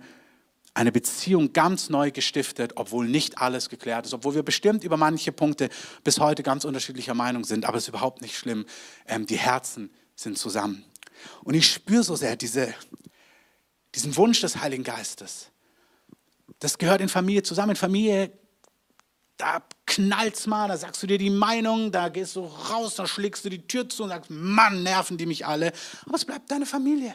eine 0.72 0.92
Beziehung 0.92 1.52
ganz 1.52 1.90
neu 1.90 2.10
gestiftet, 2.10 2.72
obwohl 2.76 3.06
nicht 3.06 3.36
alles 3.36 3.68
geklärt 3.68 4.06
ist, 4.06 4.14
obwohl 4.14 4.34
wir 4.34 4.44
bestimmt 4.44 4.82
über 4.82 4.96
manche 4.96 5.30
Punkte 5.30 5.68
bis 6.04 6.20
heute 6.20 6.42
ganz 6.42 6.64
unterschiedlicher 6.64 7.12
Meinung 7.12 7.44
sind. 7.44 7.66
Aber 7.66 7.76
es 7.76 7.84
ist 7.84 7.88
überhaupt 7.88 8.22
nicht 8.22 8.38
schlimm. 8.38 8.64
Ähm, 9.06 9.26
die 9.26 9.36
Herzen 9.36 9.90
sind 10.16 10.38
zusammen. 10.38 10.86
Und 11.44 11.52
ich 11.52 11.70
spüre 11.70 12.02
so 12.02 12.16
sehr 12.16 12.34
diese, 12.36 12.74
diesen 13.94 14.16
Wunsch 14.16 14.40
des 14.40 14.60
Heiligen 14.60 14.84
Geistes. 14.84 15.48
Das 16.60 16.78
gehört 16.78 17.00
in 17.00 17.08
Familie 17.08 17.42
zusammen. 17.42 17.70
In 17.70 17.76
Familie 17.76 18.32
da 19.38 19.62
knallt's 19.86 20.46
mal, 20.46 20.68
da 20.68 20.76
sagst 20.76 21.02
du 21.02 21.06
dir 21.06 21.16
die 21.16 21.30
Meinung, 21.30 21.92
da 21.92 22.08
gehst 22.08 22.36
du 22.36 22.44
raus, 22.44 22.96
da 22.96 23.06
schlägst 23.06 23.44
du 23.44 23.48
die 23.48 23.66
Tür 23.66 23.88
zu 23.88 24.02
und 24.02 24.10
sagst, 24.10 24.30
Mann, 24.30 24.82
nerven 24.82 25.16
die 25.16 25.26
mich 25.26 25.46
alle. 25.46 25.72
Aber 26.04 26.16
es 26.16 26.24
bleibt 26.24 26.50
deine 26.50 26.66
Familie. 26.66 27.14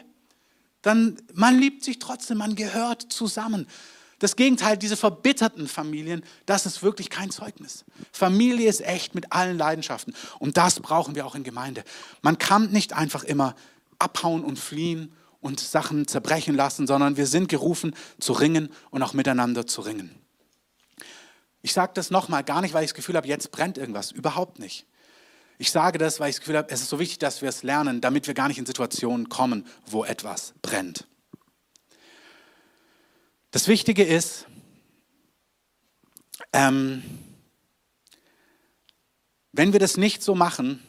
Dann, 0.82 1.18
man 1.34 1.58
liebt 1.58 1.84
sich 1.84 1.98
trotzdem, 1.98 2.38
man 2.38 2.56
gehört 2.56 3.12
zusammen. 3.12 3.68
Das 4.18 4.36
Gegenteil, 4.36 4.78
diese 4.78 4.96
verbitterten 4.96 5.68
Familien, 5.68 6.24
das 6.46 6.66
ist 6.66 6.82
wirklich 6.82 7.10
kein 7.10 7.30
Zeugnis. 7.30 7.84
Familie 8.10 8.70
ist 8.70 8.80
echt 8.80 9.14
mit 9.14 9.32
allen 9.32 9.58
Leidenschaften. 9.58 10.14
Und 10.38 10.56
das 10.56 10.80
brauchen 10.80 11.14
wir 11.14 11.26
auch 11.26 11.34
in 11.34 11.44
Gemeinde. 11.44 11.84
Man 12.22 12.38
kann 12.38 12.70
nicht 12.70 12.94
einfach 12.94 13.24
immer 13.24 13.54
abhauen 13.98 14.44
und 14.44 14.58
fliehen 14.58 15.12
und 15.44 15.60
Sachen 15.60 16.08
zerbrechen 16.08 16.54
lassen, 16.54 16.86
sondern 16.86 17.18
wir 17.18 17.26
sind 17.26 17.50
gerufen 17.50 17.94
zu 18.18 18.32
ringen 18.32 18.70
und 18.90 19.02
auch 19.02 19.12
miteinander 19.12 19.66
zu 19.66 19.82
ringen. 19.82 20.10
Ich 21.60 21.74
sage 21.74 21.92
das 21.94 22.10
nochmal, 22.10 22.42
gar 22.44 22.62
nicht, 22.62 22.72
weil 22.72 22.82
ich 22.82 22.90
das 22.90 22.94
Gefühl 22.94 23.14
habe, 23.14 23.28
jetzt 23.28 23.50
brennt 23.50 23.76
irgendwas. 23.76 24.10
Überhaupt 24.10 24.58
nicht. 24.58 24.86
Ich 25.58 25.70
sage 25.70 25.98
das, 25.98 26.18
weil 26.18 26.30
ich 26.30 26.36
das 26.36 26.40
Gefühl 26.40 26.56
habe, 26.56 26.70
es 26.70 26.80
ist 26.80 26.88
so 26.88 26.98
wichtig, 26.98 27.18
dass 27.18 27.42
wir 27.42 27.50
es 27.50 27.62
lernen, 27.62 28.00
damit 28.00 28.26
wir 28.26 28.32
gar 28.32 28.48
nicht 28.48 28.58
in 28.58 28.64
Situationen 28.64 29.28
kommen, 29.28 29.66
wo 29.84 30.02
etwas 30.06 30.54
brennt. 30.62 31.06
Das 33.50 33.68
Wichtige 33.68 34.02
ist, 34.02 34.46
ähm, 36.54 37.02
wenn 39.52 39.74
wir 39.74 39.80
das 39.80 39.98
nicht 39.98 40.22
so 40.22 40.34
machen, 40.34 40.82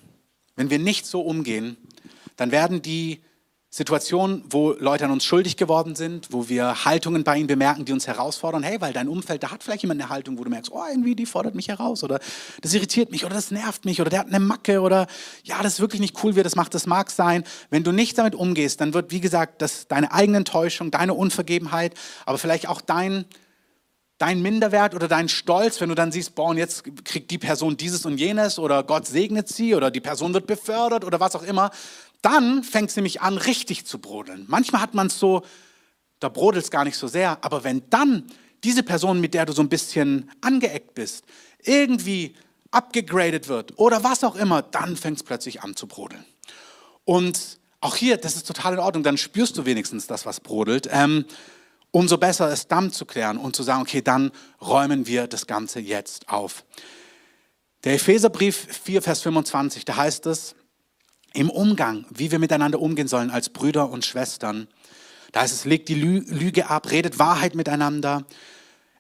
wenn 0.56 0.70
wir 0.70 0.80
nicht 0.80 1.06
so 1.06 1.22
umgehen, 1.22 1.76
dann 2.38 2.52
werden 2.52 2.82
die 2.82 3.22
Situationen, 3.76 4.42
wo 4.50 4.72
Leute 4.80 5.04
an 5.04 5.12
uns 5.12 5.26
schuldig 5.26 5.58
geworden 5.58 5.98
sind, 5.98 6.32
wo 6.32 6.48
wir 6.48 6.86
Haltungen 6.86 7.26
bei 7.26 7.36
ihnen 7.36 7.48
bemerken, 7.48 7.84
die 7.84 7.92
uns 7.92 8.08
herausfordern. 8.08 8.64
Hey, 8.64 8.80
weil 8.80 8.94
dein 8.94 9.10
Umfeld, 9.10 9.44
da 9.44 9.52
hat 9.52 9.64
vielleicht 9.64 9.82
jemand 9.82 10.00
eine 10.00 10.10
Haltung, 10.10 10.38
wo 10.38 10.46
du 10.46 10.50
merkst, 10.50 10.72
oh, 10.72 10.82
irgendwie, 10.90 11.14
die 11.14 11.26
fordert 11.26 11.56
mich 11.56 11.68
heraus 11.68 12.02
oder 12.02 12.22
das 12.62 12.74
irritiert 12.74 13.12
mich 13.12 13.26
oder 13.26 13.36
das 13.36 13.52
nervt 13.52 13.84
mich 13.84 14.00
oder 14.00 14.10
der 14.10 14.20
hat 14.20 14.28
eine 14.28 14.40
Macke 14.40 14.80
oder 14.80 15.08
ja, 15.44 15.62
das 15.62 15.74
ist 15.74 15.80
wirklich 15.82 16.00
nicht 16.00 16.24
cool, 16.24 16.38
wie 16.38 16.44
das 16.44 16.56
macht, 16.56 16.74
das 16.74 16.88
mag 16.88 17.12
sein. 17.12 17.44
Wenn 17.70 17.84
du 17.84 17.92
nicht 17.92 18.18
damit 18.18 18.34
umgehst, 18.34 18.80
dann 18.80 18.94
wird, 18.94 19.12
wie 19.12 19.20
gesagt, 19.20 19.62
das 19.62 19.90
deine 19.90 20.14
eigene 20.14 20.38
Enttäuschung, 20.38 20.90
deine 20.90 21.14
Unvergebenheit, 21.14 21.96
aber 22.26 22.38
vielleicht 22.38 22.70
auch 22.70 22.80
dein, 22.80 23.26
dein 24.20 24.42
Minderwert 24.42 24.96
oder 24.96 25.10
dein 25.10 25.28
Stolz, 25.28 25.82
wenn 25.82 25.90
du 25.90 25.96
dann 25.96 26.14
siehst, 26.14 26.34
boah, 26.36 26.52
und 26.52 26.58
jetzt 26.58 26.86
kriegt 27.04 27.30
die 27.30 27.38
Person 27.38 27.76
dieses 27.76 28.06
und 28.06 28.22
jenes 28.22 28.58
oder 28.58 28.84
Gott 28.84 29.06
segnet 29.06 29.50
sie 29.50 29.76
oder 29.76 29.92
die 29.92 30.00
Person 30.00 30.34
wird 30.34 30.48
befördert 30.48 31.04
oder 31.04 31.20
was 31.20 31.36
auch 31.36 31.44
immer, 31.44 31.72
dann 32.26 32.64
fängt 32.64 32.90
es 32.90 32.96
nämlich 32.96 33.22
an, 33.22 33.38
richtig 33.38 33.86
zu 33.86 34.00
brodeln. 34.00 34.46
Manchmal 34.48 34.82
hat 34.82 34.96
man 34.96 35.08
es 35.08 35.20
so, 35.20 35.44
da 36.20 36.28
brodelt 36.28 36.64
es 36.64 36.72
gar 36.72 36.84
nicht 36.84 36.98
so 36.98 37.08
sehr, 37.08 37.38
aber 37.44 37.64
wenn 37.64 37.88
dann 37.92 38.24
diese 38.64 38.82
Person, 38.82 39.22
mit 39.22 39.36
der 39.36 39.46
du 39.46 39.54
so 39.54 39.62
ein 39.62 39.70
bisschen 39.70 40.32
angeeckt 40.42 40.96
bist, 40.96 41.26
irgendwie 41.64 42.36
abgegradet 42.72 43.48
wird 43.48 43.78
oder 43.78 44.04
was 44.04 44.24
auch 44.24 44.36
immer, 44.36 44.64
dann 44.64 44.98
fängt 44.98 45.18
es 45.18 45.24
plötzlich 45.24 45.62
an 45.62 45.76
zu 45.76 45.86
brodeln. 45.86 46.26
Und 47.04 47.60
auch 47.80 47.96
hier, 47.96 48.18
das 48.18 48.36
ist 48.36 48.48
total 48.48 48.74
in 48.74 48.80
Ordnung, 48.80 49.04
dann 49.04 49.18
spürst 49.18 49.56
du 49.58 49.66
wenigstens 49.66 50.08
das, 50.08 50.26
was 50.26 50.40
brodelt. 50.40 50.90
Ähm, 50.92 51.26
umso 51.92 52.18
besser 52.18 52.52
es 52.52 52.68
dann 52.68 52.92
zu 52.92 53.06
klären 53.06 53.38
und 53.38 53.56
zu 53.56 53.62
sagen, 53.62 53.84
okay, 53.84 54.02
dann 54.02 54.32
räumen 54.60 55.06
wir 55.06 55.28
das 55.28 55.46
Ganze 55.46 55.80
jetzt 55.80 56.28
auf. 56.28 56.66
Der 57.84 57.94
Epheserbrief 57.94 58.68
4, 58.84 59.04
Vers 59.04 59.22
25, 59.22 59.86
da 59.86 59.96
heißt 59.96 60.26
es, 60.26 60.56
im 61.36 61.50
Umgang, 61.50 62.06
wie 62.10 62.32
wir 62.32 62.40
miteinander 62.40 62.80
umgehen 62.80 63.08
sollen 63.08 63.30
als 63.30 63.50
Brüder 63.50 63.90
und 63.90 64.06
Schwestern. 64.06 64.68
Da 65.32 65.42
heißt 65.42 65.54
es, 65.54 65.66
legt 65.66 65.90
die 65.90 65.96
Lüge 65.96 66.70
ab, 66.70 66.92
redet 66.92 67.20
Wahrheit 67.20 67.56
miteinander. 67.56 68.24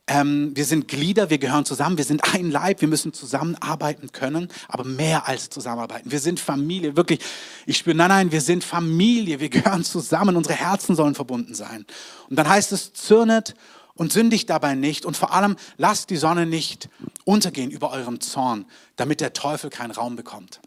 Ähm, 0.07 0.51
wir 0.55 0.65
sind 0.65 0.87
Glieder, 0.87 1.31
wir 1.31 1.39
gehören 1.39 1.65
zusammen, 1.65 1.97
wir 1.97 2.03
sind 2.03 2.35
ein 2.35 2.51
Leib, 2.51 2.81
wir 2.81 2.87
müssen 2.87 3.11
zusammenarbeiten 3.11 4.11
können, 4.11 4.49
aber 4.67 4.83
mehr 4.83 5.27
als 5.27 5.49
zusammenarbeiten. 5.49 6.11
Wir 6.11 6.19
sind 6.19 6.39
Familie, 6.39 6.95
wirklich. 6.95 7.21
Ich 7.65 7.77
spüre, 7.77 7.95
nein, 7.95 8.09
nein, 8.09 8.31
wir 8.31 8.41
sind 8.41 8.63
Familie, 8.63 9.39
wir 9.39 9.49
gehören 9.49 9.83
zusammen, 9.83 10.35
unsere 10.35 10.55
Herzen 10.55 10.95
sollen 10.95 11.15
verbunden 11.15 11.55
sein. 11.55 11.85
Und 12.29 12.35
dann 12.35 12.47
heißt 12.47 12.71
es, 12.71 12.93
zürnet 12.93 13.55
und 13.95 14.11
sündigt 14.11 14.49
dabei 14.49 14.75
nicht 14.75 15.05
und 15.05 15.17
vor 15.17 15.33
allem 15.33 15.55
lasst 15.77 16.11
die 16.11 16.17
Sonne 16.17 16.45
nicht 16.45 16.89
untergehen 17.23 17.71
über 17.71 17.91
eurem 17.91 18.19
Zorn, 18.19 18.65
damit 18.97 19.21
der 19.21 19.33
Teufel 19.33 19.71
keinen 19.71 19.91
Raum 19.91 20.15
bekommt. 20.15 20.59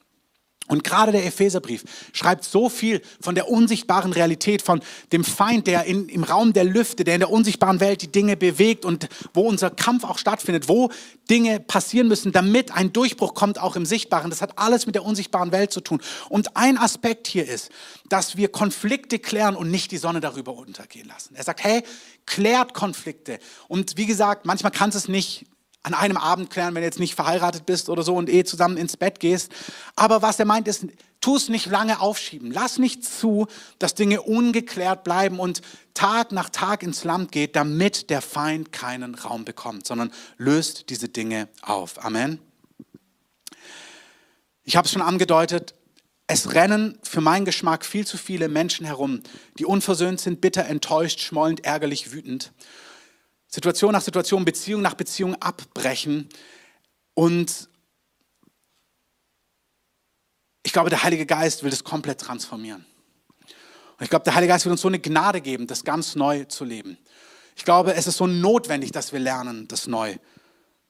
Und 0.68 0.85
gerade 0.85 1.12
der 1.12 1.26
Epheserbrief 1.26 1.85
schreibt 2.12 2.44
so 2.44 2.68
viel 2.68 3.00
von 3.20 3.35
der 3.35 3.48
unsichtbaren 3.48 4.12
Realität, 4.12 4.62
von 4.62 4.81
dem 5.12 5.24
Feind, 5.24 5.66
der 5.66 5.85
in, 5.85 6.09
im 6.09 6.24
Raum 6.24 6.52
der 6.52 6.64
Lüfte, 6.64 7.04
der 7.04 7.14
in 7.14 7.20
der 7.20 7.31
unsichtbaren 7.31 7.81
Welt 7.81 8.02
die 8.02 8.12
Dinge 8.12 8.37
bewegt 8.37 8.85
und 8.85 9.09
wo 9.33 9.48
unser 9.48 9.70
Kampf 9.70 10.04
auch 10.04 10.18
stattfindet, 10.18 10.68
wo 10.68 10.90
Dinge 11.31 11.59
passieren 11.59 12.07
müssen, 12.07 12.33
damit 12.33 12.72
ein 12.72 12.92
Durchbruch 12.92 13.35
kommt, 13.35 13.59
auch 13.59 13.76
im 13.76 13.87
Sichtbaren. 13.87 14.31
Das 14.31 14.42
hat 14.42 14.59
alles 14.59 14.87
mit 14.87 14.94
der 14.94 15.04
unsichtbaren 15.04 15.52
Welt 15.52 15.72
zu 15.72 15.81
tun. 15.81 16.00
Und 16.28 16.57
ein 16.57 16.76
Aspekt 16.78 17.26
hier 17.26 17.48
ist, 17.48 17.70
dass 18.09 18.37
wir 18.37 18.48
Konflikte 18.48 19.18
klären 19.18 19.57
und 19.57 19.70
nicht 19.70 19.90
die 19.90 19.98
Sonne 19.98 20.20
darüber 20.20 20.54
untergehen 20.54 21.09
lassen. 21.09 21.35
Er 21.35 21.44
sagt, 21.44 21.64
hey, 21.64 21.83
klärt 22.26 22.74
Konflikte. 22.74 23.38
Und 23.68 23.96
wie 23.96 24.07
gesagt, 24.07 24.44
manchmal 24.44 24.72
kann 24.72 24.90
es 24.90 25.09
nicht 25.09 25.46
an 25.88 25.94
einem 25.94 26.16
Abend 26.16 26.51
klären, 26.51 26.74
wenn 26.74 26.83
du 26.83 26.87
jetzt 26.87 27.01
nicht 27.01 27.14
verheiratet 27.14 27.66
bist 27.66 27.88
oder 27.88 28.03
so 28.03 28.14
und 28.14 28.29
eh 28.31 28.44
zusammen 28.44 28.77
ins 28.77 28.96
Bett 28.96 29.20
gehst. 29.20 29.53
Aber 29.96 30.22
was 30.22 30.38
er 30.38 30.44
meint 30.44 30.68
ist, 30.68 30.87
tu 31.20 31.37
es 31.37 31.48
nicht 31.48 31.66
lange 31.66 32.01
aufschieben. 32.01 32.53
Lass 32.53 32.79
nicht 32.79 33.05
zu, 33.05 33.46
dass 33.79 33.94
Dinge 33.94 34.22
ungeklärt 34.22 35.05
bleiben 35.05 35.40
und 35.40 35.62
Tag 35.94 36.33
nach 36.33 36.51
Tag 36.51 36.83
ins 36.83 37.05
Land 37.05 37.33
geht, 37.33 37.57
damit 37.57 38.11
der 38.11 38.22
Feind 38.22 38.72
keinen 38.72 39.14
Raum 39.14 39.44
bekommt, 39.44 39.87
sondern 39.87 40.12
löst 40.37 40.90
diese 40.90 41.09
Dinge 41.09 41.48
auf. 41.62 42.05
Amen. 42.05 42.38
Ich 44.64 44.77
habe 44.77 44.87
es 44.87 44.92
schon 44.92 45.03
angedeutet, 45.03 45.74
es 46.27 46.55
rennen 46.55 46.98
für 47.03 47.22
meinen 47.22 47.46
Geschmack 47.46 47.87
viel 47.87 48.07
zu 48.07 48.18
viele 48.18 48.48
Menschen 48.48 48.85
herum, 48.85 49.22
die 49.59 49.64
unversöhnt 49.64 50.20
sind, 50.20 50.42
bitter, 50.42 50.66
enttäuscht, 50.66 51.20
schmollend, 51.20 51.64
ärgerlich, 51.64 52.12
wütend. 52.12 52.53
Situation 53.48 53.92
nach 53.92 54.02
Situation, 54.02 54.44
Beziehung 54.44 54.82
nach 54.82 54.94
Beziehung 54.94 55.34
abbrechen. 55.37 56.28
Und 57.14 57.68
ich 60.62 60.72
glaube, 60.72 60.90
der 60.90 61.02
Heilige 61.02 61.26
Geist 61.26 61.62
will 61.62 61.70
das 61.70 61.82
komplett 61.82 62.20
transformieren. 62.20 62.84
Und 63.98 64.04
ich 64.04 64.11
glaube, 64.11 64.24
der 64.24 64.34
Heilige 64.34 64.52
Geist 64.52 64.66
will 64.66 64.72
uns 64.72 64.82
so 64.82 64.88
eine 64.88 65.00
Gnade 65.00 65.40
geben, 65.40 65.66
das 65.66 65.82
ganz 65.82 66.14
neu 66.14 66.44
zu 66.44 66.64
leben. 66.64 66.98
Ich 67.56 67.64
glaube, 67.64 67.94
es 67.94 68.06
ist 68.06 68.18
so 68.18 68.26
notwendig, 68.26 68.92
dass 68.92 69.12
wir 69.12 69.18
lernen, 69.18 69.66
das 69.66 69.87
neu 69.88 70.16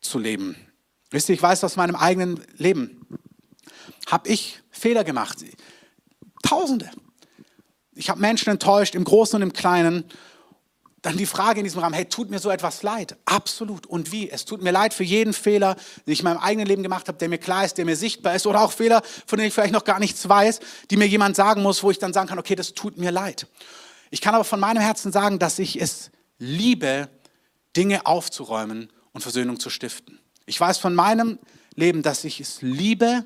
zu 0.00 0.18
leben. 0.18 0.56
Wisst 1.10 1.28
ihr, 1.30 1.34
ich 1.34 1.42
weiß 1.42 1.64
aus 1.64 1.76
meinem 1.76 1.96
eigenen 1.96 2.44
Leben, 2.56 3.06
habe 4.06 4.28
ich 4.28 4.60
Fehler 4.70 5.04
gemacht. 5.04 5.38
Tausende. 6.42 6.90
Ich 7.94 8.10
habe 8.10 8.20
Menschen 8.20 8.50
enttäuscht, 8.50 8.94
im 8.94 9.04
Großen 9.04 9.36
und 9.36 9.42
im 9.42 9.52
Kleinen 9.52 10.04
dann 11.02 11.16
die 11.16 11.26
Frage 11.26 11.60
in 11.60 11.64
diesem 11.64 11.80
Rahmen, 11.80 11.94
hey, 11.94 12.06
tut 12.06 12.30
mir 12.30 12.40
so 12.40 12.50
etwas 12.50 12.82
leid? 12.82 13.16
Absolut. 13.24 13.86
Und 13.86 14.10
wie? 14.10 14.30
Es 14.30 14.44
tut 14.44 14.62
mir 14.62 14.72
leid 14.72 14.92
für 14.94 15.04
jeden 15.04 15.32
Fehler, 15.32 15.76
den 16.06 16.12
ich 16.12 16.20
in 16.20 16.24
meinem 16.24 16.38
eigenen 16.38 16.66
Leben 16.66 16.82
gemacht 16.82 17.06
habe, 17.06 17.18
der 17.18 17.28
mir 17.28 17.38
klar 17.38 17.64
ist, 17.64 17.78
der 17.78 17.84
mir 17.84 17.96
sichtbar 17.96 18.34
ist 18.34 18.46
oder 18.46 18.62
auch 18.62 18.72
Fehler, 18.72 19.02
von 19.26 19.38
denen 19.38 19.48
ich 19.48 19.54
vielleicht 19.54 19.72
noch 19.72 19.84
gar 19.84 20.00
nichts 20.00 20.28
weiß, 20.28 20.58
die 20.90 20.96
mir 20.96 21.06
jemand 21.06 21.36
sagen 21.36 21.62
muss, 21.62 21.82
wo 21.82 21.90
ich 21.90 21.98
dann 21.98 22.12
sagen 22.12 22.28
kann, 22.28 22.38
okay, 22.38 22.56
das 22.56 22.74
tut 22.74 22.98
mir 22.98 23.12
leid. 23.12 23.46
Ich 24.10 24.20
kann 24.20 24.34
aber 24.34 24.44
von 24.44 24.58
meinem 24.58 24.80
Herzen 24.82 25.12
sagen, 25.12 25.38
dass 25.38 25.58
ich 25.58 25.80
es 25.80 26.10
liebe, 26.38 27.08
Dinge 27.76 28.06
aufzuräumen 28.06 28.90
und 29.12 29.20
Versöhnung 29.20 29.60
zu 29.60 29.70
stiften. 29.70 30.18
Ich 30.46 30.58
weiß 30.58 30.78
von 30.78 30.94
meinem 30.94 31.38
Leben, 31.74 32.02
dass 32.02 32.24
ich 32.24 32.40
es 32.40 32.62
liebe, 32.62 33.24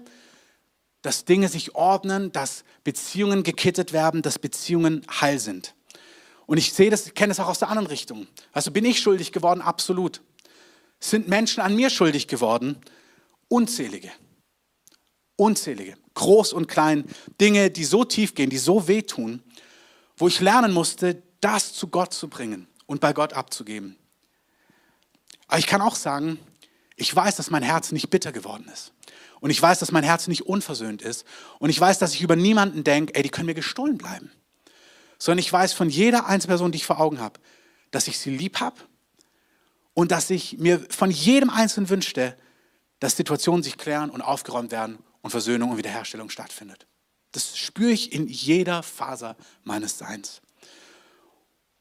dass 1.01 1.25
Dinge 1.25 1.49
sich 1.49 1.75
ordnen, 1.75 2.33
dass 2.33 2.65
Beziehungen 2.85 3.45
gekittet 3.45 3.93
werden, 3.93 4.23
dass 4.23 4.39
Beziehungen 4.39 5.07
heil 5.21 5.39
sind. 5.39 5.75
Und 6.47 6.59
ich 6.59 6.73
sehe 6.73 6.91
das, 6.91 7.15
kenne 7.15 7.29
das 7.31 7.41
auch 7.41 7.49
aus 7.49 7.61
der 7.61 7.69
anderen 7.69 7.87
Richtung. 7.87 8.27
Also 8.53 8.71
bin 8.71 8.85
ich 8.85 9.01
schuldig 9.01 9.33
geworden? 9.33 9.61
Absolut. 9.61 10.21
Sind 11.01 11.29
Menschen 11.29 11.61
an 11.61 11.75
mir 11.75 11.91
schuldig 11.91 12.29
geworden? 12.29 12.79
Unzählige. 13.49 14.11
Unzählige. 15.37 15.97
Groß 16.15 16.53
und 16.53 16.69
klein. 16.69 17.05
Dinge, 17.41 17.71
die 17.71 17.85
so 17.85 18.05
tief 18.05 18.35
gehen, 18.35 18.51
die 18.51 18.59
so 18.59 18.89
wehtun, 18.89 19.43
wo 20.17 20.29
ich 20.29 20.41
lernen 20.41 20.73
musste, 20.73 21.23
das 21.41 21.73
zu 21.73 21.89
Gott 21.89 22.15
zu 22.15 22.29
bringen 22.29 22.69
und 22.87 23.01
bei 23.01 23.13
Gott 23.13 23.33
abzugeben. 23.33 23.97
Aber 25.49 25.59
ich 25.59 25.67
kann 25.67 25.81
auch 25.81 25.97
sagen, 25.97 26.39
ich 26.97 27.15
weiß, 27.15 27.37
dass 27.37 27.51
mein 27.51 27.63
Herz 27.63 27.93
nicht 27.93 28.11
bitter 28.11 28.33
geworden 28.33 28.69
ist. 28.73 28.93
Und 29.41 29.51
ich 29.51 29.61
weiß, 29.61 29.81
dass 29.81 29.91
mein 29.91 30.05
Herz 30.05 30.29
nicht 30.29 30.47
unversöhnt 30.47 31.03
ist. 31.03 31.25
Und 31.59 31.69
ich 31.71 31.81
weiß, 31.81 31.99
dass 31.99 32.15
ich 32.15 32.23
über 32.23 32.37
niemanden 32.37 32.85
denke, 32.85 33.15
ey, 33.15 33.23
die 33.23 33.29
können 33.29 33.47
mir 33.47 33.55
gestohlen 33.55 33.99
bleiben. 33.99 34.31
Sondern 35.23 35.39
ich 35.39 35.53
weiß 35.53 35.73
von 35.73 35.89
jeder 35.89 36.27
einzelnen 36.27 36.49
Person, 36.49 36.73
die 36.73 36.79
ich 36.79 36.85
vor 36.85 36.99
Augen 36.99 37.21
habe, 37.21 37.39
dass 37.93 38.09
ich 38.09 38.19
sie 38.19 38.37
lieb 38.37 38.59
habe 38.59 38.81
und 39.95 40.11
dass 40.11 40.29
ich 40.31 40.59
mir 40.59 40.85
von 40.91 41.13
jedem 41.13 41.49
Einzelnen 41.49 41.89
wünschte, 41.91 42.37
dass 42.99 43.17
Situationen 43.17 43.63
sich 43.63 43.79
klären 43.79 44.11
und 44.11 44.21
aufgeräumt 44.21 44.73
werden 44.73 44.99
und 45.21 45.31
Versöhnung 45.31 45.71
und 45.71 45.77
Wiederherstellung 45.77 46.29
stattfindet. 46.29 46.89
Das 47.31 47.57
spüre 47.57 47.93
ich 47.93 48.13
in 48.13 48.27
jeder 48.27 48.83
Faser 48.83 49.37
meines 49.63 49.97
Seins. 49.97 50.43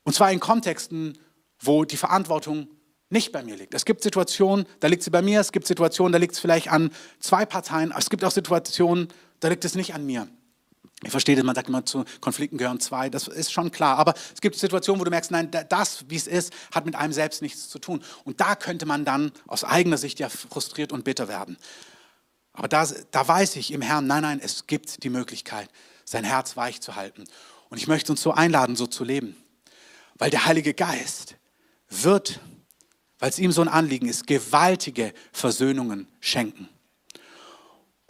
Und 0.04 0.14
zwar 0.14 0.32
in 0.32 0.40
Kontexten, 0.40 1.18
wo 1.60 1.84
die 1.84 1.98
Verantwortung 1.98 2.68
nicht 3.10 3.32
bei 3.32 3.42
mir 3.42 3.56
liegt. 3.56 3.74
Es 3.74 3.86
gibt 3.86 4.04
Situationen, 4.04 4.68
da 4.82 4.88
liegt 4.88 5.02
sie 5.02 5.10
bei 5.10 5.24
mir, 5.24 5.40
es 5.40 5.52
gibt 5.52 5.66
Situationen, 5.66 6.14
da 6.14 6.20
liegt 6.20 6.36
es 6.36 6.40
vielleicht 6.40 6.68
an 6.68 6.92
zwei 7.20 7.48
Parteien, 7.48 7.92
es 7.98 8.12
gibt 8.12 8.24
auch 8.24 8.30
Situationen, 8.30 9.08
da 9.40 9.48
liegt 9.48 9.66
es 9.66 9.74
nicht 9.74 9.96
an 9.96 10.06
mir. 10.06 10.28
Ich 11.04 11.10
verstehe 11.10 11.36
das, 11.36 11.44
man 11.44 11.56
sagt 11.56 11.68
immer, 11.68 11.84
zu 11.86 12.06
Konflikten 12.20 12.58
gehören 12.58 12.80
zwei, 12.80 13.10
das 13.10 13.28
ist 13.28 13.52
schon 13.52 13.72
klar. 13.72 13.98
Aber 13.98 14.14
es 14.34 14.40
gibt 14.40 14.56
Situationen, 14.56 15.00
wo 15.00 15.04
du 15.04 15.10
merkst, 15.10 15.32
nein, 15.32 15.50
das, 15.70 16.06
wie 16.10 16.16
es 16.16 16.28
ist, 16.28 16.54
hat 16.72 16.86
mit 16.86 16.96
einem 16.96 17.12
selbst 17.12 17.42
nichts 17.42 17.70
zu 17.70 17.80
tun. 17.80 18.04
Und 18.24 18.40
da 18.40 18.56
könnte 18.56 18.86
man 18.86 19.04
dann 19.04 19.32
aus 19.48 19.64
eigener 19.64 19.98
Sicht 19.98 20.20
ja 20.20 20.30
frustriert 20.30 20.92
und 20.92 21.04
bitter 21.04 21.28
werden. 21.28 21.58
Aber 22.54 22.68
da, 22.68 22.88
da 23.10 23.28
weiß 23.28 23.56
ich 23.56 23.72
im 23.72 23.82
Herrn, 23.82 24.06
nein, 24.06 24.22
nein, 24.22 24.40
es 24.44 24.68
gibt 24.68 25.04
die 25.04 25.10
Möglichkeit, 25.10 25.70
sein 26.06 26.24
Herz 26.24 26.56
weich 26.56 26.82
zu 26.82 26.96
halten. 26.96 27.24
Und 27.70 27.78
ich 27.78 27.88
möchte 27.88 28.12
uns 28.12 28.22
so 28.22 28.32
einladen, 28.32 28.76
so 28.76 28.86
zu 28.86 29.04
leben. 29.04 29.36
Weil 30.16 30.30
der 30.30 30.46
Heilige 30.46 30.76
Geist 30.76 31.36
wird, 31.90 32.40
weil 33.18 33.30
es 33.30 33.40
ihm 33.40 33.52
so 33.52 33.62
ein 33.62 33.70
Anliegen 33.70 34.08
ist, 34.08 34.28
gewaltige 34.28 35.14
Versöhnungen 35.32 36.08
schenken. 36.20 36.70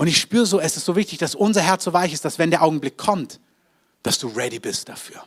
Und 0.01 0.07
ich 0.07 0.17
spüre 0.17 0.47
so, 0.47 0.59
es 0.59 0.77
ist 0.77 0.85
so 0.85 0.95
wichtig, 0.95 1.19
dass 1.19 1.35
unser 1.35 1.61
Herz 1.61 1.83
so 1.83 1.93
weich 1.93 2.11
ist, 2.11 2.25
dass 2.25 2.39
wenn 2.39 2.49
der 2.49 2.63
Augenblick 2.63 2.97
kommt, 2.97 3.39
dass 4.01 4.17
du 4.17 4.29
ready 4.29 4.57
bist 4.57 4.89
dafür. 4.89 5.21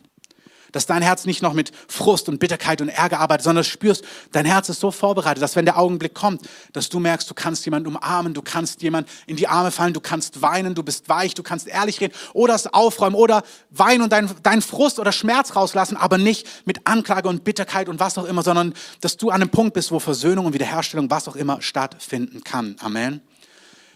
Dass 0.73 0.85
dein 0.85 1.01
Herz 1.01 1.25
nicht 1.25 1.41
noch 1.41 1.53
mit 1.53 1.71
Frust 1.87 2.27
und 2.27 2.39
Bitterkeit 2.39 2.81
und 2.81 2.89
Ärger 2.89 3.21
arbeitet, 3.21 3.45
sondern 3.45 3.63
spürst, 3.63 4.03
dein 4.33 4.43
Herz 4.43 4.67
ist 4.67 4.81
so 4.81 4.91
vorbereitet, 4.91 5.41
dass 5.41 5.55
wenn 5.55 5.63
der 5.63 5.77
Augenblick 5.77 6.13
kommt, 6.13 6.49
dass 6.73 6.89
du 6.89 6.99
merkst, 6.99 7.29
du 7.29 7.33
kannst 7.33 7.63
jemanden 7.63 7.87
umarmen, 7.87 8.33
du 8.33 8.41
kannst 8.41 8.81
jemanden 8.81 9.09
in 9.27 9.37
die 9.37 9.47
Arme 9.47 9.71
fallen, 9.71 9.93
du 9.93 10.01
kannst 10.01 10.41
weinen, 10.41 10.75
du 10.75 10.83
bist 10.83 11.07
weich, 11.07 11.35
du 11.35 11.41
kannst 11.41 11.69
ehrlich 11.69 12.01
reden 12.01 12.13
oder 12.33 12.53
es 12.53 12.67
aufräumen 12.67 13.15
oder 13.15 13.43
weinen 13.69 14.01
und 14.01 14.11
deinen 14.11 14.29
dein 14.43 14.61
Frust 14.61 14.99
oder 14.99 15.13
Schmerz 15.13 15.55
rauslassen, 15.55 15.95
aber 15.95 16.17
nicht 16.17 16.67
mit 16.67 16.85
Anklage 16.85 17.29
und 17.29 17.45
Bitterkeit 17.45 17.87
und 17.87 18.01
was 18.01 18.17
auch 18.17 18.25
immer, 18.25 18.43
sondern 18.43 18.73
dass 18.99 19.15
du 19.15 19.29
an 19.29 19.41
einem 19.41 19.51
Punkt 19.51 19.73
bist, 19.73 19.93
wo 19.93 19.99
Versöhnung 19.99 20.47
und 20.47 20.53
Wiederherstellung, 20.53 21.09
was 21.09 21.29
auch 21.29 21.37
immer, 21.37 21.61
stattfinden 21.61 22.43
kann. 22.43 22.75
Amen. 22.81 23.21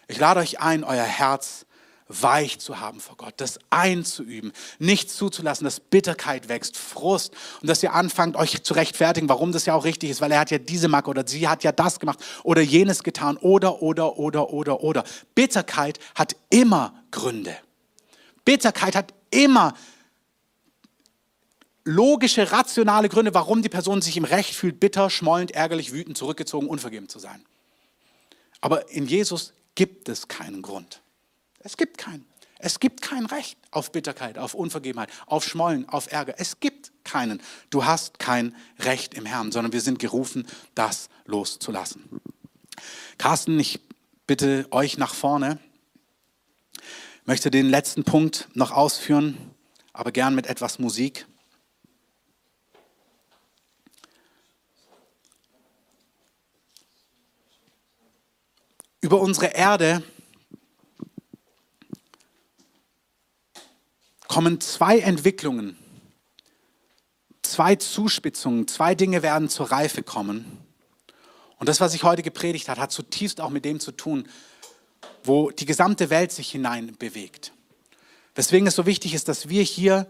Ich 0.09 0.17
lade 0.17 0.39
euch 0.39 0.59
ein, 0.59 0.83
euer 0.83 1.03
Herz 1.03 1.67
weich 2.07 2.57
zu 2.59 2.79
haben 2.79 2.99
vor 2.99 3.15
Gott, 3.15 3.35
das 3.37 3.59
einzuüben, 3.69 4.51
nicht 4.79 5.11
zuzulassen, 5.11 5.65
dass 5.65 5.79
Bitterkeit 5.79 6.49
wächst, 6.49 6.77
Frust 6.77 7.31
und 7.61 7.69
dass 7.69 7.83
ihr 7.83 7.93
anfangt, 7.93 8.35
euch 8.35 8.63
zu 8.63 8.73
rechtfertigen, 8.73 9.29
warum 9.29 9.51
das 9.51 9.67
ja 9.67 9.75
auch 9.75 9.85
richtig 9.85 10.09
ist, 10.09 10.19
weil 10.19 10.31
er 10.31 10.39
hat 10.39 10.49
ja 10.49 10.57
diese 10.57 10.87
Macke 10.87 11.11
oder 11.11 11.23
sie 11.27 11.47
hat 11.47 11.63
ja 11.63 11.71
das 11.71 11.99
gemacht 11.99 12.19
oder 12.43 12.63
jenes 12.63 13.03
getan 13.03 13.37
oder, 13.37 13.83
oder, 13.83 14.17
oder, 14.17 14.49
oder, 14.49 14.81
oder. 14.81 15.03
Bitterkeit 15.35 15.99
hat 16.15 16.35
immer 16.49 16.95
Gründe. 17.11 17.55
Bitterkeit 18.43 18.95
hat 18.95 19.13
immer 19.29 19.75
logische, 21.83 22.51
rationale 22.51 23.09
Gründe, 23.09 23.35
warum 23.35 23.61
die 23.61 23.69
Person 23.69 24.01
sich 24.01 24.17
im 24.17 24.25
Recht 24.25 24.55
fühlt, 24.55 24.79
bitter, 24.79 25.11
schmollend, 25.11 25.51
ärgerlich, 25.51 25.93
wütend, 25.93 26.17
zurückgezogen, 26.17 26.67
unvergeben 26.67 27.09
zu 27.09 27.19
sein. 27.19 27.45
Aber 28.61 28.89
in 28.89 29.05
Jesus 29.05 29.53
gibt 29.75 30.09
es 30.09 30.27
keinen 30.27 30.61
Grund. 30.61 31.01
Es 31.59 31.77
gibt 31.77 31.97
keinen. 31.97 32.25
Es 32.61 32.81
gibt 32.81 33.01
kein 33.01 33.25
Recht 33.25 33.57
auf 33.71 33.93
Bitterkeit, 33.93 34.37
auf 34.37 34.53
Unvergebenheit, 34.53 35.09
auf 35.27 35.45
Schmollen, 35.45 35.87
auf 35.87 36.11
Ärger. 36.11 36.35
Es 36.37 36.59
gibt 36.59 36.91
keinen. 37.05 37.41
Du 37.69 37.85
hast 37.85 38.19
kein 38.19 38.53
Recht 38.79 39.13
im 39.13 39.25
Herrn, 39.25 39.53
sondern 39.53 39.71
wir 39.71 39.79
sind 39.79 39.97
gerufen, 39.97 40.45
das 40.75 41.09
loszulassen. 41.25 42.19
Carsten, 43.17 43.57
ich 43.57 43.79
bitte 44.27 44.67
euch 44.71 44.97
nach 44.97 45.13
vorne. 45.13 45.57
Ich 46.73 47.27
möchte 47.27 47.49
den 47.49 47.69
letzten 47.69 48.03
Punkt 48.03 48.49
noch 48.55 48.71
ausführen, 48.71 49.37
aber 49.93 50.11
gern 50.11 50.35
mit 50.35 50.47
etwas 50.47 50.79
Musik. 50.79 51.27
Über 59.01 59.21
unsere 59.21 59.47
Erde 59.47 60.03
kommen 64.27 64.59
zwei 64.59 64.99
Entwicklungen, 64.99 65.77
zwei 67.41 67.77
Zuspitzungen, 67.77 68.67
zwei 68.67 68.95
Dinge 68.95 69.23
werden 69.23 69.47
zur 69.47 69.71
Reife 69.71 70.03
kommen. 70.03 70.45
Und 71.57 71.69
das, 71.69 71.79
was 71.79 71.93
ich 71.93 72.03
heute 72.03 72.23
gepredigt 72.23 72.67
habe, 72.67 72.81
hat 72.81 72.91
zutiefst 72.91 73.39
auch 73.39 73.49
mit 73.49 73.63
dem 73.63 73.79
zu 73.79 73.93
tun, 73.93 74.27
wo 75.23 75.49
die 75.49 75.65
gesamte 75.65 76.09
Welt 76.09 76.33
sich 76.33 76.51
hinein 76.51 76.95
bewegt. 76.97 77.53
Weswegen 78.35 78.67
es 78.67 78.75
so 78.75 78.85
wichtig 78.85 79.13
ist, 79.13 79.29
dass 79.29 79.47
wir 79.47 79.63
hier 79.63 80.07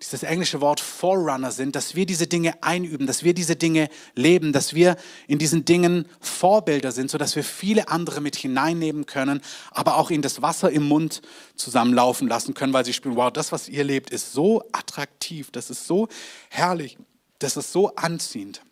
dieses 0.00 0.22
englische 0.22 0.60
Wort 0.60 0.78
Forerunner 0.78 1.50
sind, 1.50 1.74
dass 1.74 1.96
wir 1.96 2.06
diese 2.06 2.28
Dinge 2.28 2.62
einüben, 2.62 3.08
dass 3.08 3.24
wir 3.24 3.34
diese 3.34 3.56
Dinge 3.56 3.88
leben, 4.14 4.52
dass 4.52 4.72
wir 4.72 4.96
in 5.26 5.38
diesen 5.38 5.64
Dingen 5.64 6.06
Vorbilder 6.20 6.92
sind, 6.92 7.10
sodass 7.10 7.34
wir 7.34 7.42
viele 7.42 7.88
andere 7.88 8.20
mit 8.20 8.36
hineinnehmen 8.36 9.06
können, 9.06 9.40
aber 9.72 9.96
auch 9.96 10.10
ihnen 10.10 10.22
das 10.22 10.40
Wasser 10.40 10.70
im 10.70 10.86
Mund 10.86 11.20
zusammenlaufen 11.56 12.28
lassen 12.28 12.54
können, 12.54 12.72
weil 12.72 12.84
sie 12.84 12.92
spüren, 12.92 13.16
wow, 13.16 13.32
das, 13.32 13.50
was 13.50 13.68
ihr 13.68 13.82
lebt, 13.82 14.10
ist 14.10 14.32
so 14.32 14.62
attraktiv, 14.70 15.50
das 15.50 15.68
ist 15.68 15.88
so 15.88 16.06
herrlich, 16.48 16.96
das 17.40 17.56
ist 17.56 17.72
so 17.72 17.96
anziehend. 17.96 18.62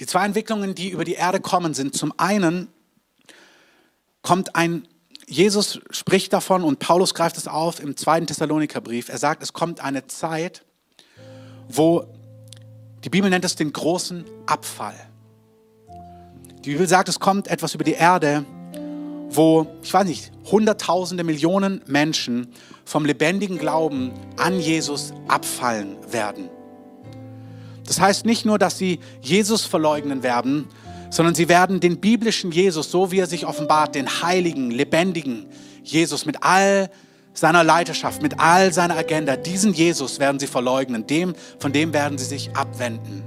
Die 0.00 0.06
zwei 0.06 0.24
Entwicklungen, 0.24 0.74
die 0.74 0.88
über 0.88 1.04
die 1.04 1.12
Erde 1.12 1.40
kommen, 1.40 1.74
sind 1.74 1.94
zum 1.94 2.18
einen 2.18 2.68
kommt 4.22 4.56
ein 4.56 4.88
Jesus 5.26 5.80
spricht 5.90 6.32
davon 6.32 6.64
und 6.64 6.78
Paulus 6.78 7.14
greift 7.14 7.36
es 7.36 7.48
auf 7.48 7.80
im 7.80 7.96
zweiten 7.96 8.26
Thessalonikerbrief. 8.26 9.08
Er 9.08 9.18
sagt, 9.18 9.42
es 9.42 9.52
kommt 9.52 9.80
eine 9.80 10.06
Zeit, 10.06 10.64
wo 11.68 12.06
die 13.04 13.10
Bibel 13.10 13.30
nennt 13.30 13.44
es 13.44 13.56
den 13.56 13.72
großen 13.72 14.24
Abfall. 14.46 14.94
Die 16.64 16.70
Bibel 16.70 16.88
sagt, 16.88 17.08
es 17.08 17.20
kommt 17.20 17.48
etwas 17.48 17.74
über 17.74 17.84
die 17.84 17.92
Erde, 17.92 18.44
wo, 19.28 19.66
ich 19.82 19.92
weiß 19.92 20.06
nicht, 20.06 20.32
Hunderttausende, 20.50 21.24
Millionen 21.24 21.82
Menschen 21.86 22.48
vom 22.84 23.04
lebendigen 23.04 23.58
Glauben 23.58 24.12
an 24.36 24.60
Jesus 24.60 25.12
abfallen 25.28 25.96
werden. 26.10 26.48
Das 27.86 28.00
heißt 28.00 28.24
nicht 28.24 28.46
nur, 28.46 28.58
dass 28.58 28.78
sie 28.78 29.00
Jesus 29.20 29.64
verleugnen 29.64 30.22
werden, 30.22 30.68
sondern 31.14 31.36
sie 31.36 31.48
werden 31.48 31.78
den 31.78 31.98
biblischen 31.98 32.50
Jesus, 32.50 32.90
so 32.90 33.12
wie 33.12 33.20
er 33.20 33.28
sich 33.28 33.46
offenbart, 33.46 33.94
den 33.94 34.08
heiligen, 34.22 34.72
lebendigen 34.72 35.46
Jesus 35.84 36.26
mit 36.26 36.42
all 36.42 36.90
seiner 37.34 37.62
Leiterschaft, 37.62 38.20
mit 38.20 38.40
all 38.40 38.72
seiner 38.72 38.96
Agenda, 38.96 39.36
diesen 39.36 39.72
Jesus 39.72 40.18
werden 40.18 40.40
sie 40.40 40.48
verleugnen, 40.48 41.06
dem, 41.06 41.36
von 41.60 41.72
dem 41.72 41.92
werden 41.92 42.18
sie 42.18 42.24
sich 42.24 42.50
abwenden. 42.56 43.22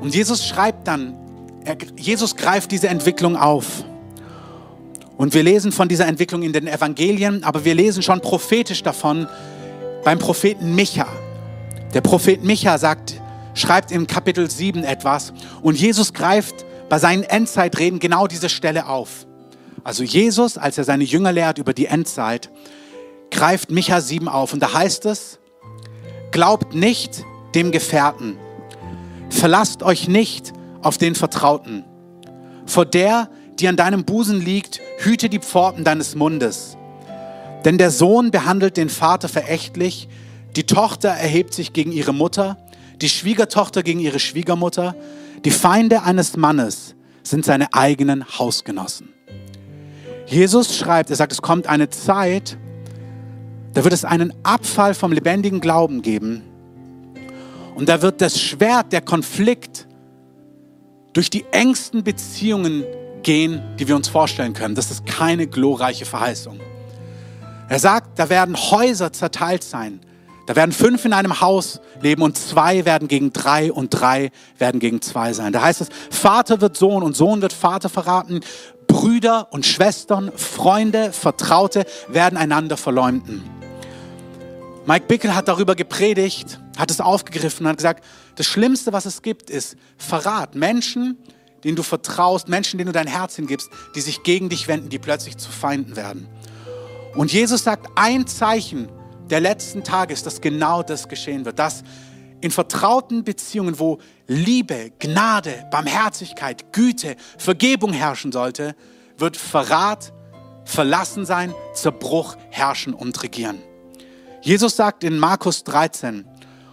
Und 0.00 0.16
Jesus 0.16 0.44
schreibt 0.44 0.88
dann, 0.88 1.16
er, 1.64 1.76
Jesus 1.96 2.34
greift 2.34 2.72
diese 2.72 2.88
Entwicklung 2.88 3.36
auf. 3.36 3.84
Und 5.16 5.32
wir 5.32 5.44
lesen 5.44 5.70
von 5.70 5.86
dieser 5.86 6.08
Entwicklung 6.08 6.42
in 6.42 6.52
den 6.52 6.66
Evangelien, 6.66 7.44
aber 7.44 7.64
wir 7.64 7.76
lesen 7.76 8.02
schon 8.02 8.20
prophetisch 8.20 8.82
davon 8.82 9.28
beim 10.02 10.18
Propheten 10.18 10.74
Micha. 10.74 11.06
Der 11.94 12.00
Prophet 12.00 12.42
Micha 12.42 12.78
sagt, 12.78 13.20
schreibt 13.56 13.90
im 13.90 14.06
Kapitel 14.06 14.48
7 14.48 14.84
etwas 14.84 15.32
und 15.62 15.76
Jesus 15.76 16.12
greift 16.12 16.64
bei 16.88 17.00
seinen 17.00 17.24
Endzeitreden 17.24 17.98
genau 17.98 18.28
diese 18.28 18.48
Stelle 18.48 18.86
auf. 18.86 19.26
Also 19.82 20.04
Jesus, 20.04 20.58
als 20.58 20.78
er 20.78 20.84
seine 20.84 21.04
Jünger 21.04 21.32
lehrt 21.32 21.58
über 21.58 21.72
die 21.72 21.86
Endzeit, 21.86 22.50
greift 23.30 23.70
Micha 23.70 24.00
7 24.00 24.28
auf 24.28 24.52
und 24.52 24.60
da 24.60 24.72
heißt 24.72 25.06
es, 25.06 25.40
glaubt 26.30 26.74
nicht 26.74 27.24
dem 27.54 27.72
Gefährten, 27.72 28.36
verlasst 29.30 29.82
euch 29.82 30.06
nicht 30.06 30.52
auf 30.82 30.98
den 30.98 31.14
Vertrauten. 31.14 31.84
Vor 32.66 32.84
der, 32.84 33.30
die 33.58 33.68
an 33.68 33.76
deinem 33.76 34.04
Busen 34.04 34.40
liegt, 34.44 34.80
hüte 34.98 35.28
die 35.28 35.38
Pforten 35.38 35.82
deines 35.82 36.14
Mundes. 36.14 36.76
Denn 37.64 37.78
der 37.78 37.90
Sohn 37.90 38.30
behandelt 38.30 38.76
den 38.76 38.90
Vater 38.90 39.28
verächtlich, 39.28 40.08
die 40.56 40.64
Tochter 40.66 41.08
erhebt 41.08 41.54
sich 41.54 41.72
gegen 41.72 41.92
ihre 41.92 42.12
Mutter 42.12 42.56
die 43.00 43.08
Schwiegertochter 43.08 43.82
gegen 43.82 44.00
ihre 44.00 44.18
Schwiegermutter, 44.18 44.94
die 45.44 45.50
Feinde 45.50 46.02
eines 46.02 46.36
Mannes 46.36 46.94
sind 47.22 47.44
seine 47.44 47.72
eigenen 47.74 48.24
Hausgenossen. 48.38 49.12
Jesus 50.26 50.76
schreibt, 50.76 51.10
er 51.10 51.16
sagt, 51.16 51.32
es 51.32 51.42
kommt 51.42 51.66
eine 51.66 51.90
Zeit, 51.90 52.56
da 53.74 53.84
wird 53.84 53.92
es 53.92 54.04
einen 54.04 54.32
Abfall 54.42 54.94
vom 54.94 55.12
lebendigen 55.12 55.60
Glauben 55.60 56.02
geben. 56.02 56.42
Und 57.74 57.88
da 57.88 58.00
wird 58.00 58.22
das 58.22 58.40
Schwert, 58.40 58.92
der 58.92 59.02
Konflikt 59.02 59.86
durch 61.12 61.28
die 61.30 61.44
engsten 61.52 62.02
Beziehungen 62.02 62.84
gehen, 63.22 63.60
die 63.78 63.86
wir 63.86 63.96
uns 63.96 64.08
vorstellen 64.08 64.54
können. 64.54 64.74
Das 64.74 64.90
ist 64.90 65.04
keine 65.04 65.46
glorreiche 65.46 66.06
Verheißung. 66.06 66.58
Er 67.68 67.78
sagt, 67.78 68.18
da 68.18 68.28
werden 68.30 68.56
Häuser 68.56 69.12
zerteilt 69.12 69.62
sein. 69.62 70.00
Da 70.46 70.54
werden 70.54 70.70
fünf 70.72 71.04
in 71.04 71.12
einem 71.12 71.40
Haus 71.40 71.80
leben 72.00 72.22
und 72.22 72.38
zwei 72.38 72.84
werden 72.84 73.08
gegen 73.08 73.32
drei 73.32 73.72
und 73.72 73.90
drei 73.90 74.30
werden 74.58 74.78
gegen 74.78 75.02
zwei 75.02 75.32
sein. 75.32 75.52
Da 75.52 75.62
heißt 75.62 75.80
es, 75.80 75.88
Vater 76.10 76.60
wird 76.60 76.76
Sohn 76.76 77.02
und 77.02 77.16
Sohn 77.16 77.42
wird 77.42 77.52
Vater 77.52 77.88
verraten. 77.88 78.40
Brüder 78.86 79.48
und 79.50 79.66
Schwestern, 79.66 80.30
Freunde, 80.36 81.12
Vertraute 81.12 81.84
werden 82.08 82.38
einander 82.38 82.76
verleumden. 82.76 83.42
Mike 84.86 85.06
Bickel 85.08 85.34
hat 85.34 85.48
darüber 85.48 85.74
gepredigt, 85.74 86.60
hat 86.78 86.92
es 86.92 87.00
aufgegriffen 87.00 87.66
und 87.66 87.70
hat 87.70 87.78
gesagt, 87.78 88.04
das 88.36 88.46
Schlimmste, 88.46 88.92
was 88.92 89.04
es 89.04 89.22
gibt, 89.22 89.50
ist 89.50 89.76
Verrat. 89.98 90.54
Menschen, 90.54 91.18
denen 91.64 91.74
du 91.74 91.82
vertraust, 91.82 92.48
Menschen, 92.48 92.78
denen 92.78 92.86
du 92.86 92.92
dein 92.92 93.08
Herz 93.08 93.34
hingibst, 93.34 93.68
die 93.96 94.00
sich 94.00 94.22
gegen 94.22 94.48
dich 94.48 94.68
wenden, 94.68 94.88
die 94.88 95.00
plötzlich 95.00 95.38
zu 95.38 95.50
Feinden 95.50 95.96
werden. 95.96 96.28
Und 97.16 97.32
Jesus 97.32 97.64
sagt, 97.64 97.88
ein 97.96 98.28
Zeichen 98.28 98.88
der 99.30 99.40
letzten 99.40 99.84
Tage 99.84 100.12
ist, 100.12 100.26
dass 100.26 100.40
genau 100.40 100.82
das 100.82 101.08
geschehen 101.08 101.44
wird. 101.44 101.58
Dass 101.58 101.82
in 102.40 102.50
vertrauten 102.50 103.24
Beziehungen, 103.24 103.78
wo 103.78 103.98
Liebe, 104.26 104.92
Gnade, 104.98 105.66
Barmherzigkeit, 105.70 106.72
Güte, 106.72 107.16
Vergebung 107.38 107.92
herrschen 107.92 108.32
sollte, 108.32 108.76
wird 109.18 109.36
Verrat, 109.36 110.12
Verlassen 110.64 111.24
sein, 111.24 111.54
Zerbruch 111.74 112.36
herrschen 112.50 112.92
und 112.92 113.22
regieren. 113.22 113.58
Jesus 114.42 114.76
sagt 114.76 115.04
in 115.04 115.18
Markus 115.18 115.64
13, 115.64 116.26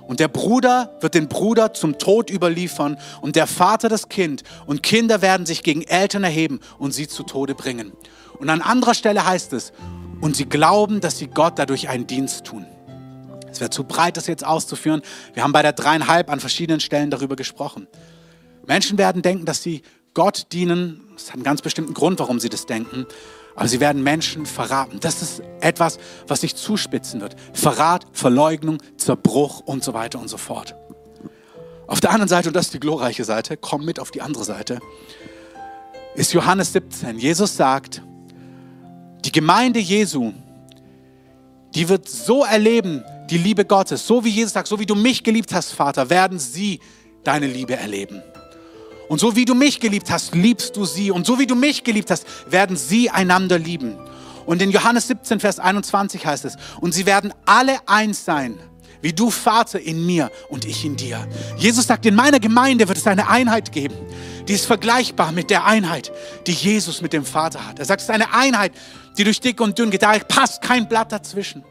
und 0.08 0.20
der 0.20 0.28
Bruder 0.28 0.98
wird 1.00 1.16
den 1.16 1.30
Bruder 1.30 1.74
zum 1.74 1.98
Tod 1.98 2.30
überliefern 2.30 2.98
und 3.22 3.36
der 3.36 3.48
Vater 3.48 3.88
das 3.88 4.10
Kind 4.10 4.44
und 4.66 4.84
Kinder 4.84 5.22
werden 5.22 5.46
sich 5.46 5.64
gegen 5.64 5.82
Eltern 5.84 6.26
erheben 6.26 6.60
und 6.78 6.92
sie 6.92 7.08
zu 7.08 7.24
Tode 7.24 7.56
bringen. 7.56 7.94
Und 8.38 8.50
an 8.50 8.62
anderer 8.62 8.94
Stelle 8.94 9.26
heißt 9.26 9.54
es, 9.54 9.72
und 10.24 10.38
sie 10.38 10.46
glauben, 10.46 11.02
dass 11.02 11.18
sie 11.18 11.28
Gott 11.28 11.60
dadurch 11.60 11.90
einen 11.90 12.08
Dienst 12.08 12.46
tun. 12.46 12.66
Es 13.52 13.60
wäre 13.60 13.70
zu 13.70 13.84
breit, 13.84 14.16
das 14.16 14.28
jetzt 14.28 14.46
auszuführen. 14.46 15.02
Wir 15.34 15.44
haben 15.44 15.52
bei 15.52 15.62
der 15.62 15.74
dreieinhalb 15.74 16.30
an 16.30 16.40
verschiedenen 16.40 16.80
Stellen 16.80 17.12
darüber 17.12 17.36
gesprochen. 17.36 17.88
Menschen 18.66 18.98
werden 18.98 19.22
denken, 19.22 19.44
dass 19.44 19.62
sie 19.62 19.82
Gott 20.14 20.48
dienen. 20.54 21.10
Das 21.14 21.28
hat 21.28 21.34
einen 21.34 21.44
ganz 21.44 21.62
bestimmten 21.62 21.94
Grund, 21.94 22.20
warum 22.20 22.40
sie 22.40 22.48
das 22.48 22.66
denken. 22.66 23.06
Aber 23.58 23.68
sie 23.68 23.82
werden 23.82 24.02
Menschen 24.02 24.46
verraten. 24.46 25.02
Das 25.02 25.22
ist 25.22 25.44
etwas, 25.60 26.00
was 26.26 26.40
sich 26.40 26.56
zuspitzen 26.56 27.20
wird. 27.20 27.36
Verrat, 27.52 28.06
Verleugnung, 28.14 28.78
Zerbruch 28.96 29.60
und 29.60 29.84
so 29.84 29.94
weiter 29.94 30.20
und 30.20 30.30
so 30.30 30.38
fort. 30.38 30.74
Auf 31.86 32.00
der 32.00 32.12
anderen 32.12 32.30
Seite, 32.30 32.48
und 32.48 32.56
das 32.56 32.68
ist 32.68 32.74
die 32.74 32.80
glorreiche 32.80 33.26
Seite, 33.26 33.58
komm 33.58 33.84
mit 33.84 34.00
auf 34.00 34.10
die 34.10 34.22
andere 34.22 34.46
Seite, 34.46 34.80
ist 36.16 36.32
Johannes 36.32 36.72
17. 36.72 37.20
Jesus 37.20 37.58
sagt, 37.58 38.02
die 39.26 39.32
Gemeinde 39.32 39.80
Jesu, 39.80 40.34
die 41.76 41.90
wird 41.90 42.08
so 42.08 42.44
erleben, 42.44 43.04
die 43.30 43.38
Liebe 43.38 43.66
Gottes, 43.66 44.06
so 44.06 44.24
wie 44.24 44.30
Jesus 44.30 44.54
sagt, 44.54 44.68
so 44.68 44.80
wie 44.80 44.86
du 44.86 44.96
mich 44.96 45.24
geliebt 45.24 45.54
hast, 45.54 45.72
Vater, 45.72 46.10
werden 46.10 46.40
sie 46.40 46.80
deine 47.24 47.48
Liebe 47.48 47.76
erleben. 47.76 48.22
Und 49.10 49.20
so 49.20 49.36
wie 49.36 49.46
du 49.46 49.56
mich 49.56 49.80
geliebt 49.80 50.10
hast, 50.10 50.34
liebst 50.34 50.76
du 50.76 50.86
sie. 50.86 51.12
Und 51.12 51.26
so 51.26 51.40
wie 51.40 51.48
du 51.48 51.56
mich 51.56 51.84
geliebt 51.84 52.10
hast, 52.10 52.26
werden 52.50 52.76
sie 52.76 53.10
einander 53.10 53.60
lieben. 53.60 53.96
Und 54.46 54.62
in 54.62 54.72
Johannes 54.72 55.08
17, 55.08 55.40
Vers 55.40 55.60
21 55.60 56.26
heißt 56.26 56.46
es, 56.46 56.58
und 56.82 56.94
sie 56.94 57.06
werden 57.06 57.34
alle 57.46 57.78
eins 57.88 58.26
sein, 58.26 58.58
wie 59.04 59.14
du 59.14 59.30
Vater 59.30 59.80
in 59.80 60.06
mir 60.06 60.32
und 60.50 60.66
ich 60.66 60.86
in 60.86 60.96
dir. 60.96 61.28
Jesus 61.58 61.88
sagt, 61.88 62.06
in 62.06 62.16
meiner 62.16 62.40
Gemeinde 62.40 62.88
wird 62.88 62.98
es 62.98 63.06
eine 63.06 63.28
Einheit 63.28 63.72
geben, 63.72 63.96
die 64.48 64.54
ist 64.54 64.66
vergleichbar 64.66 65.34
mit 65.34 65.50
der 65.50 65.66
Einheit, 65.66 66.12
die 66.48 66.54
Jesus 66.54 67.02
mit 67.02 67.14
dem 67.14 67.26
Vater 67.26 67.68
hat. 67.68 67.80
Er 67.80 67.86
sagt, 67.86 68.02
es 68.02 68.08
ist 68.08 68.14
eine 68.14 68.34
Einheit, 68.34 68.72
die 69.18 69.26
durch 69.26 69.42
dick 69.42 69.60
und 69.62 69.78
dünn 69.78 69.92
geht. 69.92 70.04
Da 70.04 70.18
passt 70.20 70.62
kein 70.62 70.88
Blatt 70.88 71.12
dazwischen. 71.12 71.64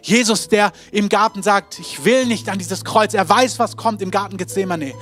Jesus, 0.00 0.48
der 0.48 0.72
im 0.90 1.08
Garten 1.08 1.42
sagt, 1.42 1.78
ich 1.78 2.04
will 2.04 2.26
nicht 2.26 2.48
an 2.48 2.58
dieses 2.58 2.84
Kreuz. 2.84 3.14
Er 3.14 3.28
weiß, 3.28 3.58
was 3.58 3.76
kommt 3.76 4.02
im 4.02 4.10
Garten 4.10 4.36
Gethsemane. 4.36 4.94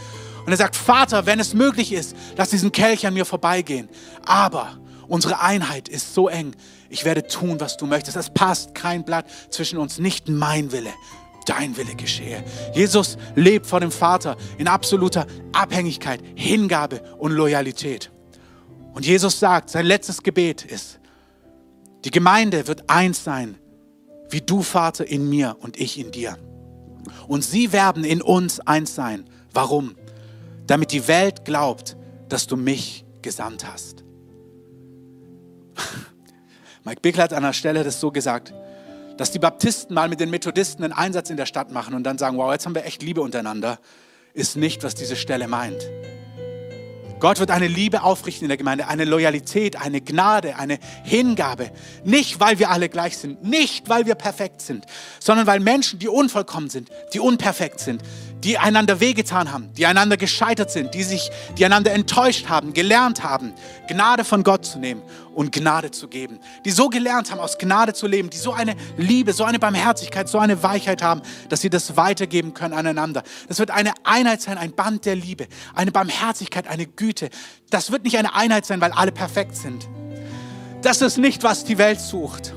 Und 0.44 0.52
er 0.52 0.56
sagt, 0.56 0.76
Vater, 0.76 1.24
wenn 1.24 1.38
es 1.38 1.54
möglich 1.54 1.92
ist, 1.92 2.16
lass 2.36 2.50
diesen 2.50 2.72
Kelch 2.72 3.06
an 3.06 3.14
mir 3.14 3.24
vorbeigehen. 3.24 3.88
Aber 4.26 4.76
unsere 5.06 5.40
Einheit 5.40 5.88
ist 5.88 6.14
so 6.14 6.28
eng. 6.28 6.54
Ich 6.88 7.04
werde 7.04 7.26
tun, 7.26 7.60
was 7.60 7.76
du 7.76 7.86
möchtest. 7.86 8.16
Es 8.16 8.30
passt 8.30 8.74
kein 8.74 9.04
Blatt 9.04 9.26
zwischen 9.50 9.78
uns. 9.78 9.98
Nicht 9.98 10.28
mein 10.28 10.72
Wille, 10.72 10.92
dein 11.50 11.76
Wille 11.76 11.96
geschehe. 11.96 12.44
Jesus 12.74 13.18
lebt 13.34 13.66
vor 13.66 13.80
dem 13.80 13.90
Vater 13.90 14.36
in 14.56 14.68
absoluter 14.68 15.26
Abhängigkeit, 15.52 16.22
Hingabe 16.36 17.02
und 17.18 17.32
Loyalität. 17.32 18.12
Und 18.94 19.04
Jesus 19.04 19.40
sagt, 19.40 19.68
sein 19.68 19.84
letztes 19.84 20.22
Gebet 20.22 20.64
ist, 20.64 21.00
die 22.04 22.12
Gemeinde 22.12 22.68
wird 22.68 22.88
eins 22.88 23.24
sein, 23.24 23.58
wie 24.30 24.40
du, 24.40 24.62
Vater, 24.62 25.06
in 25.06 25.28
mir 25.28 25.56
und 25.60 25.78
ich 25.78 25.98
in 25.98 26.12
dir. 26.12 26.38
Und 27.26 27.44
sie 27.44 27.72
werden 27.72 28.04
in 28.04 28.22
uns 28.22 28.60
eins 28.60 28.94
sein. 28.94 29.28
Warum? 29.52 29.96
Damit 30.68 30.92
die 30.92 31.08
Welt 31.08 31.44
glaubt, 31.44 31.96
dass 32.28 32.46
du 32.46 32.56
mich 32.56 33.04
gesandt 33.22 33.66
hast. 33.66 34.04
Mike 36.84 37.00
Bickler 37.00 37.24
hat 37.24 37.32
an 37.32 37.42
der 37.42 37.52
Stelle 37.52 37.82
das 37.82 37.98
so 37.98 38.12
gesagt, 38.12 38.54
dass 39.20 39.30
die 39.30 39.38
Baptisten 39.38 39.92
mal 39.92 40.08
mit 40.08 40.18
den 40.18 40.30
Methodisten 40.30 40.82
einen 40.82 40.94
Einsatz 40.94 41.28
in 41.28 41.36
der 41.36 41.44
Stadt 41.44 41.70
machen 41.70 41.92
und 41.92 42.04
dann 42.04 42.16
sagen, 42.16 42.38
wow, 42.38 42.50
jetzt 42.52 42.64
haben 42.64 42.74
wir 42.74 42.86
echt 42.86 43.02
Liebe 43.02 43.20
untereinander, 43.20 43.78
ist 44.32 44.56
nicht, 44.56 44.82
was 44.82 44.94
diese 44.94 45.14
Stelle 45.14 45.46
meint. 45.46 45.86
Gott 47.18 47.38
wird 47.38 47.50
eine 47.50 47.68
Liebe 47.68 48.02
aufrichten 48.02 48.46
in 48.46 48.48
der 48.48 48.56
Gemeinde, 48.56 48.88
eine 48.88 49.04
Loyalität, 49.04 49.76
eine 49.78 50.00
Gnade, 50.00 50.56
eine 50.56 50.78
Hingabe. 51.04 51.70
Nicht, 52.02 52.40
weil 52.40 52.58
wir 52.58 52.70
alle 52.70 52.88
gleich 52.88 53.18
sind, 53.18 53.44
nicht, 53.44 53.90
weil 53.90 54.06
wir 54.06 54.14
perfekt 54.14 54.62
sind, 54.62 54.86
sondern 55.18 55.46
weil 55.46 55.60
Menschen, 55.60 55.98
die 55.98 56.08
unvollkommen 56.08 56.70
sind, 56.70 56.88
die 57.12 57.20
unperfekt 57.20 57.80
sind, 57.80 58.00
die 58.44 58.58
einander 58.58 59.00
wehgetan 59.00 59.52
haben, 59.52 59.72
die 59.74 59.86
einander 59.86 60.16
gescheitert 60.16 60.70
sind, 60.70 60.94
die 60.94 61.02
sich, 61.02 61.30
die 61.58 61.64
einander 61.64 61.92
enttäuscht 61.92 62.48
haben, 62.48 62.72
gelernt 62.72 63.22
haben, 63.22 63.52
Gnade 63.88 64.24
von 64.24 64.42
Gott 64.42 64.64
zu 64.64 64.78
nehmen 64.78 65.02
und 65.34 65.52
Gnade 65.52 65.90
zu 65.90 66.08
geben, 66.08 66.38
die 66.64 66.70
so 66.70 66.88
gelernt 66.88 67.30
haben, 67.30 67.38
aus 67.38 67.58
Gnade 67.58 67.92
zu 67.92 68.06
leben, 68.06 68.30
die 68.30 68.38
so 68.38 68.52
eine 68.52 68.76
Liebe, 68.96 69.32
so 69.32 69.44
eine 69.44 69.58
Barmherzigkeit, 69.58 70.28
so 70.28 70.38
eine 70.38 70.62
Weichheit 70.62 71.02
haben, 71.02 71.22
dass 71.48 71.60
sie 71.60 71.70
das 71.70 71.96
weitergeben 71.96 72.54
können 72.54 72.74
aneinander. 72.74 73.22
Das 73.48 73.58
wird 73.58 73.70
eine 73.70 73.92
Einheit 74.04 74.40
sein, 74.42 74.58
ein 74.58 74.72
Band 74.72 75.04
der 75.04 75.16
Liebe, 75.16 75.46
eine 75.74 75.92
Barmherzigkeit, 75.92 76.66
eine 76.66 76.86
Güte. 76.86 77.30
Das 77.70 77.90
wird 77.90 78.04
nicht 78.04 78.18
eine 78.18 78.34
Einheit 78.34 78.66
sein, 78.66 78.80
weil 78.80 78.92
alle 78.92 79.12
perfekt 79.12 79.56
sind. 79.56 79.88
Das 80.82 81.02
ist 81.02 81.18
nicht, 81.18 81.42
was 81.42 81.64
die 81.64 81.76
Welt 81.76 82.00
sucht. 82.00 82.54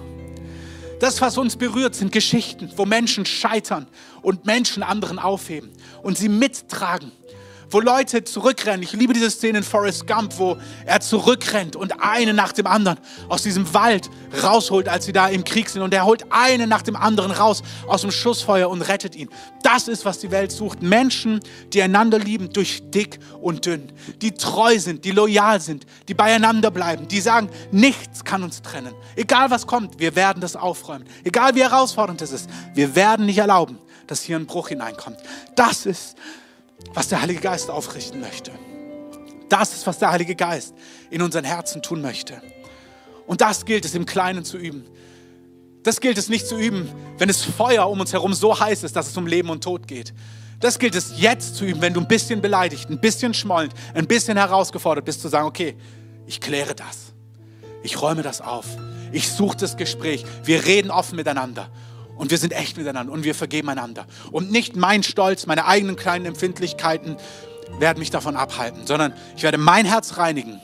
Das, 0.99 1.21
was 1.21 1.37
uns 1.37 1.57
berührt, 1.57 1.95
sind 1.95 2.11
Geschichten, 2.11 2.71
wo 2.75 2.85
Menschen 2.85 3.25
scheitern 3.25 3.87
und 4.21 4.45
Menschen 4.45 4.83
anderen 4.83 5.19
aufheben 5.19 5.71
und 6.01 6.17
sie 6.17 6.29
mittragen 6.29 7.11
wo 7.73 7.79
Leute 7.79 8.23
zurückrennen. 8.23 8.83
Ich 8.83 8.93
liebe 8.93 9.13
diese 9.13 9.31
Szene 9.31 9.57
in 9.59 9.63
Forrest 9.63 10.05
Gump, 10.05 10.37
wo 10.37 10.57
er 10.85 10.99
zurückrennt 10.99 11.75
und 11.75 12.01
einen 12.01 12.35
nach 12.35 12.51
dem 12.51 12.67
anderen 12.67 12.99
aus 13.29 13.41
diesem 13.41 13.73
Wald 13.73 14.09
rausholt, 14.43 14.87
als 14.87 15.05
sie 15.05 15.11
da 15.11 15.27
im 15.27 15.43
Krieg 15.43 15.69
sind. 15.69 15.81
Und 15.81 15.93
er 15.93 16.05
holt 16.05 16.31
einen 16.31 16.69
nach 16.69 16.83
dem 16.83 16.95
anderen 16.95 17.31
raus 17.31 17.63
aus 17.87 18.01
dem 18.01 18.11
Schussfeuer 18.11 18.69
und 18.69 18.83
rettet 18.83 19.15
ihn. 19.15 19.29
Das 19.63 19.87
ist, 19.87 20.05
was 20.05 20.19
die 20.19 20.29
Welt 20.29 20.51
sucht. 20.51 20.83
Menschen, 20.83 21.39
die 21.73 21.81
einander 21.81 22.19
lieben 22.19 22.53
durch 22.53 22.83
dick 22.91 23.19
und 23.41 23.65
dünn, 23.65 23.91
die 24.21 24.31
treu 24.31 24.77
sind, 24.77 25.03
die 25.03 25.11
loyal 25.11 25.59
sind, 25.59 25.85
die 26.07 26.13
beieinander 26.13 26.69
bleiben, 26.69 27.07
die 27.07 27.21
sagen, 27.21 27.49
nichts 27.71 28.23
kann 28.23 28.43
uns 28.43 28.61
trennen. 28.61 28.93
Egal 29.15 29.49
was 29.49 29.65
kommt, 29.65 29.99
wir 29.99 30.15
werden 30.15 30.41
das 30.41 30.55
aufräumen. 30.55 31.05
Egal 31.23 31.55
wie 31.55 31.63
herausfordernd 31.63 32.21
es 32.21 32.31
ist, 32.31 32.49
wir 32.75 32.95
werden 32.95 33.25
nicht 33.25 33.39
erlauben, 33.39 33.79
dass 34.05 34.21
hier 34.21 34.35
ein 34.35 34.45
Bruch 34.45 34.69
hineinkommt. 34.69 35.17
Das 35.55 35.85
ist 35.85 36.15
was 36.93 37.07
der 37.07 37.21
Heilige 37.21 37.41
Geist 37.41 37.69
aufrichten 37.69 38.19
möchte. 38.19 38.51
Das 39.49 39.73
ist, 39.73 39.85
was 39.85 39.99
der 39.99 40.11
Heilige 40.11 40.35
Geist 40.35 40.73
in 41.09 41.21
unseren 41.21 41.45
Herzen 41.45 41.81
tun 41.81 42.01
möchte. 42.01 42.41
Und 43.27 43.41
das 43.41 43.65
gilt 43.65 43.85
es 43.85 43.95
im 43.95 44.05
Kleinen 44.05 44.43
zu 44.43 44.57
üben. 44.57 44.85
Das 45.83 45.99
gilt 45.99 46.17
es 46.17 46.29
nicht 46.29 46.47
zu 46.47 46.57
üben, 46.57 46.89
wenn 47.17 47.29
es 47.29 47.43
Feuer 47.43 47.89
um 47.89 47.99
uns 47.99 48.13
herum 48.13 48.33
so 48.33 48.59
heiß 48.59 48.83
ist, 48.83 48.95
dass 48.95 49.09
es 49.09 49.17
um 49.17 49.27
Leben 49.27 49.49
und 49.49 49.63
Tod 49.63 49.87
geht. 49.87 50.13
Das 50.59 50.79
gilt 50.79 50.95
es 50.95 51.19
jetzt 51.19 51.55
zu 51.55 51.65
üben, 51.65 51.81
wenn 51.81 51.93
du 51.93 51.99
ein 51.99 52.07
bisschen 52.07 52.41
beleidigt, 52.41 52.89
ein 52.89 52.99
bisschen 52.99 53.33
schmollend, 53.33 53.73
ein 53.93 54.07
bisschen 54.07 54.37
herausgefordert 54.37 55.03
bist, 55.03 55.21
zu 55.21 55.27
sagen, 55.27 55.45
okay, 55.45 55.75
ich 56.25 56.39
kläre 56.39 56.73
das. 56.73 57.13
Ich 57.83 58.01
räume 58.01 58.21
das 58.21 58.39
auf. 58.39 58.65
Ich 59.11 59.29
suche 59.29 59.57
das 59.57 59.75
Gespräch. 59.75 60.23
Wir 60.45 60.65
reden 60.65 60.89
offen 60.89 61.17
miteinander. 61.17 61.69
Und 62.15 62.31
wir 62.31 62.37
sind 62.37 62.53
echt 62.53 62.77
miteinander 62.77 63.11
und 63.11 63.23
wir 63.23 63.35
vergeben 63.35 63.69
einander. 63.69 64.05
Und 64.31 64.51
nicht 64.51 64.75
mein 64.75 65.03
Stolz, 65.03 65.45
meine 65.45 65.65
eigenen 65.65 65.95
kleinen 65.95 66.25
Empfindlichkeiten 66.25 67.17
werden 67.79 67.99
mich 67.99 68.11
davon 68.11 68.35
abhalten, 68.35 68.85
sondern 68.85 69.13
ich 69.35 69.43
werde 69.43 69.57
mein 69.57 69.85
Herz 69.85 70.17
reinigen. 70.17 70.59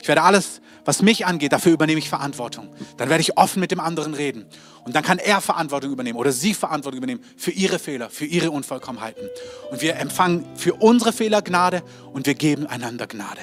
Ich 0.00 0.08
werde 0.08 0.22
alles, 0.22 0.60
was 0.84 1.00
mich 1.00 1.26
angeht, 1.26 1.52
dafür 1.52 1.72
übernehme 1.72 1.98
ich 1.98 2.08
Verantwortung. 2.08 2.68
Dann 2.96 3.08
werde 3.08 3.20
ich 3.20 3.38
offen 3.38 3.60
mit 3.60 3.70
dem 3.70 3.80
anderen 3.80 4.14
reden. 4.14 4.46
Und 4.84 4.96
dann 4.96 5.04
kann 5.04 5.18
er 5.18 5.40
Verantwortung 5.40 5.92
übernehmen 5.92 6.18
oder 6.18 6.32
sie 6.32 6.54
Verantwortung 6.54 6.98
übernehmen 6.98 7.24
für 7.36 7.52
ihre 7.52 7.78
Fehler, 7.78 8.10
für 8.10 8.24
ihre 8.24 8.50
Unvollkommenheiten. 8.50 9.28
Und 9.70 9.80
wir 9.80 9.96
empfangen 9.96 10.44
für 10.56 10.74
unsere 10.74 11.12
Fehler 11.12 11.40
Gnade 11.40 11.82
und 12.12 12.26
wir 12.26 12.34
geben 12.34 12.66
einander 12.66 13.06
Gnade. 13.06 13.40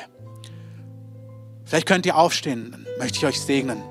Vielleicht 1.64 1.88
könnt 1.88 2.06
ihr 2.06 2.18
aufstehen, 2.18 2.72
dann 2.72 2.86
möchte 3.00 3.20
ich 3.20 3.26
euch 3.26 3.40
segnen. 3.40 3.82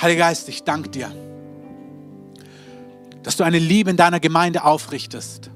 Heiliger 0.00 0.26
Geist, 0.26 0.48
ich 0.48 0.62
danke 0.62 0.90
dir, 0.90 1.12
dass 3.24 3.36
du 3.36 3.42
eine 3.42 3.58
Liebe 3.58 3.90
in 3.90 3.96
deiner 3.96 4.20
Gemeinde 4.20 4.62
aufrichtest, 4.62 5.50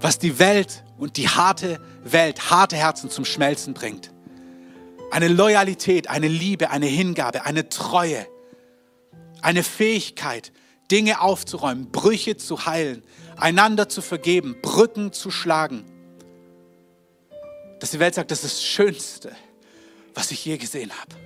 was 0.00 0.18
die 0.18 0.38
Welt 0.38 0.84
und 0.98 1.16
die 1.16 1.28
harte 1.28 1.80
Welt, 2.04 2.50
harte 2.50 2.76
Herzen 2.76 3.08
zum 3.08 3.24
Schmelzen 3.24 3.72
bringt. 3.72 4.12
Eine 5.10 5.28
Loyalität, 5.28 6.10
eine 6.10 6.28
Liebe, 6.28 6.70
eine 6.70 6.86
Hingabe, 6.86 7.46
eine 7.46 7.70
Treue, 7.70 8.26
eine 9.40 9.62
Fähigkeit, 9.62 10.52
Dinge 10.90 11.22
aufzuräumen, 11.22 11.90
Brüche 11.90 12.36
zu 12.36 12.66
heilen, 12.66 13.02
einander 13.36 13.88
zu 13.88 14.02
vergeben, 14.02 14.56
Brücken 14.60 15.14
zu 15.14 15.30
schlagen. 15.30 15.84
Dass 17.80 17.92
die 17.92 18.00
Welt 18.00 18.14
sagt, 18.14 18.30
das 18.30 18.44
ist 18.44 18.56
das 18.56 18.64
Schönste, 18.64 19.32
was 20.14 20.30
ich 20.30 20.44
je 20.44 20.58
gesehen 20.58 20.90
habe. 20.90 21.25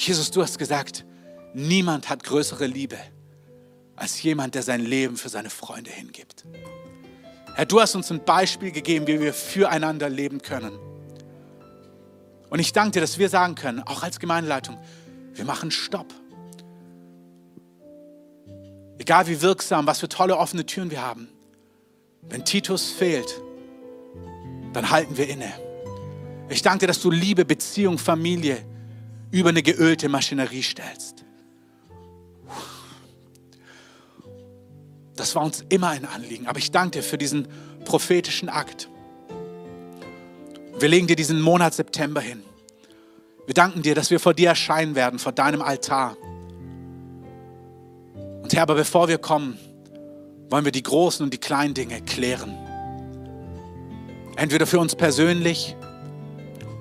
Jesus, 0.00 0.30
du 0.30 0.40
hast 0.40 0.58
gesagt, 0.58 1.04
niemand 1.52 2.08
hat 2.08 2.24
größere 2.24 2.66
Liebe 2.66 2.96
als 3.96 4.22
jemand, 4.22 4.54
der 4.54 4.62
sein 4.62 4.80
Leben 4.80 5.18
für 5.18 5.28
seine 5.28 5.50
Freunde 5.50 5.90
hingibt. 5.90 6.46
Herr, 7.54 7.66
du 7.66 7.82
hast 7.82 7.94
uns 7.94 8.10
ein 8.10 8.24
Beispiel 8.24 8.70
gegeben, 8.70 9.06
wie 9.06 9.20
wir 9.20 9.34
füreinander 9.34 10.08
leben 10.08 10.40
können. 10.40 10.72
Und 12.48 12.60
ich 12.60 12.72
danke 12.72 12.92
dir, 12.92 13.00
dass 13.02 13.18
wir 13.18 13.28
sagen 13.28 13.54
können, 13.56 13.82
auch 13.82 14.02
als 14.02 14.18
Gemeindeleitung, 14.18 14.78
wir 15.34 15.44
machen 15.44 15.70
Stopp. 15.70 16.14
Egal 18.96 19.26
wie 19.26 19.42
wirksam, 19.42 19.86
was 19.86 20.00
für 20.00 20.08
tolle 20.08 20.38
offene 20.38 20.64
Türen 20.64 20.90
wir 20.90 21.02
haben. 21.02 21.28
Wenn 22.22 22.46
Titus 22.46 22.90
fehlt, 22.90 23.38
dann 24.72 24.90
halten 24.90 25.18
wir 25.18 25.28
inne. 25.28 25.52
Ich 26.48 26.62
danke 26.62 26.78
dir, 26.78 26.86
dass 26.86 27.02
du 27.02 27.10
Liebe, 27.10 27.44
Beziehung, 27.44 27.98
Familie 27.98 28.64
über 29.30 29.50
eine 29.50 29.62
geölte 29.62 30.08
Maschinerie 30.08 30.62
stellst. 30.62 31.24
Das 35.16 35.34
war 35.34 35.44
uns 35.44 35.64
immer 35.68 35.88
ein 35.90 36.06
Anliegen. 36.06 36.46
Aber 36.46 36.58
ich 36.58 36.70
danke 36.70 36.98
dir 36.98 37.02
für 37.02 37.18
diesen 37.18 37.46
prophetischen 37.84 38.48
Akt. 38.48 38.88
Wir 40.78 40.88
legen 40.88 41.06
dir 41.06 41.16
diesen 41.16 41.42
Monat 41.42 41.74
September 41.74 42.22
hin. 42.22 42.42
Wir 43.44 43.52
danken 43.52 43.82
dir, 43.82 43.94
dass 43.94 44.10
wir 44.10 44.18
vor 44.18 44.32
dir 44.32 44.48
erscheinen 44.48 44.94
werden, 44.94 45.18
vor 45.18 45.32
deinem 45.32 45.60
Altar. 45.60 46.16
Und 48.42 48.54
Herr, 48.54 48.62
aber 48.62 48.76
bevor 48.76 49.08
wir 49.08 49.18
kommen, 49.18 49.58
wollen 50.48 50.64
wir 50.64 50.72
die 50.72 50.82
großen 50.82 51.22
und 51.22 51.34
die 51.34 51.38
kleinen 51.38 51.74
Dinge 51.74 52.00
klären. 52.00 52.56
Entweder 54.36 54.66
für 54.66 54.78
uns 54.78 54.96
persönlich 54.96 55.76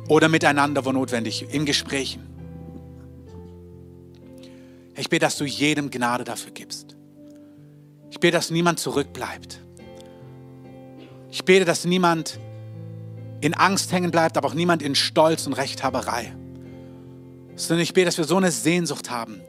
oder 0.07 0.29
miteinander, 0.29 0.85
wo 0.85 0.91
notwendig, 0.91 1.53
in 1.53 1.65
Gesprächen. 1.65 2.28
Ich 4.99 5.07
bete, 5.09 5.25
dass 5.25 5.37
du 5.37 5.45
jedem 5.45 5.89
Gnade 5.89 6.25
dafür 6.25 6.51
gibst. 6.51 6.97
Ich 8.11 8.19
bete, 8.19 8.33
dass 8.33 8.51
niemand 8.51 8.79
zurückbleibt. 8.79 9.61
Ich 11.31 11.45
bete, 11.45 11.63
dass 11.63 11.85
niemand 11.85 12.37
in 13.39 13.53
Angst 13.53 13.93
hängen 13.93 14.11
bleibt, 14.11 14.35
aber 14.35 14.49
auch 14.49 14.53
niemand 14.53 14.81
in 14.81 14.95
Stolz 14.95 15.47
und 15.47 15.53
Rechthaberei. 15.53 16.35
Sondern 17.55 17.83
ich 17.83 17.93
bete, 17.93 18.05
dass 18.07 18.17
wir 18.17 18.25
so 18.25 18.35
eine 18.35 18.51
Sehnsucht 18.51 19.09
haben, 19.09 19.39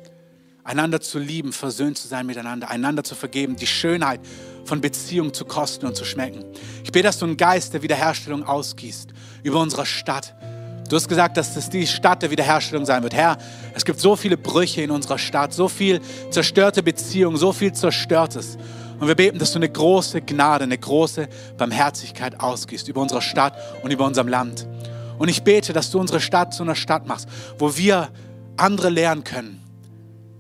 einander 0.62 1.00
zu 1.00 1.18
lieben, 1.18 1.52
versöhnt 1.52 1.98
zu 1.98 2.06
sein 2.06 2.26
miteinander, 2.26 2.70
einander 2.70 3.02
zu 3.02 3.16
vergeben, 3.16 3.56
die 3.56 3.66
Schönheit 3.66 4.20
von 4.64 4.80
Beziehung 4.80 5.34
zu 5.34 5.44
kosten 5.44 5.86
und 5.86 5.96
zu 5.96 6.04
schmecken. 6.04 6.44
Ich 6.84 6.92
bete, 6.92 7.04
dass 7.04 7.18
du 7.18 7.26
einen 7.26 7.36
Geist 7.36 7.74
der 7.74 7.82
Wiederherstellung 7.82 8.44
ausgießt 8.44 9.10
über 9.42 9.58
unsere 9.60 9.84
Stadt. 9.84 10.36
Du 10.90 10.96
hast 10.96 11.06
gesagt, 11.06 11.36
dass 11.36 11.54
das 11.54 11.70
die 11.70 11.86
Stadt 11.86 12.20
der 12.20 12.32
Wiederherstellung 12.32 12.84
sein 12.84 13.04
wird. 13.04 13.14
Herr, 13.14 13.38
es 13.74 13.84
gibt 13.84 14.00
so 14.00 14.16
viele 14.16 14.36
Brüche 14.36 14.82
in 14.82 14.90
unserer 14.90 15.18
Stadt, 15.18 15.54
so 15.54 15.68
viel 15.68 16.00
zerstörte 16.30 16.82
Beziehungen, 16.82 17.36
so 17.36 17.52
viel 17.52 17.72
Zerstörtes. 17.72 18.58
Und 18.98 19.06
wir 19.06 19.14
beten, 19.14 19.38
dass 19.38 19.52
du 19.52 19.60
eine 19.60 19.68
große 19.68 20.20
Gnade, 20.20 20.64
eine 20.64 20.76
große 20.76 21.28
Barmherzigkeit 21.56 22.40
ausgießt 22.40 22.88
über 22.88 23.00
unsere 23.00 23.22
Stadt 23.22 23.54
und 23.84 23.92
über 23.92 24.04
unserem 24.04 24.26
Land. 24.26 24.66
Und 25.16 25.28
ich 25.28 25.44
bete, 25.44 25.72
dass 25.72 25.92
du 25.92 26.00
unsere 26.00 26.20
Stadt 26.20 26.52
zu 26.54 26.64
einer 26.64 26.74
Stadt 26.74 27.06
machst, 27.06 27.28
wo 27.56 27.76
wir 27.76 28.08
andere 28.56 28.88
lernen 28.88 29.22
können, 29.22 29.62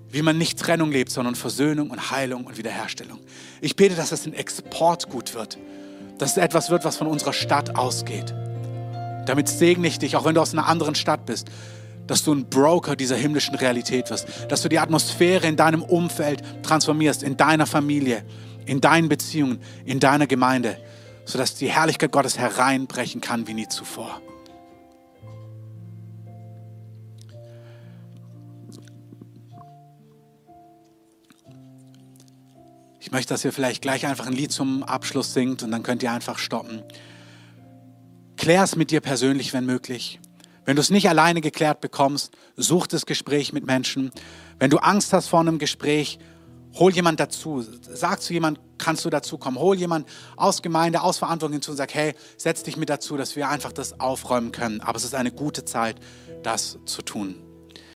wie 0.08 0.22
man 0.22 0.36
nicht 0.36 0.58
Trennung 0.58 0.90
lebt, 0.90 1.12
sondern 1.12 1.36
Versöhnung 1.36 1.90
und 1.90 2.10
Heilung 2.10 2.44
und 2.44 2.58
Wiederherstellung. 2.58 3.20
Ich 3.60 3.76
bete, 3.76 3.94
dass 3.94 4.10
es 4.10 4.26
ein 4.26 4.34
Exportgut 4.34 5.32
wird, 5.32 5.58
dass 6.18 6.32
es 6.32 6.36
etwas 6.38 6.70
wird, 6.70 6.84
was 6.84 6.96
von 6.96 7.06
unserer 7.06 7.34
Stadt 7.34 7.76
ausgeht. 7.76 8.34
Damit 9.30 9.48
segne 9.48 9.86
ich 9.86 10.00
dich, 10.00 10.16
auch 10.16 10.24
wenn 10.24 10.34
du 10.34 10.40
aus 10.40 10.54
einer 10.54 10.66
anderen 10.66 10.96
Stadt 10.96 11.24
bist, 11.24 11.46
dass 12.08 12.24
du 12.24 12.34
ein 12.34 12.50
Broker 12.50 12.96
dieser 12.96 13.14
himmlischen 13.14 13.54
Realität 13.54 14.10
wirst, 14.10 14.26
dass 14.48 14.62
du 14.62 14.68
die 14.68 14.80
Atmosphäre 14.80 15.46
in 15.46 15.54
deinem 15.54 15.84
Umfeld 15.84 16.42
transformierst, 16.64 17.22
in 17.22 17.36
deiner 17.36 17.66
Familie, 17.66 18.24
in 18.66 18.80
deinen 18.80 19.08
Beziehungen, 19.08 19.60
in 19.84 20.00
deiner 20.00 20.26
Gemeinde, 20.26 20.78
sodass 21.26 21.54
die 21.54 21.70
Herrlichkeit 21.70 22.10
Gottes 22.10 22.38
hereinbrechen 22.38 23.20
kann 23.20 23.46
wie 23.46 23.54
nie 23.54 23.68
zuvor. 23.68 24.20
Ich 32.98 33.12
möchte, 33.12 33.32
dass 33.32 33.44
ihr 33.44 33.52
vielleicht 33.52 33.80
gleich 33.80 34.06
einfach 34.06 34.26
ein 34.26 34.32
Lied 34.32 34.50
zum 34.50 34.82
Abschluss 34.82 35.34
singt 35.34 35.62
und 35.62 35.70
dann 35.70 35.84
könnt 35.84 36.02
ihr 36.02 36.10
einfach 36.10 36.38
stoppen. 36.38 36.82
Klär 38.40 38.62
es 38.62 38.74
mit 38.74 38.90
dir 38.90 39.02
persönlich, 39.02 39.52
wenn 39.52 39.66
möglich. 39.66 40.18
Wenn 40.64 40.74
du 40.74 40.80
es 40.80 40.88
nicht 40.88 41.10
alleine 41.10 41.42
geklärt 41.42 41.82
bekommst, 41.82 42.32
such 42.56 42.86
das 42.86 43.04
Gespräch 43.04 43.52
mit 43.52 43.66
Menschen. 43.66 44.12
Wenn 44.58 44.70
du 44.70 44.78
Angst 44.78 45.12
hast 45.12 45.28
vor 45.28 45.40
einem 45.40 45.58
Gespräch, 45.58 46.18
hol 46.72 46.90
jemand 46.90 47.20
dazu. 47.20 47.62
Sag 47.82 48.22
zu 48.22 48.32
jemand, 48.32 48.58
kannst 48.78 49.04
du 49.04 49.10
dazu 49.10 49.36
kommen. 49.36 49.58
Hol 49.58 49.76
jemand 49.76 50.08
aus 50.38 50.62
Gemeinde, 50.62 51.02
aus 51.02 51.18
Verantwortung 51.18 51.52
hinzu 51.52 51.72
und 51.72 51.76
sag, 51.76 51.92
hey, 51.92 52.14
setz 52.38 52.62
dich 52.62 52.78
mit 52.78 52.88
dazu, 52.88 53.18
dass 53.18 53.36
wir 53.36 53.46
einfach 53.50 53.72
das 53.72 54.00
aufräumen 54.00 54.52
können. 54.52 54.80
Aber 54.80 54.96
es 54.96 55.04
ist 55.04 55.14
eine 55.14 55.32
gute 55.32 55.66
Zeit, 55.66 55.96
das 56.42 56.78
zu 56.86 57.02
tun. 57.02 57.49